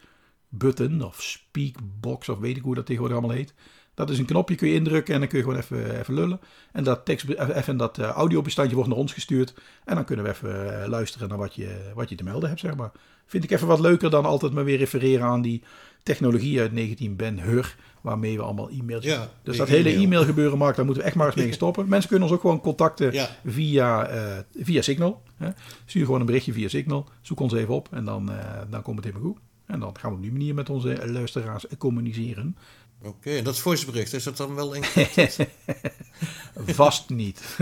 button 0.49 1.01
of 1.01 1.21
speakbox 1.21 2.29
of 2.29 2.39
weet 2.39 2.57
ik 2.57 2.63
hoe 2.63 2.75
dat 2.75 2.85
tegenwoordig 2.85 3.17
allemaal 3.17 3.37
heet. 3.37 3.53
Dat 3.93 4.09
is 4.09 4.19
een 4.19 4.25
knopje, 4.25 4.55
kun 4.55 4.67
je 4.67 4.73
indrukken 4.73 5.13
en 5.13 5.19
dan 5.19 5.29
kun 5.29 5.37
je 5.37 5.43
gewoon 5.43 5.59
even, 5.59 5.99
even 5.99 6.13
lullen. 6.13 6.39
En 6.71 6.83
dat, 6.83 7.05
tekst, 7.05 7.29
even 7.29 7.77
dat 7.77 7.97
eh, 7.97 8.05
audiobestandje 8.05 8.75
wordt 8.75 8.89
naar 8.89 8.99
ons 8.99 9.13
gestuurd. 9.13 9.53
En 9.85 9.95
dan 9.95 10.05
kunnen 10.05 10.25
we 10.25 10.31
even 10.31 10.81
eh, 10.81 10.87
luisteren 10.87 11.29
naar 11.29 11.37
wat 11.37 11.55
je, 11.55 11.91
wat 11.95 12.09
je 12.09 12.15
te 12.15 12.23
melden 12.23 12.49
hebt, 12.49 12.61
zeg 12.61 12.75
maar. 12.75 12.91
Vind 13.25 13.43
ik 13.43 13.51
even 13.51 13.67
wat 13.67 13.79
leuker 13.79 14.09
dan 14.09 14.25
altijd 14.25 14.51
maar 14.51 14.63
weer 14.63 14.77
refereren 14.77 15.25
aan 15.25 15.41
die 15.41 15.63
technologie 16.03 16.59
uit 16.59 16.71
19 16.71 17.15
Ben 17.15 17.39
Hur. 17.39 17.75
Waarmee 18.01 18.37
we 18.37 18.43
allemaal 18.43 18.69
e-mails... 18.69 19.03
Ja, 19.03 19.29
dus 19.43 19.57
dat 19.57 19.67
hele 19.67 19.93
e-mail. 19.93 20.23
gebeuren, 20.23 20.57
Mark, 20.57 20.75
daar 20.75 20.85
moeten 20.85 21.03
we 21.03 21.09
echt 21.09 21.17
maar 21.17 21.27
eens 21.27 21.35
mee 21.35 21.53
stoppen. 21.53 21.87
Mensen 21.87 22.09
kunnen 22.09 22.27
ons 22.27 22.35
ook 22.35 22.41
gewoon 22.41 22.61
contacten 22.61 23.13
Ja. 23.13 23.29
via, 23.45 24.07
eh, 24.07 24.37
via 24.59 24.81
Signal. 24.81 25.21
Hè. 25.37 25.49
Stuur 25.85 26.05
gewoon 26.05 26.19
een 26.19 26.25
berichtje 26.25 26.53
via 26.53 26.67
Signal. 26.67 27.09
Zoek 27.21 27.39
ons 27.39 27.53
even 27.53 27.73
op 27.73 27.87
en 27.91 28.05
dan, 28.05 28.31
eh, 28.31 28.37
dan 28.69 28.81
komt 28.81 28.95
het 28.95 29.05
helemaal 29.05 29.27
goed. 29.27 29.39
En 29.65 29.79
dan 29.79 29.97
gaan 29.99 30.09
we 30.09 30.15
op 30.15 30.21
die 30.21 30.31
manier 30.31 30.53
met 30.53 30.69
onze 30.69 31.01
luisteraars 31.05 31.65
communiceren. 31.77 32.57
Oké, 33.03 33.29
en 33.37 33.43
dat 33.43 33.59
voicebericht, 33.59 34.13
is 34.13 34.23
dat 34.23 34.37
dan 34.37 34.55
wel 34.55 34.75
een... 34.75 34.83
Vast 36.75 37.09
niet. 37.09 37.57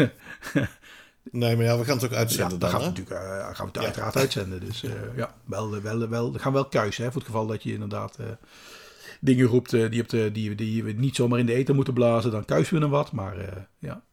Nee, 1.31 1.55
maar 1.55 1.65
ja, 1.65 1.77
we 1.77 1.83
gaan 1.85 1.95
het 1.95 2.05
ook 2.05 2.11
Ja, 2.11 2.17
uitzenden 2.17 2.59
dan 2.59 2.59
dan, 2.59 2.69
gaan 2.69 2.79
we 2.79 2.85
natuurlijk 2.85 3.15
eh, 3.21 3.55
gaan 3.55 3.65
we 3.65 3.71
het 3.71 3.75
Ja. 3.75 3.81
uiteraard 3.81 4.15
uitzenden. 4.15 4.59
Dus 4.65 4.83
eh, 4.83 4.91
ja, 5.15 5.35
wel, 5.45 5.81
wel, 5.81 6.07
wel, 6.09 6.33
we 6.33 6.39
gaan 6.39 6.53
wel 6.53 6.65
kuisen. 6.65 7.03
Hè, 7.03 7.11
voor 7.11 7.21
het 7.21 7.29
geval 7.29 7.47
dat 7.47 7.63
je 7.63 7.73
inderdaad 7.73 8.17
eh, 8.17 8.25
dingen 9.21 9.45
roept 9.45 9.73
eh, 9.73 9.89
die, 9.89 10.01
op 10.01 10.09
de, 10.09 10.31
die, 10.31 10.55
die 10.55 10.83
we 10.83 10.91
niet 10.91 11.15
zomaar 11.15 11.39
in 11.39 11.45
de 11.45 11.53
eten 11.53 11.75
moeten 11.75 11.93
blazen. 11.93 12.31
Dan 12.31 12.45
kuisen 12.45 12.75
we 12.75 12.81
hem 12.81 12.89
wat. 12.89 13.11
Maar 13.11 13.37
eh, 13.37 13.61
ja. 13.79 14.03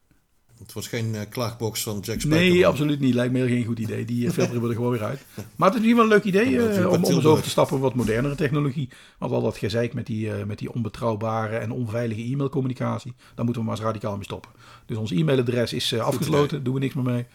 Het 0.58 0.72
wordt 0.72 0.88
geen 0.88 1.14
eh, 1.14 1.20
klaagbox 1.28 1.82
van 1.82 1.94
Jack 2.00 2.06
Nee, 2.06 2.18
Spijkerman. 2.18 2.64
absoluut 2.70 3.00
niet. 3.00 3.14
Lijkt 3.14 3.32
me 3.32 3.38
heel 3.38 3.48
geen 3.48 3.64
goed 3.64 3.78
idee. 3.78 4.04
Die 4.04 4.26
eh, 4.26 4.32
filteren 4.32 4.62
we 4.62 4.68
er 4.68 4.74
gewoon 4.74 4.90
weer 4.90 5.04
uit. 5.04 5.20
Maar 5.56 5.68
het 5.70 5.78
is 5.78 5.84
misschien 5.84 5.94
wel 5.94 6.04
een 6.04 6.10
leuk 6.10 6.24
idee 6.24 6.68
eh, 6.68 6.86
om, 6.92 7.04
om 7.04 7.14
eens 7.14 7.24
over 7.24 7.42
te 7.42 7.50
stappen 7.50 7.76
op 7.76 7.82
wat 7.82 7.94
modernere 7.94 8.34
technologie. 8.34 8.88
Want 9.18 9.32
al 9.32 9.42
dat 9.42 9.56
gezeik 9.56 9.94
met 9.94 10.06
die, 10.06 10.30
met 10.30 10.58
die 10.58 10.72
onbetrouwbare 10.72 11.56
en 11.56 11.70
onveilige 11.70 12.22
e-mailcommunicatie, 12.22 13.14
daar 13.34 13.44
moeten 13.44 13.62
we 13.62 13.68
maar 13.68 13.78
eens 13.78 13.86
radicaal 13.86 14.14
mee 14.14 14.24
stoppen. 14.24 14.50
Dus 14.86 14.96
ons 14.96 15.10
e-mailadres 15.10 15.72
is 15.72 15.98
afgesloten, 15.98 16.64
doen 16.64 16.74
we 16.74 16.80
niks 16.80 16.94
meer 16.94 17.04
mee. 17.04 17.26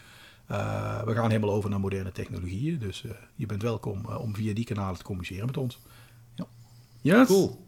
We 1.04 1.12
gaan 1.14 1.30
helemaal 1.30 1.54
over 1.54 1.70
naar 1.70 1.80
moderne 1.80 2.12
technologieën. 2.12 2.78
Dus 2.78 3.04
je 3.34 3.46
bent 3.46 3.62
welkom 3.62 4.06
om 4.06 4.34
via 4.34 4.54
die 4.54 4.64
kanalen 4.64 4.98
te 4.98 5.04
communiceren 5.04 5.46
met 5.46 5.56
ons. 5.56 5.78
Ja. 6.34 6.46
Yes? 7.00 7.26
Cool. 7.26 7.66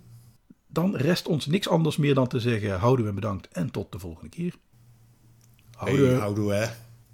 Dan 0.69 0.97
rest 0.97 1.29
ons 1.29 1.47
niks 1.47 1.69
anders 1.69 1.97
meer 1.97 2.15
dan 2.15 2.27
te 2.27 2.41
zeggen 2.41 2.79
houden 2.79 3.07
we 3.07 3.13
bedankt 3.13 3.49
en 3.49 3.71
tot 3.71 3.93
de 3.93 3.99
volgende 3.99 4.29
keer. 4.29 4.55
Hey, 5.79 5.93
Houden. 5.97 6.19
houdoe, 6.19 6.53
hè? 6.55 6.67